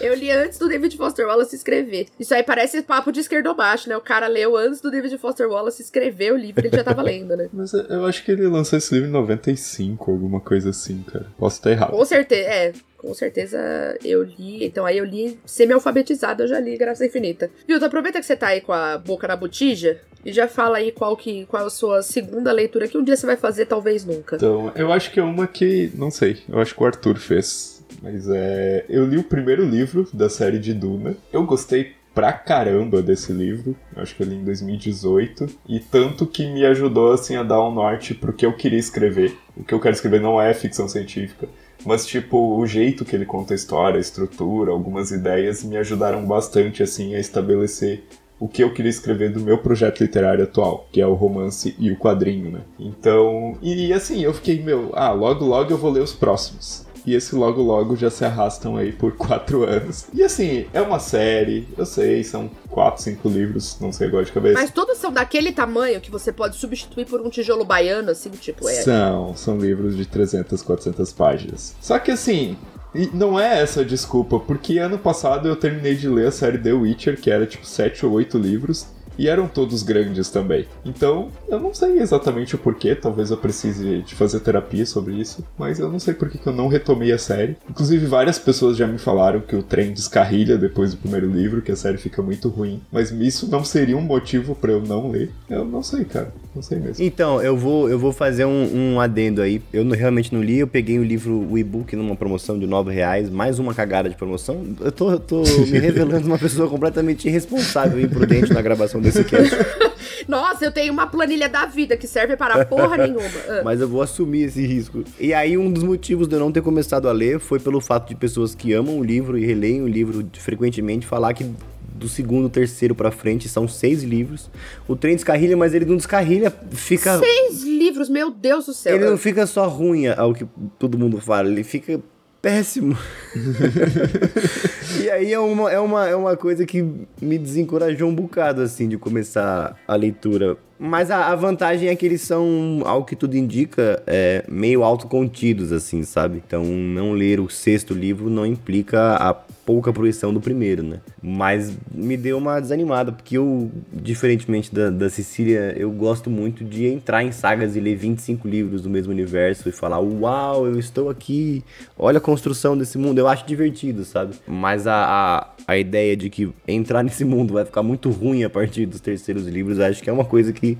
Eu 0.00 0.14
li 0.14 0.30
antes 0.30 0.58
do 0.58 0.68
David 0.68 0.96
Foster 0.96 1.26
Wallace 1.26 1.54
escrever. 1.54 2.06
Isso 2.18 2.34
aí 2.34 2.42
parece 2.42 2.82
papo 2.82 3.12
de 3.12 3.20
esquerdomacho, 3.20 3.88
né? 3.88 3.96
O 3.96 4.00
cara 4.00 4.26
leu 4.26 4.56
antes 4.56 4.80
do 4.80 4.87
do 4.88 4.92
David 4.92 5.16
Foster 5.18 5.48
Wallace 5.48 5.82
escreveu 5.82 6.34
o 6.34 6.38
livro, 6.38 6.66
ele 6.66 6.76
já 6.76 6.84
tava 6.84 7.02
lendo, 7.02 7.36
né? 7.36 7.48
Mas 7.52 7.72
eu 7.72 8.04
acho 8.06 8.24
que 8.24 8.32
ele 8.32 8.46
lançou 8.46 8.78
esse 8.78 8.92
livro 8.94 9.08
em 9.08 9.12
95, 9.12 10.10
alguma 10.10 10.40
coisa 10.40 10.70
assim, 10.70 11.02
cara. 11.02 11.26
Posso 11.38 11.56
estar 11.56 11.70
errado. 11.70 11.90
Com 11.90 12.04
certeza, 12.04 12.48
é. 12.48 12.72
Com 12.96 13.14
certeza 13.14 13.58
eu 14.04 14.24
li. 14.24 14.64
Então 14.64 14.84
aí 14.84 14.98
eu 14.98 15.04
li 15.04 15.38
semi-alfabetizado, 15.46 16.42
eu 16.42 16.48
já 16.48 16.58
li 16.58 16.76
Graça 16.76 17.06
Infinita. 17.06 17.48
Viu? 17.66 17.82
aproveita 17.84 18.18
que 18.18 18.26
você 18.26 18.34
tá 18.34 18.48
aí 18.48 18.60
com 18.60 18.72
a 18.72 18.98
boca 18.98 19.28
na 19.28 19.36
botija 19.36 20.00
e 20.24 20.32
já 20.32 20.48
fala 20.48 20.78
aí 20.78 20.90
qual 20.90 21.16
que 21.16 21.46
qual 21.46 21.66
a 21.66 21.70
sua 21.70 22.02
segunda 22.02 22.50
leitura 22.50 22.88
que 22.88 22.98
um 22.98 23.04
dia 23.04 23.16
você 23.16 23.24
vai 23.24 23.36
fazer, 23.36 23.66
talvez 23.66 24.04
nunca. 24.04 24.36
Então, 24.36 24.72
eu 24.74 24.92
acho 24.92 25.12
que 25.12 25.20
é 25.20 25.22
uma 25.22 25.46
que. 25.46 25.92
Não 25.94 26.10
sei. 26.10 26.38
Eu 26.48 26.58
acho 26.58 26.74
que 26.74 26.82
o 26.82 26.86
Arthur 26.86 27.16
fez. 27.16 27.84
Mas 28.02 28.28
é. 28.28 28.84
Eu 28.88 29.06
li 29.06 29.16
o 29.16 29.24
primeiro 29.24 29.64
livro 29.64 30.08
da 30.12 30.28
série 30.28 30.58
de 30.58 30.74
Duna. 30.74 31.16
Eu 31.32 31.44
gostei 31.44 31.92
pra 32.18 32.32
caramba 32.32 33.00
desse 33.00 33.32
livro. 33.32 33.76
Acho 33.94 34.16
que 34.16 34.24
eu 34.24 34.26
li 34.26 34.34
em 34.34 34.44
2018. 34.44 35.46
E 35.68 35.78
tanto 35.78 36.26
que 36.26 36.44
me 36.50 36.66
ajudou 36.66 37.12
assim 37.12 37.36
a 37.36 37.44
dar 37.44 37.62
um 37.62 37.72
norte 37.72 38.12
pro 38.12 38.32
que 38.32 38.44
eu 38.44 38.52
queria 38.54 38.80
escrever. 38.80 39.38
O 39.56 39.62
que 39.62 39.72
eu 39.72 39.78
quero 39.78 39.94
escrever 39.94 40.20
não 40.20 40.42
é 40.42 40.52
ficção 40.52 40.88
científica. 40.88 41.48
Mas, 41.86 42.04
tipo, 42.04 42.58
o 42.58 42.66
jeito 42.66 43.04
que 43.04 43.14
ele 43.14 43.24
conta 43.24 43.54
a 43.54 43.56
história, 43.56 43.98
a 43.98 44.00
estrutura, 44.00 44.72
algumas 44.72 45.12
ideias 45.12 45.62
me 45.62 45.76
ajudaram 45.76 46.26
bastante, 46.26 46.82
assim, 46.82 47.14
a 47.14 47.20
estabelecer 47.20 48.02
o 48.40 48.48
que 48.48 48.64
eu 48.64 48.74
queria 48.74 48.90
escrever 48.90 49.30
do 49.30 49.38
meu 49.38 49.58
projeto 49.58 50.00
literário 50.00 50.42
atual, 50.42 50.88
que 50.90 51.00
é 51.00 51.06
o 51.06 51.14
romance 51.14 51.76
e 51.78 51.92
o 51.92 51.96
quadrinho, 51.96 52.50
né? 52.50 52.60
Então, 52.80 53.56
e 53.62 53.92
assim, 53.92 54.24
eu 54.24 54.34
fiquei, 54.34 54.60
meu, 54.60 54.90
ah, 54.94 55.12
logo 55.12 55.44
logo 55.44 55.70
eu 55.70 55.78
vou 55.78 55.90
ler 55.92 56.02
os 56.02 56.12
próximos 56.12 56.87
e 57.08 57.14
esse 57.14 57.34
logo 57.34 57.62
logo 57.62 57.96
já 57.96 58.10
se 58.10 58.24
arrastam 58.24 58.76
aí 58.76 58.92
por 58.92 59.12
quatro 59.16 59.64
anos. 59.64 60.06
E 60.12 60.22
assim, 60.22 60.66
é 60.72 60.80
uma 60.82 60.98
série, 60.98 61.66
eu 61.76 61.86
sei, 61.86 62.22
são 62.22 62.50
quatro, 62.68 63.02
cinco 63.02 63.28
livros, 63.28 63.78
não 63.80 63.90
sei 63.92 64.08
agora 64.08 64.24
de 64.24 64.32
cabeça. 64.32 64.60
Mas 64.60 64.70
todos 64.70 64.98
são 64.98 65.10
daquele 65.10 65.52
tamanho 65.52 66.00
que 66.00 66.10
você 66.10 66.30
pode 66.30 66.56
substituir 66.56 67.06
por 67.06 67.20
um 67.20 67.30
tijolo 67.30 67.64
baiano, 67.64 68.10
assim, 68.10 68.30
tipo, 68.30 68.68
é. 68.68 68.74
São, 68.74 69.34
são 69.34 69.58
livros 69.58 69.96
de 69.96 70.04
300, 70.06 70.62
400 70.62 71.12
páginas. 71.12 71.74
Só 71.80 71.98
que 71.98 72.10
assim, 72.10 72.56
E 72.94 73.06
não 73.12 73.38
é 73.38 73.60
essa 73.60 73.82
a 73.82 73.84
desculpa, 73.84 74.38
porque 74.40 74.78
ano 74.78 74.98
passado 74.98 75.46
eu 75.46 75.56
terminei 75.56 75.94
de 75.94 76.08
ler 76.08 76.28
a 76.28 76.30
série 76.30 76.58
The 76.58 76.72
Witcher, 76.72 77.20
que 77.20 77.30
era 77.30 77.46
tipo 77.46 77.66
7 77.66 78.04
ou 78.06 78.12
8 78.12 78.38
livros, 78.38 78.86
e 79.18 79.28
eram 79.28 79.48
todos 79.48 79.82
grandes 79.82 80.30
também. 80.30 80.66
Então, 80.84 81.28
eu 81.48 81.58
não 81.58 81.74
sei 81.74 81.98
exatamente 81.98 82.54
o 82.54 82.58
porquê, 82.58 82.94
talvez 82.94 83.30
eu 83.30 83.36
precise 83.36 84.02
de 84.02 84.14
fazer 84.14 84.40
terapia 84.40 84.86
sobre 84.86 85.14
isso, 85.14 85.44
mas 85.58 85.78
eu 85.78 85.90
não 85.90 85.98
sei 85.98 86.14
por 86.14 86.30
que 86.30 86.46
eu 86.46 86.52
não 86.52 86.68
retomei 86.68 87.12
a 87.12 87.18
série. 87.18 87.56
Inclusive, 87.68 88.06
várias 88.06 88.38
pessoas 88.38 88.76
já 88.76 88.86
me 88.86 88.98
falaram 88.98 89.40
que 89.40 89.56
o 89.56 89.62
trem 89.62 89.92
descarrilha 89.92 90.56
depois 90.56 90.92
do 90.92 90.98
primeiro 90.98 91.28
livro, 91.28 91.60
que 91.60 91.72
a 91.72 91.76
série 91.76 91.98
fica 91.98 92.22
muito 92.22 92.48
ruim, 92.48 92.80
mas 92.92 93.10
isso 93.10 93.50
não 93.50 93.64
seria 93.64 93.96
um 93.96 94.02
motivo 94.02 94.54
para 94.54 94.72
eu 94.72 94.80
não 94.80 95.10
ler. 95.10 95.30
Eu 95.50 95.64
não 95.64 95.82
sei, 95.82 96.04
cara, 96.04 96.32
não 96.54 96.62
sei 96.62 96.78
mesmo. 96.78 97.04
Então, 97.04 97.42
eu 97.42 97.56
vou, 97.56 97.88
eu 97.88 97.98
vou 97.98 98.12
fazer 98.12 98.44
um, 98.44 98.94
um 98.94 99.00
adendo 99.00 99.42
aí. 99.42 99.60
Eu 99.72 99.84
não, 99.84 99.96
realmente 99.96 100.32
não 100.32 100.42
li, 100.42 100.58
eu 100.58 100.66
peguei 100.68 100.98
o 100.98 101.04
livro, 101.04 101.46
o 101.50 101.58
e-book 101.58 101.96
numa 101.96 102.14
promoção 102.14 102.58
de 102.58 102.66
9 102.66 102.92
reais, 102.92 103.28
mais 103.28 103.58
uma 103.58 103.74
cagada 103.74 104.08
de 104.08 104.14
promoção. 104.16 104.64
Eu 104.80 104.92
tô, 104.92 105.10
eu 105.10 105.18
tô 105.18 105.42
me 105.42 105.78
revelando 105.78 106.26
uma 106.26 106.38
pessoa 106.38 106.68
completamente 106.68 107.26
irresponsável 107.26 107.98
e 107.98 108.04
imprudente 108.04 108.52
na 108.52 108.62
gravação 108.62 109.00
desse 109.08 109.24
cast. 109.24 109.56
Nossa, 110.28 110.64
eu 110.64 110.72
tenho 110.72 110.92
uma 110.92 111.06
planilha 111.06 111.48
da 111.48 111.64
vida 111.66 111.96
que 111.96 112.06
serve 112.06 112.36
para 112.36 112.64
porra 112.66 112.96
nenhuma. 112.98 113.22
Ah. 113.48 113.62
Mas 113.64 113.80
eu 113.80 113.88
vou 113.88 114.02
assumir 114.02 114.42
esse 114.42 114.64
risco. 114.66 115.02
E 115.18 115.32
aí, 115.32 115.56
um 115.56 115.70
dos 115.70 115.82
motivos 115.82 116.28
de 116.28 116.34
eu 116.34 116.40
não 116.40 116.52
ter 116.52 116.62
começado 116.62 117.08
a 117.08 117.12
ler 117.12 117.40
foi 117.40 117.58
pelo 117.58 117.80
fato 117.80 118.08
de 118.08 118.14
pessoas 118.14 118.54
que 118.54 118.72
amam 118.72 118.98
o 118.98 119.04
livro 119.04 119.38
e 119.38 119.44
releem 119.44 119.82
o 119.82 119.88
livro 119.88 120.28
frequentemente 120.38 121.06
falar 121.06 121.32
que 121.32 121.50
do 121.98 122.08
segundo, 122.08 122.48
terceiro 122.48 122.94
pra 122.94 123.10
frente 123.10 123.48
são 123.48 123.66
seis 123.66 124.02
livros. 124.02 124.50
O 124.86 124.94
trem 124.94 125.16
descarrilha, 125.16 125.56
mas 125.56 125.74
ele 125.74 125.84
não 125.84 125.96
descarrilha, 125.96 126.52
fica. 126.70 127.18
Seis 127.18 127.62
livros, 127.62 128.08
meu 128.08 128.30
Deus 128.30 128.66
do 128.66 128.72
céu. 128.72 128.94
Ele 128.94 129.04
não 129.04 129.18
fica 129.18 129.46
só 129.46 129.66
ruim, 129.66 130.06
ao 130.06 130.32
que 130.32 130.46
todo 130.78 130.96
mundo 130.96 131.20
fala, 131.20 131.48
ele 131.48 131.64
fica 131.64 132.00
péssimo. 132.40 132.96
e 135.02 135.10
aí 135.10 135.32
é 135.32 135.38
uma, 135.38 135.70
é, 135.70 135.78
uma, 135.78 136.08
é 136.08 136.14
uma 136.14 136.36
coisa 136.36 136.64
que 136.64 136.82
me 137.20 137.38
desencorajou 137.38 138.08
um 138.08 138.14
bocado, 138.14 138.62
assim, 138.62 138.88
de 138.88 138.96
começar 138.96 139.76
a 139.86 139.94
leitura. 139.94 140.56
Mas 140.78 141.10
a, 141.10 141.26
a 141.26 141.34
vantagem 141.34 141.88
é 141.88 141.96
que 141.96 142.06
eles 142.06 142.22
são, 142.22 142.82
ao 142.84 143.04
que 143.04 143.16
tudo 143.16 143.36
indica, 143.36 144.02
é, 144.06 144.44
meio 144.48 144.84
autocontidos, 144.84 145.72
assim, 145.72 146.04
sabe? 146.04 146.42
Então, 146.46 146.64
não 146.64 147.12
ler 147.12 147.40
o 147.40 147.50
sexto 147.50 147.92
livro 147.92 148.30
não 148.30 148.46
implica 148.46 149.16
a 149.16 149.34
pouca 149.68 149.92
fruição 149.92 150.32
do 150.32 150.40
primeiro, 150.40 150.82
né? 150.82 151.00
Mas 151.22 151.76
me 151.92 152.16
deu 152.16 152.38
uma 152.38 152.58
desanimada, 152.58 153.12
porque 153.12 153.36
eu, 153.36 153.70
diferentemente 153.92 154.74
da, 154.74 154.88
da 154.88 155.10
Cecília, 155.10 155.74
eu 155.76 155.90
gosto 155.90 156.30
muito 156.30 156.64
de 156.64 156.86
entrar 156.86 157.22
em 157.22 157.30
sagas 157.30 157.76
e 157.76 157.80
ler 157.80 157.94
25 157.94 158.48
livros 158.48 158.80
do 158.80 158.88
mesmo 158.88 159.12
universo 159.12 159.68
e 159.68 159.72
falar, 159.72 159.98
uau, 159.98 160.66
eu 160.66 160.78
estou 160.78 161.10
aqui, 161.10 161.62
olha 161.98 162.16
a 162.16 162.20
construção 162.20 162.78
desse 162.78 162.96
mundo. 162.96 163.18
Eu 163.18 163.28
acho 163.28 163.46
divertido, 163.46 164.06
sabe? 164.06 164.36
Mas 164.46 164.86
a, 164.86 165.04
a, 165.04 165.48
a 165.66 165.76
ideia 165.76 166.16
de 166.16 166.30
que 166.30 166.50
entrar 166.66 167.02
nesse 167.02 167.26
mundo 167.26 167.52
vai 167.52 167.66
ficar 167.66 167.82
muito 167.82 168.08
ruim 168.08 168.44
a 168.44 168.48
partir 168.48 168.86
dos 168.86 169.02
terceiros 169.02 169.46
livros, 169.46 169.78
acho 169.80 170.02
que 170.02 170.08
é 170.08 170.12
uma 170.14 170.24
coisa 170.24 170.50
que 170.50 170.78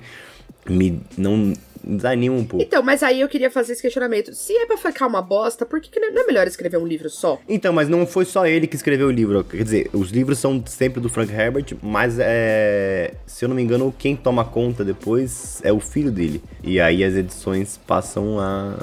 me 0.67 0.99
não 1.15 1.53
desanima 1.83 2.35
um 2.35 2.45
pouco. 2.45 2.63
Então, 2.63 2.81
mas 2.83 3.03
aí 3.03 3.21
eu 3.21 3.27
queria 3.27 3.49
fazer 3.49 3.73
esse 3.73 3.81
questionamento. 3.81 4.33
Se 4.33 4.53
é 4.53 4.65
pra 4.65 4.77
ficar 4.77 5.07
uma 5.07 5.21
bosta, 5.21 5.65
por 5.65 5.79
que, 5.79 5.89
que 5.89 5.99
não 5.99 6.21
é 6.21 6.25
melhor 6.25 6.47
escrever 6.47 6.77
um 6.77 6.85
livro 6.85 7.09
só? 7.09 7.39
Então, 7.47 7.73
mas 7.73 7.87
não 7.87 8.05
foi 8.05 8.25
só 8.25 8.45
ele 8.45 8.67
que 8.67 8.75
escreveu 8.75 9.07
o 9.07 9.11
livro. 9.11 9.43
Quer 9.43 9.63
dizer, 9.63 9.89
os 9.93 10.09
livros 10.09 10.39
são 10.39 10.63
sempre 10.65 11.01
do 11.01 11.09
Frank 11.09 11.31
Herbert, 11.31 11.75
mas 11.81 12.17
é. 12.19 13.13
Se 13.25 13.45
eu 13.45 13.49
não 13.49 13.55
me 13.55 13.61
engano, 13.61 13.93
quem 13.97 14.15
toma 14.15 14.43
conta 14.43 14.83
depois 14.83 15.61
é 15.63 15.71
o 15.71 15.79
filho 15.79 16.11
dele. 16.11 16.41
E 16.63 16.79
aí 16.79 17.03
as 17.03 17.15
edições 17.15 17.79
passam 17.85 18.39
a. 18.39 18.77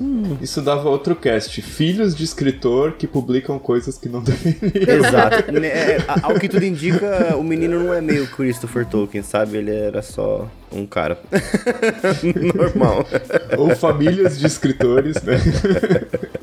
Hum. 0.00 0.36
Isso 0.40 0.60
dava 0.60 0.88
outro 0.88 1.14
cast. 1.14 1.60
Filhos 1.62 2.14
de 2.14 2.24
escritor 2.24 2.92
que 2.92 3.06
publicam 3.06 3.58
coisas 3.58 3.98
que 3.98 4.08
não 4.08 4.22
deveriam. 4.24 4.96
Exato. 4.96 5.44
Né, 5.54 5.68
é, 5.68 5.98
ao 6.22 6.34
que 6.34 6.48
tudo 6.48 6.64
indica, 6.64 7.36
o 7.36 7.42
menino 7.42 7.78
não 7.78 7.94
é 7.94 8.00
meio 8.00 8.26
Christopher 8.26 8.84
Tolkien, 8.86 9.22
sabe? 9.22 9.58
Ele 9.58 9.70
era 9.70 10.02
só 10.02 10.48
um 10.72 10.86
cara 10.86 11.18
normal. 12.54 13.06
Ou 13.56 13.74
famílias 13.76 14.38
de 14.38 14.46
escritores, 14.46 15.22
né? 15.22 15.36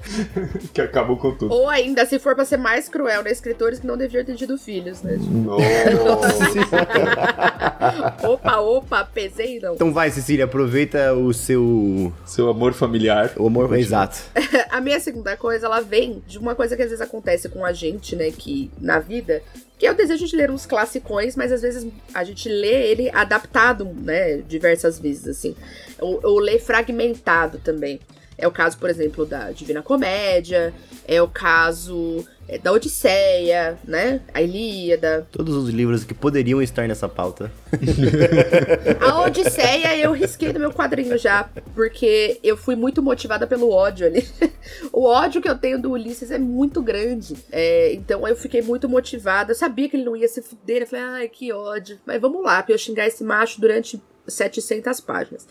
que 0.74 0.82
acabam 0.82 1.18
com 1.18 1.36
tudo. 1.36 1.54
Ou 1.54 1.70
ainda, 1.70 2.06
se 2.06 2.20
for 2.20 2.36
pra 2.36 2.46
ser 2.46 2.58
mais 2.58 2.90
cruel, 2.90 3.24
né? 3.24 3.32
Escritores 3.32 3.80
que 3.80 3.88
não 3.88 3.98
deviam 3.98 4.24
ter 4.24 4.36
tido 4.36 4.58
filhos, 4.58 5.02
né? 5.02 5.18
opa, 8.24 8.58
opa, 8.58 9.06
pesei 9.06 9.60
não. 9.60 9.76
Então 9.76 9.94
vai, 9.94 10.12
Cecília, 10.12 10.46
aproveita 10.46 11.14
o 11.14 11.34
seu... 11.34 12.14
Seu 12.26 12.50
amor 12.50 12.74
familiar. 12.74 13.32
O 13.38 13.48
amor, 13.48 13.78
exato. 13.78 14.20
a 14.70 14.82
minha 14.82 15.00
segunda 15.00 15.38
coisa, 15.38 15.66
ela 15.66 15.82
vem 15.82 16.22
de 16.28 16.38
uma 16.38 16.56
coisa 16.56 16.76
que 16.76 16.82
às 16.82 16.90
vezes 16.90 17.02
acontece 17.02 17.50
com 17.50 17.66
a 17.66 17.74
gente, 17.74 18.16
né? 18.16 18.32
Que 18.32 18.72
na 18.80 19.00
vida 19.00 19.42
que 19.82 19.88
é 19.88 19.92
o 19.92 19.96
desejo 19.96 20.28
de 20.28 20.36
ler 20.36 20.52
uns 20.52 20.68
classicões, 20.68 21.36
mas 21.36 21.52
às 21.52 21.64
vezes 21.64 21.88
a 22.14 22.24
gente 22.24 22.48
lê 22.48 22.92
ele 22.92 23.10
adaptado, 23.10 23.84
né, 23.84 24.38
diversas 24.38 25.00
vezes, 25.00 25.28
assim. 25.28 25.56
Ou, 26.00 26.20
ou 26.22 26.38
lê 26.38 26.60
fragmentado 26.60 27.58
também. 27.58 28.00
É 28.42 28.48
o 28.48 28.52
caso, 28.52 28.78
por 28.80 28.90
exemplo, 28.90 29.26
da 29.26 29.52
Divina 29.52 29.84
Comédia, 29.84 30.74
é 31.08 31.22
o 31.22 31.28
caso 31.28 32.26
é, 32.48 32.58
da 32.58 32.72
Odisseia, 32.72 33.78
né? 33.86 34.20
A 34.34 34.42
Ilíada. 34.42 35.28
Todos 35.32 35.56
os 35.56 35.70
livros 35.70 36.04
que 36.04 36.14
poderiam 36.14 36.62
estar 36.62 36.88
nessa 36.88 37.08
pauta. 37.08 37.52
a 39.00 39.22
Odisseia 39.22 39.96
eu 39.96 40.12
risquei 40.12 40.52
do 40.52 40.60
meu 40.60 40.74
quadrinho 40.74 41.18
já, 41.18 41.48
porque 41.76 42.40
eu 42.44 42.58
fui 42.58 42.76
muito 42.76 43.02
motivada 43.02 43.46
pelo 43.46 43.70
ódio 43.70 44.08
ali. 44.08 44.28
o 44.92 45.06
ódio 45.06 45.42
que 45.42 45.50
eu 45.50 45.58
tenho 45.58 45.82
do 45.82 45.92
Ulisses 45.92 46.32
é 46.32 46.40
muito 46.40 46.82
grande. 46.82 47.38
É, 47.52 47.94
então 47.94 48.28
eu 48.28 48.36
fiquei 48.36 48.62
muito 48.62 48.90
motivada. 48.90 49.52
Eu 49.52 49.56
sabia 49.56 49.88
que 49.88 49.96
ele 49.96 50.04
não 50.04 50.16
ia 50.16 50.28
se 50.28 50.42
fuder. 50.42 50.82
Eu 50.82 50.88
falei, 50.88 51.06
ai, 51.06 51.30
que 51.30 51.54
ódio. 51.54 52.00
Mas 52.06 52.20
vamos 52.20 52.44
lá, 52.44 52.62
pra 52.64 52.74
eu 52.74 52.78
xingar 52.80 53.08
esse 53.08 53.24
macho 53.24 53.62
durante 53.62 54.02
700 54.28 55.00
páginas. 55.00 55.48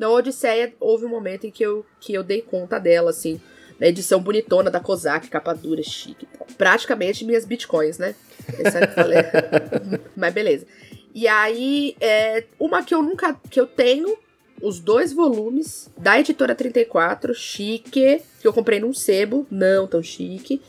Na 0.00 0.08
Odisseia, 0.08 0.72
houve 0.80 1.04
um 1.04 1.10
momento 1.10 1.46
em 1.46 1.50
que 1.50 1.62
eu, 1.62 1.84
que 2.00 2.14
eu 2.14 2.22
dei 2.22 2.40
conta 2.40 2.78
dela, 2.78 3.10
assim. 3.10 3.38
Na 3.78 3.86
edição 3.86 4.18
bonitona 4.18 4.70
da 4.70 4.80
Kozak, 4.80 5.28
capa 5.28 5.52
dura, 5.52 5.82
chique. 5.82 6.26
Praticamente 6.56 7.22
minhas 7.22 7.44
bitcoins, 7.44 7.98
né? 7.98 8.14
É 8.48 8.70
que 8.70 8.78
eu 8.78 8.94
falei. 8.94 9.18
Mas 10.16 10.32
beleza. 10.32 10.66
E 11.14 11.28
aí, 11.28 11.94
é, 12.00 12.44
uma 12.58 12.82
que 12.82 12.94
eu 12.94 13.02
nunca. 13.02 13.38
que 13.50 13.60
eu 13.60 13.66
tenho, 13.66 14.16
os 14.62 14.80
dois 14.80 15.12
volumes 15.12 15.90
da 15.98 16.18
editora 16.18 16.54
34, 16.54 17.34
chique, 17.34 18.22
que 18.40 18.48
eu 18.48 18.54
comprei 18.54 18.80
num 18.80 18.94
sebo, 18.94 19.46
não 19.50 19.86
tão 19.86 20.02
chique, 20.02 20.62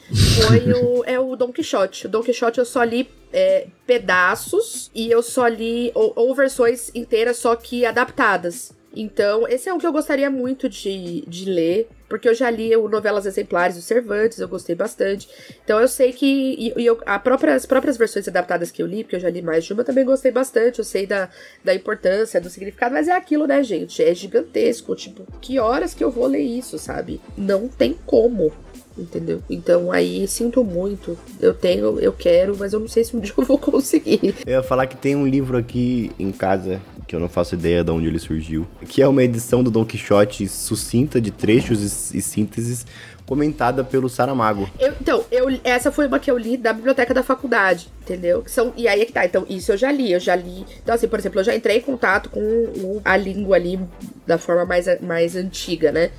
foi 0.46 0.74
o, 0.74 1.06
é 1.08 1.18
o 1.18 1.38
Don 1.38 1.54
Quixote. 1.54 2.08
O 2.08 2.10
Don 2.10 2.22
Quixote 2.22 2.60
eu 2.60 2.66
só 2.66 2.84
li 2.84 3.10
é, 3.32 3.68
pedaços 3.88 4.92
e 4.94 5.10
eu 5.10 5.24
só 5.24 5.48
li, 5.48 5.90
ou, 5.96 6.12
ou 6.18 6.36
versões 6.36 6.92
inteiras, 6.94 7.38
só 7.38 7.56
que 7.56 7.86
adaptadas. 7.86 8.74
Então, 8.94 9.48
esse 9.48 9.70
é 9.70 9.74
um 9.74 9.78
que 9.78 9.88
eu 9.88 9.92
gostaria 9.92 10.30
muito 10.30 10.68
de, 10.68 11.24
de 11.28 11.46
ler, 11.46 11.88
porque 12.10 12.28
eu 12.28 12.36
já 12.36 12.50
li 12.50 12.76
o 12.76 12.90
Novelas 12.90 13.26
Exemplares 13.26 13.78
do 13.78 13.82
Cervantes, 13.82 14.40
eu 14.40 14.48
gostei 14.48 14.76
bastante. 14.76 15.30
Então 15.64 15.80
eu 15.80 15.88
sei 15.88 16.12
que. 16.12 16.26
E, 16.26 16.74
e 16.76 16.86
eu, 16.86 17.00
a 17.06 17.18
própria, 17.18 17.56
as 17.56 17.66
próprias 17.66 17.96
versões 17.96 18.28
adaptadas 18.28 18.70
que 18.70 18.84
eu 18.84 18.88
li, 18.88 19.04
porque 19.04 19.16
eu 19.16 19.20
já 19.22 19.30
li 19.30 19.42
mais 19.42 19.64
de 19.64 19.72
uma, 19.72 19.82
eu 19.82 19.86
também 19.86 20.04
gostei 20.04 20.32
bastante. 20.32 20.80
Eu 20.80 20.86
sei 20.86 21.08
da, 21.08 21.30
da 21.64 21.74
importância, 21.74 22.42
do 22.42 22.50
significado, 22.50 22.94
mas 22.94 23.08
é 23.08 23.14
aquilo, 23.14 23.48
né, 23.48 23.64
gente? 23.64 24.04
É 24.04 24.14
gigantesco. 24.14 24.94
Tipo, 24.94 25.26
que 25.40 25.58
horas 25.58 25.94
que 25.94 26.04
eu 26.04 26.12
vou 26.12 26.28
ler 26.28 26.42
isso, 26.42 26.78
sabe? 26.78 27.22
Não 27.38 27.70
tem 27.70 27.98
como 28.06 28.52
entendeu? 28.98 29.42
Então 29.50 29.92
aí 29.92 30.28
sinto 30.28 30.64
muito. 30.64 31.18
Eu 31.40 31.54
tenho, 31.54 32.00
eu 32.00 32.12
quero, 32.12 32.56
mas 32.58 32.74
eu 32.74 32.80
não 32.80 32.88
sei 32.88 33.04
se 33.04 33.16
um 33.16 33.20
dia 33.22 33.34
eu 33.38 33.46
vou 33.46 33.58
conseguir. 33.58 34.36
Eu 34.46 34.52
ia 34.52 34.64
falar 34.64 34.88
que 34.88 34.98
tem 34.98 35.16
um 35.16 35.26
livro 35.26 35.58
aqui 35.58 36.12
em 36.20 36.32
casa 36.32 36.82
que 37.12 37.16
eu 37.18 37.20
não 37.20 37.28
faço 37.28 37.56
ideia 37.56 37.84
de 37.84 37.92
onde 37.92 38.08
ele 38.08 38.20
surgiu, 38.20 38.66
que 38.88 39.02
é 39.02 39.08
uma 39.08 39.22
edição 39.22 39.62
do 39.62 39.70
Don 39.70 39.84
Quixote 39.84 40.48
sucinta 40.48 41.20
de 41.20 41.30
trechos 41.30 42.14
e, 42.14 42.22
sínteses 42.22 42.86
comentada 43.26 43.84
pelo 43.84 44.08
Saramago. 44.08 44.70
Eu, 44.80 44.94
então, 45.02 45.26
eu, 45.30 45.60
essa 45.62 45.92
foi 45.92 46.08
uma 46.08 46.20
que 46.20 46.32
eu 46.32 46.38
li 46.38 46.56
da 46.56 46.72
biblioteca 46.72 47.14
da 47.14 47.22
faculdade, 47.22 47.90
entendeu? 48.02 48.42
Que 48.42 48.50
são, 48.50 48.72
e 48.78 48.88
aí 48.88 49.02
é 49.02 49.06
que 49.06 49.12
tá. 49.12 49.26
Então, 49.26 49.46
isso 49.50 49.74
eu 49.74 49.78
já 49.78 49.92
li, 49.92 50.14
eu 50.14 50.22
já 50.22 50.38
li. 50.38 50.66
Então, 50.82 50.96
assim, 50.96 51.10
por 51.10 51.20
exemplo, 51.20 51.42
eu 51.42 51.44
já 51.44 51.54
entrei 51.54 51.80
em 51.80 51.82
contato 51.82 52.30
com 52.30 53.02
a 53.04 53.18
língua 53.18 53.58
ali 53.58 53.78
da 54.26 54.38
forma 54.38 54.64
mais, 54.64 54.86
mais 55.02 55.36
antiga, 55.36 55.92
né? 55.92 56.12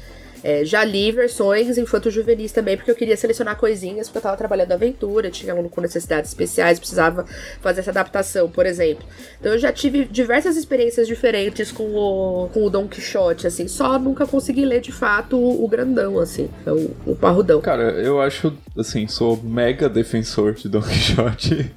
É, 0.43 0.65
já 0.65 0.85
li 0.85 1.13
versões 1.13 1.79
infanto-juvenis 1.79 2.53
também, 2.53 2.77
porque 2.77 2.91
eu 2.91 2.95
queria 2.95 3.17
selecionar 3.17 3.57
coisinhas, 3.57 4.09
porque 4.09 4.19
eu 4.19 4.23
tava 4.23 4.37
trabalhando 4.37 4.73
aventura, 4.73 5.31
tinha 5.31 5.55
um 5.55 5.69
com 5.69 5.81
necessidades 5.81 6.31
especiais, 6.31 6.79
precisava 6.79 7.25
fazer 7.61 7.81
essa 7.81 7.91
adaptação, 7.91 8.51
por 8.51 8.67
exemplo. 8.67 9.05
Então 9.41 9.53
eu 9.53 9.59
já 9.59 9.73
tive 9.73 10.05
diversas 10.05 10.57
experiências 10.57 11.07
diferentes 11.07 11.71
com 11.71 11.95
o, 11.95 12.49
com 12.53 12.65
o 12.65 12.71
Don 12.71 12.89
Quixote, 12.89 13.47
assim, 13.47 13.69
só 13.69 13.99
nunca 13.99 14.27
consegui 14.27 14.65
ler 14.65 14.81
de 14.81 14.93
fato 14.93 15.37
o, 15.37 15.65
o 15.65 15.69
grandão, 15.69 16.19
assim, 16.19 16.49
o, 16.67 17.13
o 17.13 17.17
parrudão. 17.17 17.61
Cara, 17.61 17.93
eu 17.93 18.21
acho, 18.21 18.53
assim, 18.77 19.07
sou 19.07 19.37
mega 19.43 19.89
defensor 19.89 20.55
de 20.55 20.69
Don 20.69 20.83
Quixote. 20.83 21.71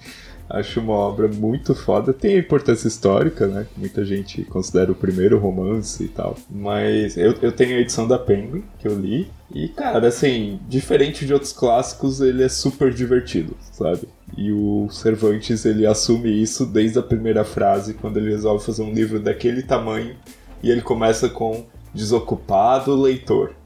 Acho 0.50 0.80
uma 0.80 0.94
obra 0.94 1.28
muito 1.28 1.74
foda. 1.74 2.14
Tem 2.14 2.38
importância 2.38 2.88
histórica, 2.88 3.48
né? 3.48 3.66
Muita 3.76 4.06
gente 4.06 4.44
considera 4.44 4.92
o 4.92 4.96
primeiro 4.96 5.40
romance 5.40 6.04
e 6.04 6.08
tal. 6.08 6.38
Mas 6.50 7.18
eu, 7.18 7.34
eu 7.42 7.52
tenho 7.52 7.78
a 7.78 7.82
edição 7.82 8.08
da 8.08 8.20
Penguin, 8.20 8.64
que 8.80 8.88
eu 8.88 8.98
li. 8.98 9.28
E, 9.54 9.68
cara, 9.70 10.08
assim, 10.08 10.60
diferente 10.68 11.26
de 11.26 11.34
outros 11.34 11.52
clássicos, 11.52 12.22
ele 12.22 12.44
é 12.44 12.50
super 12.50 12.94
divertido, 12.94 13.56
sabe? 13.72 14.08
E 14.38 14.52
o 14.52 14.88
Cervantes, 14.90 15.66
ele 15.66 15.86
assume 15.86 16.30
isso 16.42 16.66
desde 16.66 17.00
a 17.00 17.04
primeira 17.04 17.44
frase, 17.44 17.94
quando 17.94 18.18
ele 18.18 18.30
resolve 18.30 18.66
fazer 18.66 18.84
um 18.84 18.94
livro 18.94 19.20
daquele 19.20 19.64
tamanho. 19.64 20.16
E 20.62 20.70
ele 20.70 20.82
começa 20.82 21.30
com 21.30 21.66
desocupado 21.96 22.94
leitor. 22.96 23.56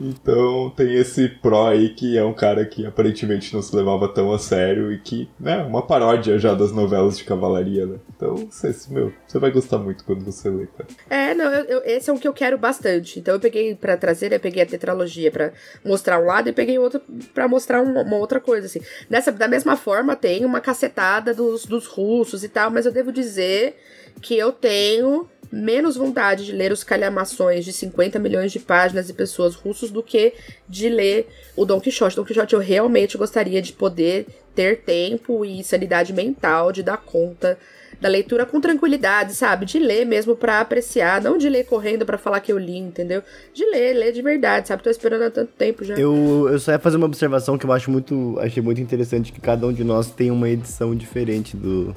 então 0.00 0.70
tem 0.76 0.96
esse 0.96 1.28
pró 1.28 1.68
aí 1.68 1.90
que 1.90 2.18
é 2.18 2.24
um 2.24 2.34
cara 2.34 2.66
que 2.66 2.84
aparentemente 2.84 3.54
não 3.54 3.62
se 3.62 3.74
levava 3.74 4.08
tão 4.08 4.32
a 4.32 4.38
sério 4.38 4.92
e 4.92 4.98
que, 4.98 5.28
né, 5.38 5.62
uma 5.62 5.86
paródia 5.86 6.38
já 6.38 6.52
das 6.54 6.72
novelas 6.72 7.16
de 7.16 7.24
cavalaria, 7.24 7.86
né? 7.86 7.98
Então, 8.16 8.34
você, 8.50 8.74
meu, 8.90 9.12
você 9.26 9.38
vai 9.38 9.50
gostar 9.50 9.78
muito 9.78 10.04
quando 10.04 10.24
você 10.24 10.50
lê, 10.50 10.66
cara. 10.66 10.88
É, 11.08 11.32
não, 11.34 11.46
eu, 11.46 11.64
eu, 11.64 11.82
esse 11.84 12.10
é 12.10 12.12
um 12.12 12.18
que 12.18 12.28
eu 12.28 12.34
quero 12.34 12.58
bastante. 12.58 13.18
Então 13.20 13.34
eu 13.34 13.40
peguei 13.40 13.74
para 13.74 13.96
trazer, 13.96 14.32
eu 14.32 14.40
peguei 14.40 14.62
a 14.62 14.66
tetralogia 14.66 15.30
para 15.30 15.52
mostrar 15.84 16.20
um 16.20 16.26
lado 16.26 16.48
e 16.48 16.52
peguei 16.52 16.78
outro 16.78 17.00
para 17.32 17.46
mostrar 17.46 17.80
uma, 17.80 18.02
uma, 18.02 18.16
outra 18.16 18.40
coisa, 18.40 18.66
assim. 18.66 18.80
Nessa, 19.08 19.30
da 19.30 19.46
mesma 19.46 19.76
forma, 19.76 20.16
tem 20.16 20.44
uma 20.44 20.60
cacetada 20.60 21.32
dos, 21.32 21.64
dos 21.64 21.86
russos 21.86 22.42
e 22.42 22.48
tal, 22.48 22.70
mas 22.70 22.86
eu 22.86 22.92
devo 22.92 23.12
dizer 23.12 23.76
que 24.20 24.36
eu 24.36 24.52
tenho 24.52 25.28
menos 25.52 25.96
vontade 25.96 26.46
de 26.46 26.52
ler 26.52 26.70
os 26.70 26.84
calhamações 26.84 27.64
de 27.64 27.72
50 27.72 28.18
milhões 28.18 28.52
de 28.52 28.60
páginas 28.60 29.08
de 29.08 29.12
pessoas 29.12 29.54
russos 29.54 29.90
do 29.90 30.02
que 30.02 30.32
de 30.68 30.88
ler 30.88 31.28
o 31.56 31.64
Don 31.64 31.80
Quixote. 31.80 32.14
Don 32.14 32.24
Quixote 32.24 32.54
eu 32.54 32.60
realmente 32.60 33.18
gostaria 33.18 33.60
de 33.60 33.72
poder 33.72 34.26
ter 34.54 34.82
tempo 34.82 35.44
e 35.44 35.64
sanidade 35.64 36.12
mental 36.12 36.70
de 36.70 36.82
dar 36.82 36.98
conta 36.98 37.58
da 38.00 38.08
leitura 38.08 38.46
com 38.46 38.60
tranquilidade, 38.60 39.34
sabe? 39.34 39.66
De 39.66 39.78
ler 39.78 40.06
mesmo 40.06 40.34
para 40.34 40.60
apreciar, 40.60 41.20
não 41.20 41.36
de 41.36 41.48
ler 41.48 41.64
correndo 41.64 42.06
para 42.06 42.16
falar 42.16 42.40
que 42.40 42.50
eu 42.50 42.58
li, 42.58 42.78
entendeu? 42.78 43.22
De 43.52 43.64
ler, 43.66 43.92
ler 43.94 44.12
de 44.12 44.22
verdade, 44.22 44.68
sabe? 44.68 44.82
Tô 44.82 44.88
esperando 44.88 45.22
há 45.22 45.30
tanto 45.30 45.52
tempo 45.52 45.84
já. 45.84 45.94
Eu, 45.94 46.48
eu 46.50 46.58
só 46.58 46.72
ia 46.72 46.78
fazer 46.78 46.96
uma 46.96 47.06
observação 47.06 47.58
que 47.58 47.66
eu 47.66 47.72
acho 47.72 47.90
muito, 47.90 48.38
achei 48.40 48.62
muito 48.62 48.80
interessante 48.80 49.32
que 49.32 49.40
cada 49.40 49.66
um 49.66 49.72
de 49.72 49.84
nós 49.84 50.10
tem 50.10 50.30
uma 50.30 50.48
edição 50.48 50.94
diferente 50.94 51.56
do, 51.56 51.94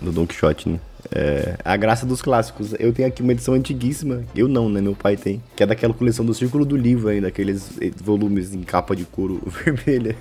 do 0.00 0.10
Don 0.10 0.26
Quixote, 0.26 0.68
né? 0.68 0.80
É, 1.12 1.56
a 1.64 1.76
graça 1.76 2.06
dos 2.06 2.22
clássicos. 2.22 2.74
Eu 2.78 2.92
tenho 2.92 3.08
aqui 3.08 3.22
uma 3.22 3.32
edição 3.32 3.54
antiguíssima, 3.54 4.22
eu 4.34 4.48
não, 4.48 4.68
né? 4.68 4.80
Meu 4.80 4.94
pai 4.94 5.16
tem. 5.16 5.42
Que 5.56 5.62
é 5.62 5.66
daquela 5.66 5.94
coleção 5.94 6.24
do 6.24 6.34
Círculo 6.34 6.64
do 6.64 6.76
Livro 6.76 7.08
ainda, 7.08 7.28
aqueles 7.28 7.72
volumes 8.02 8.54
em 8.54 8.62
capa 8.62 8.94
de 8.94 9.04
couro 9.04 9.40
vermelha. 9.46 10.16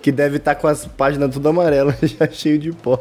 que 0.00 0.12
deve 0.12 0.36
estar 0.36 0.54
tá 0.54 0.60
com 0.60 0.66
as 0.66 0.86
páginas 0.86 1.32
tudo 1.32 1.48
amarelas, 1.48 1.96
já 2.02 2.28
cheio 2.28 2.58
de 2.58 2.72
pó. 2.72 2.98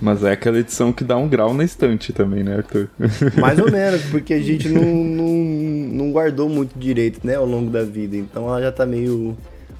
Mas 0.00 0.24
é 0.24 0.32
aquela 0.32 0.58
edição 0.58 0.92
que 0.92 1.04
dá 1.04 1.16
um 1.16 1.28
grau 1.28 1.54
na 1.54 1.64
estante 1.64 2.12
também, 2.12 2.42
né, 2.42 2.56
Arthur? 2.56 2.88
Mais 3.40 3.58
ou 3.58 3.70
menos, 3.70 4.02
porque 4.10 4.34
a 4.34 4.40
gente 4.40 4.68
não, 4.68 4.82
não, 4.82 5.28
não 5.28 6.12
guardou 6.12 6.48
muito 6.48 6.78
direito, 6.78 7.24
né, 7.24 7.36
ao 7.36 7.46
longo 7.46 7.70
da 7.70 7.84
vida. 7.84 8.16
Então 8.16 8.46
ela 8.48 8.60
já 8.60 8.72
tá 8.72 8.84
meio 8.84 9.36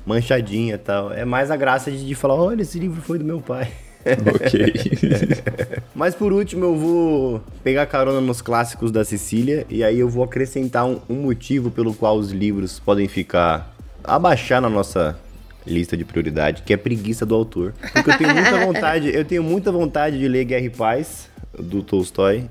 manchadinha 0.07 0.75
e 0.75 0.79
tal. 0.79 1.13
É 1.13 1.25
mais 1.25 1.51
a 1.51 1.57
graça 1.57 1.91
de 1.91 2.15
falar, 2.15 2.37
olha, 2.37 2.63
esse 2.63 2.79
livro 2.79 3.01
foi 3.03 3.19
do 3.19 3.25
meu 3.25 3.41
pai. 3.41 3.69
ok. 4.35 5.43
Mas 5.95 6.15
por 6.15 6.33
último, 6.33 6.65
eu 6.65 6.77
vou 6.77 7.43
pegar 7.63 7.87
carona 7.87 8.21
nos 8.21 8.41
clássicos 8.41 8.91
da 8.91 9.05
Sicília 9.05 9.67
e 9.69 9.83
aí 9.83 9.99
eu 9.99 10.09
vou 10.09 10.23
acrescentar 10.23 10.87
um, 10.87 11.01
um 11.09 11.17
motivo 11.17 11.71
pelo 11.71 11.95
qual 11.95 12.17
os 12.17 12.31
livros 12.31 12.79
podem 12.79 13.09
ficar 13.09 13.75
abaixar 14.05 14.61
na 14.61 14.71
nossa 14.71 15.19
lista 15.67 15.97
de 15.97 16.05
prioridade, 16.05 16.63
que 16.63 16.73
é 16.73 16.77
preguiça 16.77 17.27
do 17.27 17.35
autor. 17.35 17.75
Porque 17.93 18.11
eu 18.11 18.19
tenho 18.19 18.35
muita 18.35 18.59
vontade, 18.65 19.15
eu 19.15 19.25
tenho 19.25 19.43
muita 19.43 19.71
vontade 19.71 20.19
de 20.19 20.27
ler 20.27 20.45
Guerra 20.45 20.65
e 20.65 20.71
Paz 20.71 21.29
do 21.59 21.83
Tolstói, 21.83 22.49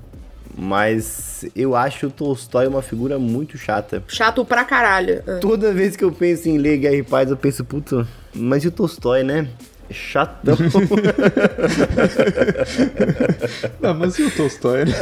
mas 0.56 1.44
eu 1.54 1.74
acho 1.74 2.06
o 2.06 2.10
Tolstói 2.10 2.66
uma 2.66 2.82
figura 2.82 3.18
muito 3.18 3.58
chata. 3.58 4.02
Chato 4.08 4.44
pra 4.44 4.64
caralho. 4.64 5.22
Toda 5.40 5.72
vez 5.72 5.96
que 5.96 6.04
eu 6.04 6.12
penso 6.12 6.48
em 6.48 6.58
ler 6.58 6.78
Guerra 6.78 6.96
e 6.96 7.02
Paz, 7.02 7.30
eu 7.30 7.36
penso, 7.36 7.64
puta, 7.64 8.06
mas 8.34 8.64
e 8.64 8.68
o 8.68 8.70
Tolstói, 8.70 9.22
né? 9.22 9.48
Chatão. 9.90 10.56
Não, 13.80 13.94
mas 13.98 14.18
e 14.18 14.22
o 14.22 14.30
Tolstói? 14.30 14.84
Né? 14.84 14.92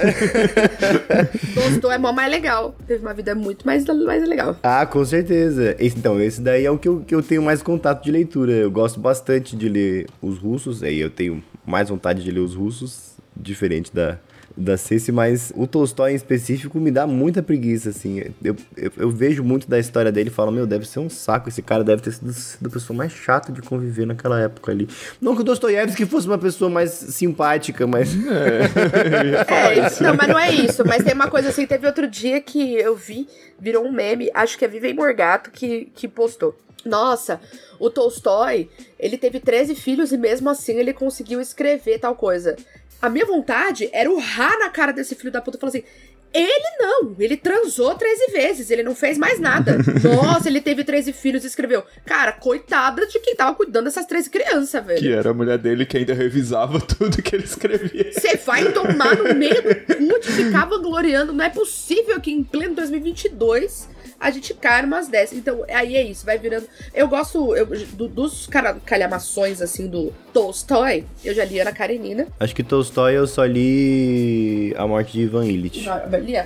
Tolstói 1.55 1.95
é 1.95 1.99
mó 1.99 2.12
mais 2.12 2.30
legal. 2.30 2.74
Teve 2.87 3.03
uma 3.03 3.14
vida 3.14 3.34
muito 3.34 3.66
mais, 3.66 3.84
mais 3.84 4.26
legal. 4.28 4.57
Ah, 4.62 4.87
com 4.87 5.05
certeza. 5.05 5.76
Esse, 5.78 5.99
então, 5.99 6.20
esse 6.20 6.41
daí 6.41 6.64
é 6.64 6.70
o 6.70 6.78
que 6.78 6.89
eu, 6.89 7.01
que 7.01 7.14
eu 7.14 7.22
tenho 7.22 7.43
mais 7.43 7.62
contato 7.62 8.05
de 8.05 8.11
leitura. 8.11 8.53
Eu 8.53 8.70
gosto 8.70 9.01
bastante 9.01 9.57
de 9.57 9.68
ler 9.68 10.07
os 10.20 10.39
russos. 10.39 10.82
Aí 10.82 10.99
eu 10.99 11.11
tenho 11.11 11.43
mais 11.64 11.89
vontade 11.89 12.22
de 12.22 12.30
ler 12.30 12.41
os 12.41 12.55
russos, 12.55 13.16
diferente 13.37 13.93
da, 13.93 14.18
da 14.57 14.76
Ceci, 14.76 15.12
mas 15.12 15.52
o 15.54 15.66
Tolstói 15.66 16.12
em 16.12 16.14
específico 16.14 16.80
me 16.80 16.90
dá 16.90 17.07
muita 17.07 17.42
preguiça, 17.42 17.90
assim. 17.90 18.22
Eu, 18.42 18.57
eu, 18.76 18.92
eu, 18.96 19.11
vejo 19.11 19.44
muito 19.44 19.68
da 19.68 19.78
história 19.78 20.11
dele 20.11 20.30
e 20.30 20.32
falo, 20.32 20.50
meu, 20.50 20.66
deve 20.66 20.88
ser 20.88 20.98
um 20.98 21.11
saco. 21.11 21.48
Esse 21.48 21.61
cara 21.61 21.84
deve 21.84 22.00
ter 22.00 22.12
sido, 22.12 22.32
sido 22.32 22.66
a 22.66 22.70
pessoa 22.70 22.96
mais 22.96 23.12
chata 23.12 23.52
de 23.52 23.61
conviver 23.61 24.07
naquela 24.07 24.40
época 24.40 24.72
ali. 24.72 24.88
Não 25.20 25.34
que 25.34 25.42
o 25.42 25.44
Dostoiévski 25.44 26.07
fosse 26.07 26.26
uma 26.26 26.38
pessoa 26.38 26.70
mais 26.70 26.90
simpática, 26.90 27.86
mas. 27.86 28.14
É, 28.14 29.72
é 29.76 29.86
isso, 29.86 30.02
não, 30.02 30.14
mas 30.14 30.28
não 30.28 30.38
é 30.38 30.50
isso. 30.50 30.82
Mas 30.86 31.04
tem 31.04 31.12
uma 31.12 31.28
coisa 31.28 31.50
assim, 31.50 31.66
teve 31.66 31.86
outro 31.86 32.09
dia 32.09 32.40
que 32.40 32.74
eu 32.74 32.96
vi, 32.96 33.28
virou 33.61 33.84
um 33.84 33.92
meme, 33.92 34.30
acho 34.32 34.57
que 34.57 34.64
é 34.64 34.68
Vivem 34.68 34.94
Morgato 34.94 35.50
que, 35.50 35.90
que 35.94 36.09
postou. 36.09 36.57
Nossa, 36.86 37.40
o 37.80 37.90
Tolstói, 37.90 38.70
ele 38.98 39.18
teve 39.18 39.40
13 39.40 39.74
filhos 39.74 40.12
e 40.12 40.16
mesmo 40.16 40.48
assim 40.48 40.78
ele 40.78 40.92
conseguiu 40.92 41.40
escrever 41.40 41.98
tal 41.98 42.14
coisa. 42.14 42.57
A 43.01 43.09
minha 43.09 43.26
vontade 43.26 43.88
era 43.92 44.11
urrar 44.11 44.59
na 44.59 44.70
cara 44.70 44.92
desse 44.92 45.14
filho 45.14 45.30
da 45.30 45.40
puta 45.40 45.57
e 45.57 45.61
falar 45.61 45.70
assim: 45.70 45.84
ele 46.32 46.76
não, 46.78 47.16
ele 47.18 47.36
transou 47.36 47.94
13 47.94 48.32
vezes, 48.32 48.70
ele 48.70 48.82
não 48.82 48.94
fez 48.94 49.16
mais 49.16 49.40
nada. 49.40 49.78
Nossa, 50.05 50.49
ele 50.49 50.61
teve 50.61 50.84
13 50.84 51.12
filhos 51.12 51.44
e 51.44 51.47
escreveu. 51.47 51.82
Cara, 52.05 52.32
coitada 52.32 53.07
de 53.07 53.18
quem 53.20 53.34
tava 53.34 53.55
cuidando 53.55 53.84
dessas 53.84 54.05
13 54.05 54.28
crianças, 54.28 54.84
velho. 54.84 54.99
Que 54.99 55.12
era 55.12 55.30
a 55.30 55.34
mulher 55.34 55.57
dele 55.57 55.86
que 55.86 55.97
ainda 55.97 56.12
revisava 56.12 56.78
tudo 56.84 57.22
que 57.22 57.34
ele 57.34 57.44
escrevia. 57.44 58.12
Você 58.12 58.36
vai 58.36 58.70
tomar 58.72 59.16
no 59.16 59.34
meio 59.34 59.62
do 59.62 59.97
cu 59.97 60.20
de 60.20 60.32
ficar 60.32 60.66
vangloriando. 60.66 61.32
Não 61.32 61.44
é 61.44 61.49
possível 61.49 62.20
que 62.20 62.30
em 62.30 62.44
pleno 62.44 62.74
2022 62.74 63.88
a 64.19 64.31
gente 64.31 64.55
cai 64.55 64.85
umas 64.85 65.09
dessas. 65.09 65.39
Então, 65.39 65.64
aí 65.69 65.97
é 65.97 66.03
isso, 66.03 66.25
vai 66.25 66.39
virando. 66.39 66.67
Eu 66.95 67.09
gosto 67.09 67.55
eu, 67.55 67.67
do, 67.67 68.09
dos 68.09 68.49
calhamações, 68.85 69.61
assim, 69.61 69.87
do 69.87 70.12
Tolstói. 70.33 71.05
Eu 71.25 71.35
já 71.35 71.45
li 71.45 71.61
Ana 71.61 71.73
Karenina. 71.73 72.27
Acho 72.41 72.55
que 72.55 72.62
Tolstói 72.62 73.17
eu 73.17 73.27
só 73.27 73.45
li 73.45 74.75
A 74.77 74.87
Morte 74.87 75.12
de 75.12 75.23
Ivan 75.23 75.47
Illich. 75.47 75.87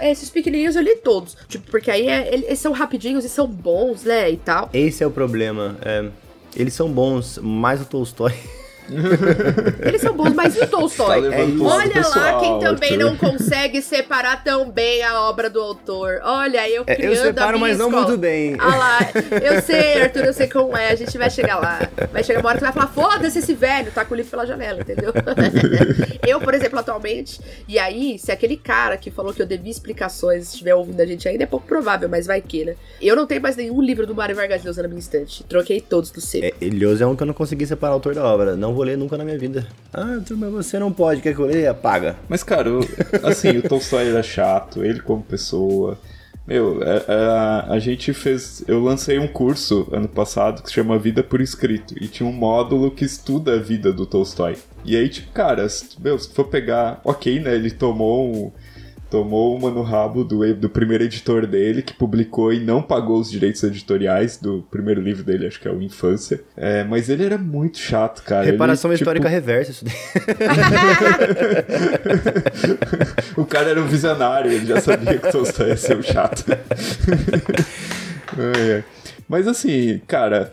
É, 0.00 0.10
esses 0.10 0.30
pequenininhos 0.30 0.76
eu 0.76 0.82
li 0.82 0.96
todos. 0.96 1.36
Tipo, 1.48 1.70
porque 1.70 1.90
aí 1.90 2.08
é, 2.08 2.34
eles 2.34 2.58
são 2.58 2.72
rapidinhos 2.72 3.24
e 3.24 3.28
são 3.28 3.46
bons, 3.46 4.04
né, 4.04 4.30
e 4.30 4.36
tal. 4.36 4.68
Esse 4.72 5.02
é 5.02 5.06
o 5.06 5.10
problema. 5.10 5.76
É, 5.82 6.08
eles 6.56 6.74
são 6.74 6.90
bons, 6.90 7.38
mas 7.42 7.80
o 7.80 7.84
Tolstói. 7.84 8.34
Eles 9.86 10.00
são 10.00 10.14
bons, 10.14 10.32
mas 10.32 10.56
e 10.56 10.60
o 10.60 10.66
Tolstói? 10.66 11.30
Tá 11.30 11.36
é 11.36 11.44
Olha 11.60 11.92
pessoal, 11.92 12.24
lá 12.24 12.40
quem 12.40 12.58
também 12.58 12.92
Arthur. 12.92 13.04
não 13.04 13.16
consegue 13.16 13.82
separar 13.82 14.42
tão 14.42 14.70
bem 14.70 15.02
a 15.02 15.22
obra 15.22 15.48
do 15.48 15.60
autor. 15.60 16.20
Olha, 16.22 16.68
eu 16.68 16.84
criando 16.84 17.02
é, 17.02 17.06
Eu 17.06 17.16
separo, 17.16 17.58
mas 17.58 17.72
escola. 17.72 17.90
não 17.90 17.98
muito 18.00 18.18
bem. 18.18 18.56
Ah 18.58 18.76
lá, 18.76 18.98
eu 19.42 19.62
sei, 19.62 20.02
Arthur, 20.02 20.24
eu 20.24 20.32
sei 20.32 20.48
como 20.48 20.76
é. 20.76 20.90
A 20.90 20.94
gente 20.94 21.16
vai 21.16 21.30
chegar 21.30 21.58
lá. 21.58 21.80
Vai 22.12 22.22
chegar 22.24 22.40
uma 22.40 22.48
hora 22.48 22.58
que 22.58 22.64
vai 22.64 22.72
falar, 22.72 22.88
foda-se 22.88 23.38
esse 23.38 23.54
velho, 23.54 23.92
tá 23.92 24.04
com 24.04 24.14
o 24.14 24.16
livro 24.16 24.30
pela 24.30 24.46
janela, 24.46 24.80
entendeu? 24.80 25.12
eu, 26.26 26.40
por 26.40 26.54
exemplo, 26.54 26.78
atualmente, 26.78 27.40
e 27.68 27.78
aí, 27.78 28.18
se 28.18 28.32
aquele 28.32 28.56
cara 28.56 28.96
que 28.96 29.10
falou 29.10 29.32
que 29.32 29.40
eu 29.40 29.46
devia 29.46 29.70
explicações 29.70 30.48
estiver 30.48 30.74
ouvindo 30.74 31.00
a 31.00 31.06
gente 31.06 31.28
ainda, 31.28 31.44
é 31.44 31.46
pouco 31.46 31.66
provável, 31.66 32.08
mas 32.08 32.26
vai 32.26 32.40
que, 32.40 32.64
né? 32.64 32.74
Eu 33.00 33.16
não 33.16 33.26
tenho 33.26 33.40
mais 33.40 33.56
nenhum 33.56 33.80
livro 33.80 34.06
do 34.06 34.14
Mário 34.14 34.34
Vargas 34.34 34.64
Llosa 34.64 34.82
na 34.82 34.88
minha 34.88 35.00
estante. 35.00 35.44
Troquei 35.44 35.80
todos 35.80 36.10
do 36.10 36.20
seu. 36.20 36.42
É, 36.42 36.52
Llosa 36.60 37.04
é 37.04 37.06
um 37.06 37.16
que 37.16 37.22
eu 37.22 37.26
não 37.26 37.34
consegui 37.34 37.66
separar 37.66 37.92
o 37.92 37.94
autor 37.94 38.14
da 38.14 38.24
obra. 38.24 38.56
Não 38.56 38.69
vou 38.74 38.84
ler 38.84 38.96
nunca 38.96 39.16
na 39.16 39.24
minha 39.24 39.38
vida. 39.38 39.66
Ah, 39.92 40.18
mas 40.36 40.50
você 40.52 40.78
não 40.78 40.92
pode, 40.92 41.20
quer 41.20 41.34
que 41.34 41.40
eu 41.40 41.46
leia? 41.46 41.74
Paga. 41.74 42.16
Mas, 42.28 42.42
cara, 42.42 42.68
eu, 42.68 42.80
assim, 43.22 43.58
o 43.58 43.62
Tolstói 43.62 44.08
era 44.08 44.22
chato, 44.22 44.84
ele 44.84 45.00
como 45.00 45.22
pessoa. 45.22 45.98
Meu, 46.46 46.82
a, 46.82 46.86
é, 46.86 47.04
é, 47.08 47.74
a, 47.74 47.78
gente 47.78 48.12
fez. 48.12 48.64
Eu 48.66 48.82
lancei 48.82 49.18
um 49.18 49.28
curso 49.28 49.86
ano 49.92 50.08
passado 50.08 50.62
que 50.62 50.68
se 50.68 50.74
chama 50.74 50.98
Vida 50.98 51.22
por 51.22 51.40
Escrito. 51.40 51.94
E 52.00 52.08
tinha 52.08 52.28
um 52.28 52.32
módulo 52.32 52.90
que 52.90 53.04
estuda 53.04 53.54
a 53.54 53.58
vida 53.58 53.92
do 53.92 54.04
Tolstói. 54.04 54.56
E 54.84 54.96
aí, 54.96 55.08
tipo, 55.08 55.30
cara, 55.32 55.66
meu, 56.00 56.18
se 56.18 56.32
for 56.32 56.46
pegar. 56.46 57.00
Ok, 57.04 57.38
né? 57.40 57.54
Ele 57.54 57.70
tomou 57.70 58.26
um 58.26 58.52
tomou 59.10 59.56
uma 59.56 59.70
no 59.70 59.82
rabo 59.82 60.22
do, 60.22 60.54
do 60.54 60.70
primeiro 60.70 61.04
editor 61.04 61.46
dele, 61.46 61.82
que 61.82 61.92
publicou 61.92 62.52
e 62.52 62.60
não 62.60 62.80
pagou 62.80 63.18
os 63.18 63.30
direitos 63.30 63.62
editoriais 63.62 64.36
do 64.36 64.64
primeiro 64.70 65.00
livro 65.00 65.24
dele, 65.24 65.46
acho 65.46 65.60
que 65.60 65.66
é 65.66 65.70
o 65.70 65.82
Infância. 65.82 66.40
É, 66.56 66.84
mas 66.84 67.08
ele 67.08 67.24
era 67.24 67.36
muito 67.36 67.78
chato, 67.78 68.22
cara. 68.22 68.44
Reparação 68.44 68.90
ele, 68.90 69.00
histórica 69.00 69.28
tipo... 69.28 69.34
reversa, 69.34 69.70
isso 69.72 69.84
daí. 69.84 69.94
o 73.36 73.44
cara 73.44 73.70
era 73.70 73.80
um 73.82 73.86
visionário, 73.86 74.52
ele 74.52 74.66
já 74.66 74.80
sabia 74.80 75.18
que 75.18 75.32
Tolstói 75.32 75.70
ia 75.70 75.76
ser 75.76 75.96
um 75.96 76.02
chato. 76.02 76.44
é, 78.38 78.70
é. 78.70 78.84
Mas 79.28 79.46
assim, 79.46 80.00
cara, 80.06 80.52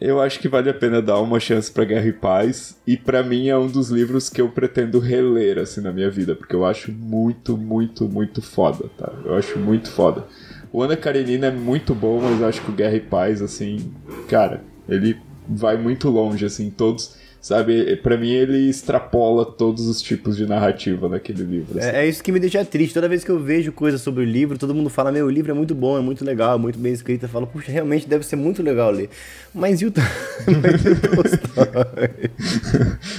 eu 0.00 0.20
acho 0.20 0.38
que 0.38 0.48
vale 0.48 0.68
a 0.68 0.74
pena 0.74 1.00
dar 1.00 1.18
uma 1.20 1.40
chance 1.40 1.70
para 1.70 1.84
Guerra 1.84 2.06
e 2.06 2.12
Paz. 2.12 2.76
E 2.86 2.96
para 2.96 3.22
mim 3.22 3.48
é 3.48 3.56
um 3.56 3.66
dos 3.66 3.90
livros 3.90 4.28
que 4.28 4.40
eu 4.40 4.48
pretendo 4.48 4.98
reler 4.98 5.58
assim 5.58 5.80
na 5.80 5.92
minha 5.92 6.10
vida, 6.10 6.34
porque 6.34 6.54
eu 6.54 6.64
acho 6.64 6.92
muito, 6.92 7.56
muito, 7.56 8.08
muito 8.08 8.42
foda, 8.42 8.90
tá? 8.96 9.12
Eu 9.24 9.34
acho 9.34 9.58
muito 9.58 9.90
foda. 9.90 10.26
O 10.72 10.82
Ana 10.82 10.96
Karenina 10.96 11.46
é 11.46 11.50
muito 11.50 11.94
bom, 11.94 12.20
mas 12.20 12.40
eu 12.40 12.46
acho 12.46 12.62
que 12.62 12.70
o 12.70 12.74
Guerra 12.74 12.96
e 12.96 13.00
Paz, 13.00 13.42
assim, 13.42 13.92
cara, 14.28 14.62
ele 14.88 15.18
vai 15.48 15.76
muito 15.76 16.08
longe, 16.08 16.44
assim, 16.46 16.70
todos 16.70 17.16
Sabe, 17.42 17.96
para 17.96 18.16
mim 18.16 18.30
ele 18.30 18.70
extrapola 18.70 19.44
todos 19.44 19.88
os 19.88 20.00
tipos 20.00 20.36
de 20.36 20.46
narrativa 20.46 21.08
naquele 21.08 21.42
livro. 21.42 21.76
Assim. 21.76 21.88
É, 21.88 22.04
é, 22.04 22.08
isso 22.08 22.22
que 22.22 22.30
me 22.30 22.38
deixa 22.38 22.64
triste. 22.64 22.94
Toda 22.94 23.08
vez 23.08 23.24
que 23.24 23.32
eu 23.32 23.40
vejo 23.40 23.72
coisa 23.72 23.98
sobre 23.98 24.22
o 24.22 24.24
livro, 24.24 24.56
todo 24.56 24.72
mundo 24.72 24.88
fala: 24.88 25.10
Meu, 25.10 25.26
o 25.26 25.30
livro 25.30 25.50
é 25.50 25.54
muito 25.54 25.74
bom, 25.74 25.98
é 25.98 26.00
muito 26.00 26.24
legal, 26.24 26.54
é 26.54 26.58
muito 26.58 26.78
bem 26.78 26.92
escrito. 26.92 27.24
Eu 27.24 27.28
falo: 27.28 27.48
Puxa, 27.48 27.72
realmente 27.72 28.08
deve 28.08 28.24
ser 28.24 28.36
muito 28.36 28.62
legal 28.62 28.92
ler. 28.92 29.10
Mas 29.52 29.82
e 29.82 29.86
o, 29.86 29.92
Mas 30.62 30.84
e 30.84 30.88
o 30.90 31.00
Tolstói? 31.00 32.20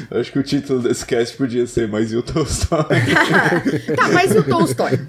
Acho 0.17 0.31
que 0.31 0.39
o 0.39 0.43
título 0.43 0.79
desse 0.79 1.05
cast 1.05 1.35
podia 1.35 1.67
ser 1.67 1.89
Mas 1.89 2.13
e 2.13 2.15
o 2.15 2.23
Tolstói? 2.23 2.79
tá, 3.93 4.07
mas 4.07 4.33
e 4.33 4.37
o 4.37 4.43
Tolstói? 4.45 5.01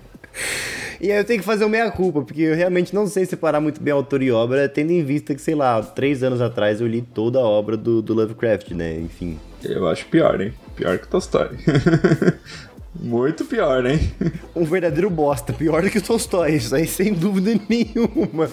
E 1.05 1.13
aí 1.13 1.19
eu 1.19 1.25
tenho 1.25 1.39
que 1.39 1.45
fazer 1.45 1.67
o 1.67 1.69
meia-culpa, 1.69 2.23
porque 2.23 2.41
eu 2.41 2.55
realmente 2.55 2.95
não 2.95 3.07
sei 3.07 3.27
separar 3.27 3.61
muito 3.61 3.79
bem 3.79 3.93
autor 3.93 4.23
e 4.23 4.33
obra, 4.33 4.67
tendo 4.71 4.91
em 4.91 5.05
vista 5.05 5.35
que, 5.35 5.43
sei 5.43 5.55
lá, 5.55 5.83
três 5.83 6.23
anos 6.23 6.41
atrás 6.41 6.81
eu 6.81 6.87
li 6.87 7.03
toda 7.03 7.39
a 7.39 7.43
obra 7.43 7.77
do, 7.77 8.01
do 8.01 8.15
Lovecraft, 8.15 8.71
né? 8.71 8.99
Enfim. 9.01 9.39
Eu 9.63 9.87
acho 9.87 10.07
pior, 10.07 10.41
hein? 10.41 10.55
Pior 10.75 10.99
que 10.99 11.07
Tolstói. 11.07 11.59
Muito 12.99 13.45
pior, 13.45 13.85
hein? 13.85 14.01
Um 14.57 14.65
verdadeiro 14.65 15.11
bosta, 15.11 15.53
pior 15.53 15.83
do 15.83 15.91
que 15.91 15.99
o 15.99 16.03
Tolstói, 16.03 16.55
isso 16.55 16.75
aí 16.75 16.87
sem 16.87 17.13
dúvida 17.13 17.51
nenhuma. 17.69 18.49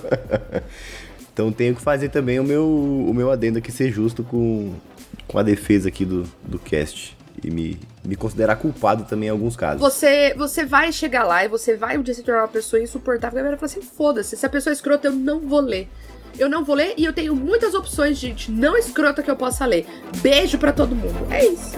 Então 1.32 1.54
tenho 1.54 1.74
que 1.74 1.82
fazer 1.82 2.10
também 2.10 2.38
o 2.38 2.44
meu, 2.44 2.68
o 2.68 3.14
meu 3.14 3.32
adendo 3.32 3.60
aqui 3.60 3.72
ser 3.72 3.94
justo 3.94 4.26
com, 4.26 4.74
com 5.26 5.40
a 5.40 5.44
defesa 5.44 5.88
aqui 5.88 6.04
do, 6.04 6.26
do 6.44 6.60
cast 6.60 7.16
e 7.44 7.52
me, 7.52 7.80
me 8.04 8.16
considerar 8.16 8.56
culpado 8.56 9.04
também 9.04 9.28
em 9.28 9.32
alguns 9.32 9.56
casos. 9.56 9.80
Você, 9.80 10.34
você 10.36 10.66
vai 10.66 10.92
chegar 10.92 11.24
lá 11.24 11.44
e 11.44 11.48
você 11.48 11.76
vai 11.76 11.98
um 11.98 12.02
dia 12.02 12.14
se 12.14 12.24
tornar 12.24 12.42
uma 12.42 12.48
pessoa 12.48 12.82
insuportável 12.82 13.40
e 13.40 13.44
vai 13.44 13.58
falar 13.58 13.66
assim: 13.66 13.82
foda-se, 13.82 14.38
se 14.38 14.46
a 14.46 14.50
pessoa 14.50 14.72
é 14.72 14.76
escrota, 14.76 15.08
eu 15.08 15.14
não 15.14 15.40
vou 15.40 15.60
ler. 15.60 15.90
Eu 16.40 16.50
não 16.50 16.64
vou 16.64 16.76
ler 16.76 16.94
e 16.98 17.04
eu 17.04 17.12
tenho 17.12 17.36
muitas 17.36 17.74
opções 17.74 18.18
gente 18.18 18.52
não 18.52 18.78
escrota 18.78 19.22
que 19.22 19.30
eu 19.30 19.36
possa 19.36 19.66
ler. 19.66 19.86
Beijo 20.22 20.58
para 20.58 20.72
todo 20.72 20.96
mundo. 20.96 21.28
É 21.30 21.46
isso. 21.46 21.76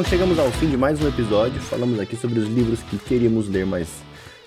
Então 0.00 0.08
chegamos 0.08 0.38
ao 0.38 0.50
fim 0.52 0.70
de 0.70 0.78
mais 0.78 0.98
um 1.02 1.06
episódio. 1.06 1.60
Falamos 1.60 2.00
aqui 2.00 2.16
sobre 2.16 2.38
os 2.38 2.48
livros 2.48 2.82
que 2.84 2.96
queríamos 2.96 3.50
ler, 3.50 3.66
mas 3.66 3.86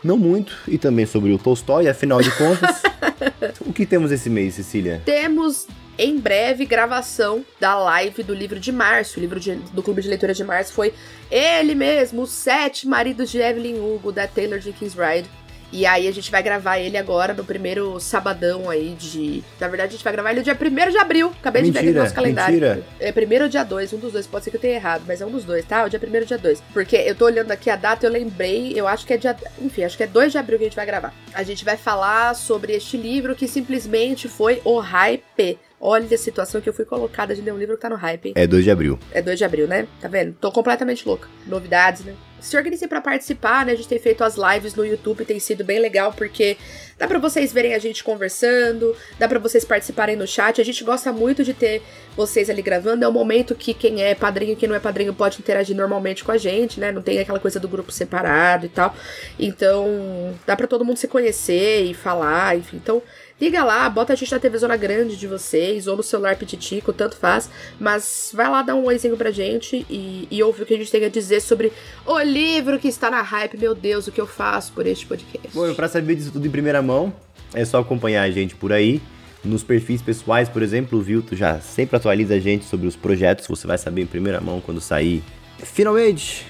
não 0.03 0.17
muito, 0.17 0.57
e 0.67 0.79
também 0.79 1.05
sobre 1.05 1.31
o 1.31 1.37
Tolstói, 1.37 1.87
afinal 1.87 2.23
de 2.23 2.31
contas. 2.31 2.81
o 3.63 3.71
que 3.71 3.85
temos 3.85 4.11
esse 4.11 4.31
mês, 4.31 4.55
Cecília? 4.55 5.03
Temos 5.05 5.67
em 5.95 6.17
breve 6.17 6.65
gravação 6.65 7.45
da 7.59 7.77
live 7.77 8.23
do 8.23 8.33
livro 8.33 8.59
de 8.59 8.71
março. 8.71 9.19
O 9.19 9.21
livro 9.21 9.39
de, 9.39 9.53
do 9.53 9.83
Clube 9.83 10.01
de 10.01 10.07
Leitura 10.07 10.33
de 10.33 10.43
março 10.43 10.73
foi 10.73 10.91
ele 11.29 11.75
mesmo, 11.75 12.23
Os 12.23 12.31
Sete 12.31 12.87
Maridos 12.87 13.29
de 13.29 13.37
Evelyn 13.37 13.75
Hugo, 13.75 14.11
da 14.11 14.25
Taylor 14.25 14.59
Jenkins 14.59 14.95
Reid. 14.95 15.29
E 15.73 15.87
aí 15.87 16.07
a 16.07 16.11
gente 16.11 16.29
vai 16.29 16.43
gravar 16.43 16.77
ele 16.77 16.95
agora 16.97 17.33
no 17.33 17.43
primeiro 17.43 17.99
sabadão 17.99 18.69
aí 18.69 18.95
de. 18.97 19.43
Na 19.59 19.67
verdade, 19.67 19.89
a 19.89 19.91
gente 19.93 20.03
vai 20.03 20.13
gravar 20.13 20.29
ele 20.29 20.41
no 20.41 20.43
dia 20.43 20.53
1 20.53 20.91
de 20.91 20.97
abril. 20.99 21.33
Acabei 21.39 21.63
mentira, 21.63 21.79
de 21.79 21.85
ver 21.85 21.89
aqui 21.89 21.97
no 21.97 22.03
nosso 22.03 22.13
calendário. 22.13 22.53
Mentira. 22.53 22.83
É 22.99 23.11
primeiro 23.11 23.45
ou 23.45 23.49
dia 23.49 23.63
2, 23.63 23.91
um 23.93 23.97
dos 23.97 24.13
dois. 24.13 24.27
Pode 24.27 24.43
ser 24.43 24.51
que 24.51 24.57
eu 24.57 24.61
tenha 24.61 24.75
errado, 24.75 25.03
mas 25.07 25.19
é 25.19 25.25
um 25.25 25.31
dos 25.31 25.43
dois, 25.43 25.65
tá? 25.65 25.83
O 25.83 25.89
dia 25.89 25.99
1 25.99 26.15
ou 26.15 26.25
dia 26.25 26.37
2. 26.37 26.63
Porque 26.71 26.95
eu 26.95 27.15
tô 27.15 27.25
olhando 27.25 27.51
aqui 27.51 27.71
a 27.71 27.75
data, 27.75 28.05
eu 28.05 28.11
lembrei, 28.11 28.71
eu 28.75 28.87
acho 28.87 29.03
que 29.03 29.13
é 29.13 29.17
dia. 29.17 29.35
Enfim, 29.59 29.83
acho 29.83 29.97
que 29.97 30.03
é 30.03 30.07
2 30.07 30.31
de 30.31 30.37
abril 30.37 30.59
que 30.59 30.65
a 30.65 30.67
gente 30.67 30.75
vai 30.75 30.85
gravar. 30.85 31.11
A 31.33 31.41
gente 31.41 31.65
vai 31.65 31.75
falar 31.75 32.35
sobre 32.35 32.73
este 32.73 32.95
livro 32.95 33.35
que 33.35 33.47
simplesmente 33.47 34.27
foi 34.27 34.61
o 34.63 34.77
hype 34.77 35.57
Olha 35.85 36.07
a 36.15 36.17
situação 36.17 36.61
que 36.61 36.69
eu 36.69 36.73
fui 36.73 36.85
colocada 36.85 37.35
de 37.35 37.41
ler 37.41 37.51
um 37.51 37.57
livro 37.57 37.75
que 37.75 37.81
tá 37.81 37.89
no 37.89 37.97
hype. 37.97 38.27
Hein? 38.27 38.33
É 38.37 38.47
2 38.47 38.63
de 38.63 38.71
abril. 38.71 38.97
É 39.11 39.21
2 39.21 39.37
de 39.37 39.43
abril, 39.43 39.67
né? 39.67 39.85
Tá 39.99 40.07
vendo? 40.07 40.33
Tô 40.39 40.49
completamente 40.49 41.05
louca. 41.05 41.27
Novidades, 41.45 42.05
né? 42.05 42.15
Se 42.43 42.57
organizem 42.57 42.89
para 42.89 42.99
participar, 42.99 43.65
né? 43.65 43.71
A 43.71 43.75
gente 43.75 43.87
tem 43.87 43.97
feito 43.97 44.21
as 44.21 44.35
lives 44.35 44.75
no 44.75 44.85
YouTube, 44.85 45.23
tem 45.23 45.39
sido 45.39 45.63
bem 45.63 45.79
legal 45.79 46.11
porque 46.11 46.57
dá 46.99 47.07
para 47.07 47.17
vocês 47.17 47.53
verem 47.53 47.73
a 47.73 47.79
gente 47.79 48.03
conversando, 48.03 48.93
dá 49.17 49.29
para 49.29 49.39
vocês 49.39 49.63
participarem 49.63 50.17
no 50.17 50.27
chat. 50.27 50.59
A 50.59 50.65
gente 50.65 50.83
gosta 50.83 51.11
muito 51.13 51.41
de 51.41 51.53
ter 51.53 51.81
vocês 52.17 52.49
ali 52.49 52.61
gravando. 52.61 53.05
É 53.05 53.07
um 53.07 53.13
momento 53.13 53.55
que 53.55 53.73
quem 53.73 54.03
é 54.03 54.13
padrinho 54.13 54.53
e 54.53 54.55
quem 54.57 54.67
não 54.67 54.75
é 54.75 54.79
padrinho 54.79 55.13
pode 55.13 55.39
interagir 55.39 55.73
normalmente 55.73 56.21
com 56.21 56.33
a 56.33 56.37
gente, 56.37 56.81
né? 56.81 56.91
Não 56.91 57.01
tem 57.01 57.17
aquela 57.19 57.39
coisa 57.39 57.61
do 57.61 57.67
grupo 57.69 57.93
separado 57.93 58.65
e 58.65 58.69
tal. 58.69 58.93
Então, 59.39 60.37
dá 60.45 60.57
para 60.57 60.67
todo 60.67 60.83
mundo 60.83 60.97
se 60.97 61.07
conhecer 61.07 61.85
e 61.85 61.93
falar, 61.93 62.57
enfim. 62.57 62.75
Então, 62.75 63.01
Liga 63.43 63.61
lá, 63.61 63.89
bota 63.89 64.13
a 64.13 64.15
gente 64.15 64.31
na 64.31 64.57
Zona 64.57 64.77
Grande 64.77 65.17
de 65.17 65.27
vocês, 65.27 65.85
ou 65.85 65.97
no 65.97 66.01
celular 66.01 66.37
pititico, 66.37 66.93
tanto 66.93 67.17
faz. 67.17 67.49
Mas 67.77 68.31
vai 68.33 68.49
lá 68.49 68.61
dar 68.61 68.73
um 68.73 68.85
oizinho 68.85 69.17
pra 69.17 69.31
gente 69.31 69.85
e, 69.89 70.29
e 70.31 70.41
ouvir 70.41 70.63
o 70.63 70.65
que 70.65 70.73
a 70.73 70.77
gente 70.77 70.89
tem 70.89 71.03
a 71.03 71.09
dizer 71.09 71.41
sobre 71.41 71.73
o 72.05 72.17
livro 72.19 72.79
que 72.79 72.87
está 72.87 73.11
na 73.11 73.21
hype. 73.21 73.57
Meu 73.57 73.75
Deus, 73.75 74.07
o 74.07 74.13
que 74.13 74.21
eu 74.21 74.25
faço 74.25 74.71
por 74.71 74.87
este 74.87 75.05
podcast. 75.05 75.49
Bom, 75.53 75.73
pra 75.73 75.89
saber 75.89 76.15
disso 76.15 76.31
tudo 76.31 76.47
em 76.47 76.49
primeira 76.49 76.81
mão, 76.81 77.13
é 77.53 77.65
só 77.65 77.81
acompanhar 77.81 78.23
a 78.23 78.31
gente 78.31 78.55
por 78.55 78.71
aí. 78.71 79.01
Nos 79.43 79.61
perfis 79.61 80.01
pessoais, 80.01 80.47
por 80.47 80.61
exemplo, 80.61 80.97
o 80.97 81.01
Vilto 81.01 81.35
já 81.35 81.59
sempre 81.59 81.97
atualiza 81.97 82.35
a 82.35 82.39
gente 82.39 82.63
sobre 82.63 82.87
os 82.87 82.95
projetos. 82.95 83.45
Você 83.45 83.67
vai 83.67 83.77
saber 83.77 84.03
em 84.03 84.07
primeira 84.07 84.39
mão 84.39 84.61
quando 84.61 84.79
sair 84.79 85.21
finalmente 85.57 86.45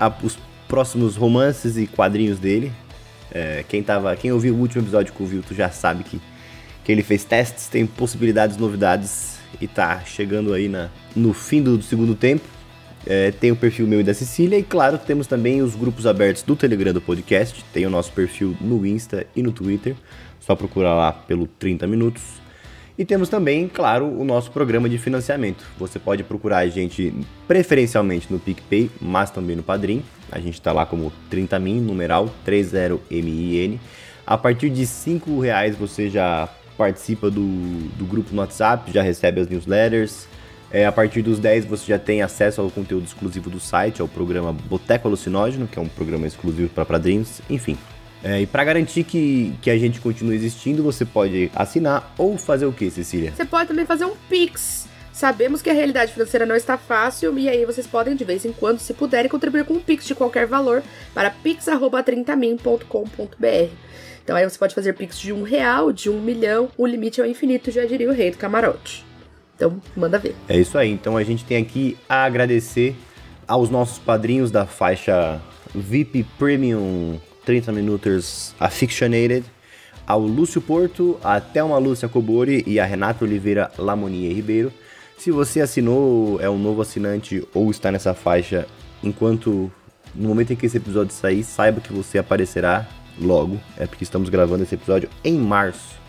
a, 0.00 0.10
os 0.22 0.38
próximos 0.66 1.14
romances 1.14 1.76
e 1.76 1.86
quadrinhos 1.86 2.38
dele. 2.38 2.72
É, 3.34 3.64
quem, 3.68 3.82
tava, 3.82 4.14
quem 4.16 4.30
ouviu 4.30 4.54
o 4.54 4.58
último 4.58 4.82
episódio 4.82 5.12
com 5.12 5.24
o 5.24 5.26
Vilto 5.26 5.54
já 5.54 5.70
sabe 5.70 6.04
que, 6.04 6.20
que 6.84 6.92
ele 6.92 7.02
fez 7.02 7.24
testes, 7.24 7.66
tem 7.66 7.86
possibilidades, 7.86 8.56
novidades 8.56 9.38
e 9.60 9.66
tá 9.66 10.00
chegando 10.04 10.52
aí 10.52 10.68
na, 10.68 10.90
no 11.16 11.32
fim 11.32 11.62
do, 11.62 11.78
do 11.78 11.84
segundo 11.84 12.14
tempo. 12.14 12.44
É, 13.04 13.32
tem 13.32 13.50
o 13.50 13.56
perfil 13.56 13.86
meu 13.86 14.00
e 14.00 14.04
da 14.04 14.14
Cecília, 14.14 14.56
e 14.56 14.62
claro, 14.62 14.96
temos 14.96 15.26
também 15.26 15.60
os 15.60 15.74
grupos 15.74 16.06
abertos 16.06 16.42
do 16.42 16.54
Telegram 16.54 16.92
do 16.92 17.00
podcast. 17.00 17.64
Tem 17.72 17.84
o 17.86 17.90
nosso 17.90 18.12
perfil 18.12 18.56
no 18.60 18.86
Insta 18.86 19.26
e 19.34 19.42
no 19.42 19.50
Twitter. 19.50 19.96
Só 20.38 20.54
procurar 20.54 20.94
lá 20.94 21.12
pelo 21.12 21.46
30 21.46 21.86
Minutos. 21.86 22.41
E 22.98 23.04
temos 23.04 23.28
também, 23.28 23.68
claro, 23.68 24.06
o 24.06 24.24
nosso 24.24 24.50
programa 24.50 24.88
de 24.88 24.98
financiamento. 24.98 25.64
Você 25.78 25.98
pode 25.98 26.22
procurar 26.22 26.58
a 26.58 26.68
gente 26.68 27.12
preferencialmente 27.48 28.30
no 28.30 28.38
PicPay, 28.38 28.90
mas 29.00 29.30
também 29.30 29.56
no 29.56 29.62
Padrim. 29.62 30.02
A 30.30 30.38
gente 30.38 30.54
está 30.54 30.72
lá 30.72 30.84
como 30.84 31.10
30min, 31.30 31.80
numeral 31.80 32.28
30min. 32.46 33.80
A 34.26 34.36
partir 34.36 34.70
de 34.70 34.86
5 34.86 35.40
reais 35.40 35.74
você 35.74 36.10
já 36.10 36.48
participa 36.76 37.30
do, 37.30 37.46
do 37.96 38.04
grupo 38.04 38.34
no 38.34 38.40
WhatsApp, 38.40 38.92
já 38.92 39.02
recebe 39.02 39.40
as 39.40 39.48
newsletters. 39.48 40.26
É, 40.70 40.86
a 40.86 40.92
partir 40.92 41.22
dos 41.22 41.38
10 41.38 41.66
você 41.66 41.86
já 41.86 41.98
tem 41.98 42.22
acesso 42.22 42.60
ao 42.60 42.70
conteúdo 42.70 43.04
exclusivo 43.04 43.50
do 43.50 43.60
site, 43.60 44.00
ao 44.00 44.08
programa 44.08 44.52
Boteco 44.52 45.08
Alucinógeno, 45.08 45.66
que 45.66 45.78
é 45.78 45.82
um 45.82 45.88
programa 45.88 46.26
exclusivo 46.26 46.68
para 46.70 46.84
padrinhos, 46.84 47.40
enfim. 47.48 47.76
É, 48.24 48.40
e 48.40 48.46
para 48.46 48.64
garantir 48.64 49.04
que, 49.04 49.54
que 49.60 49.70
a 49.70 49.76
gente 49.76 50.00
continue 50.00 50.36
existindo, 50.36 50.82
você 50.82 51.04
pode 51.04 51.50
assinar 51.54 52.14
ou 52.16 52.38
fazer 52.38 52.66
o 52.66 52.72
que, 52.72 52.90
Cecília? 52.90 53.32
Você 53.34 53.44
pode 53.44 53.68
também 53.68 53.84
fazer 53.84 54.04
um 54.04 54.14
Pix. 54.28 54.88
Sabemos 55.12 55.60
que 55.60 55.68
a 55.68 55.72
realidade 55.72 56.12
financeira 56.12 56.46
não 56.46 56.56
está 56.56 56.78
fácil 56.78 57.36
e 57.38 57.48
aí 57.48 57.66
vocês 57.66 57.86
podem, 57.86 58.16
de 58.16 58.24
vez 58.24 58.44
em 58.44 58.52
quando, 58.52 58.78
se 58.78 58.94
puderem, 58.94 59.28
contribuir 59.28 59.64
com 59.64 59.74
um 59.74 59.80
Pix 59.80 60.06
de 60.06 60.14
qualquer 60.14 60.46
valor 60.46 60.82
para 61.12 61.30
pix.30min.com.br. 61.30 63.74
Então 64.24 64.36
aí 64.36 64.48
você 64.48 64.58
pode 64.58 64.74
fazer 64.74 64.94
Pix 64.94 65.18
de 65.18 65.32
um 65.32 65.42
real, 65.42 65.92
de 65.92 66.08
um 66.08 66.20
milhão, 66.20 66.70
o 66.78 66.86
limite 66.86 67.20
é 67.20 67.24
o 67.24 67.26
infinito, 67.26 67.70
já 67.70 67.84
diria 67.84 68.08
o 68.08 68.12
rei 68.12 68.30
do 68.30 68.38
camarote. 68.38 69.04
Então, 69.54 69.80
manda 69.96 70.18
ver. 70.18 70.34
É 70.48 70.58
isso 70.58 70.78
aí. 70.78 70.90
Então 70.90 71.16
a 71.16 71.24
gente 71.24 71.44
tem 71.44 71.58
aqui 71.58 71.98
a 72.08 72.24
agradecer 72.24 72.96
aos 73.46 73.68
nossos 73.68 73.98
padrinhos 73.98 74.50
da 74.50 74.64
faixa 74.64 75.40
VIP 75.74 76.24
Premium 76.38 77.20
30 77.44 77.72
Minuters 77.72 78.54
Afictionated, 78.58 79.44
ao 80.06 80.20
Lúcio 80.20 80.60
Porto, 80.60 81.18
a 81.22 81.40
Thelma 81.40 81.78
Lúcia 81.78 82.08
Cobori 82.08 82.62
e 82.66 82.78
a 82.78 82.84
Renata 82.84 83.24
Oliveira 83.24 83.70
Lamonier 83.78 84.34
Ribeiro. 84.34 84.72
Se 85.16 85.30
você 85.30 85.60
assinou, 85.60 86.40
é 86.40 86.50
um 86.50 86.58
novo 86.58 86.82
assinante 86.82 87.46
ou 87.54 87.70
está 87.70 87.92
nessa 87.92 88.12
faixa, 88.12 88.66
enquanto 89.02 89.70
no 90.14 90.28
momento 90.28 90.52
em 90.52 90.56
que 90.56 90.66
esse 90.66 90.76
episódio 90.76 91.14
sair, 91.14 91.42
saiba 91.42 91.80
que 91.80 91.92
você 91.92 92.18
aparecerá 92.18 92.86
logo. 93.20 93.58
É 93.76 93.86
porque 93.86 94.04
estamos 94.04 94.28
gravando 94.28 94.62
esse 94.62 94.74
episódio 94.74 95.08
em 95.24 95.38
março. 95.38 96.00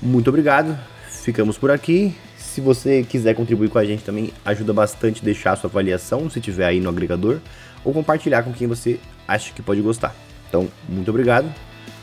Muito 0.00 0.28
obrigado, 0.28 0.78
ficamos 1.08 1.58
por 1.58 1.70
aqui. 1.70 2.14
Se 2.36 2.60
você 2.60 3.02
quiser 3.02 3.34
contribuir 3.34 3.70
com 3.70 3.78
a 3.78 3.84
gente 3.84 4.04
também, 4.04 4.32
ajuda 4.44 4.72
bastante 4.72 5.24
deixar 5.24 5.52
a 5.52 5.56
sua 5.56 5.70
avaliação, 5.70 6.28
se 6.28 6.40
tiver 6.40 6.66
aí 6.66 6.80
no 6.80 6.88
agregador, 6.88 7.40
ou 7.84 7.92
compartilhar 7.92 8.42
com 8.42 8.52
quem 8.52 8.66
você 8.66 8.98
acha 9.26 9.52
que 9.52 9.62
pode 9.62 9.80
gostar. 9.80 10.14
Então, 10.52 10.68
muito 10.86 11.10
obrigado. 11.10 11.50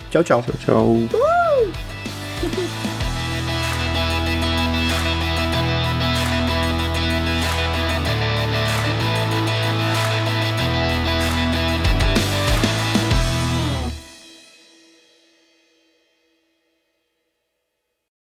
Tchau, 0.10 0.24
tchau. 0.24 0.42
Tchau, 0.42 0.56
tchau. 0.66 0.86
Uh! 1.14 2.70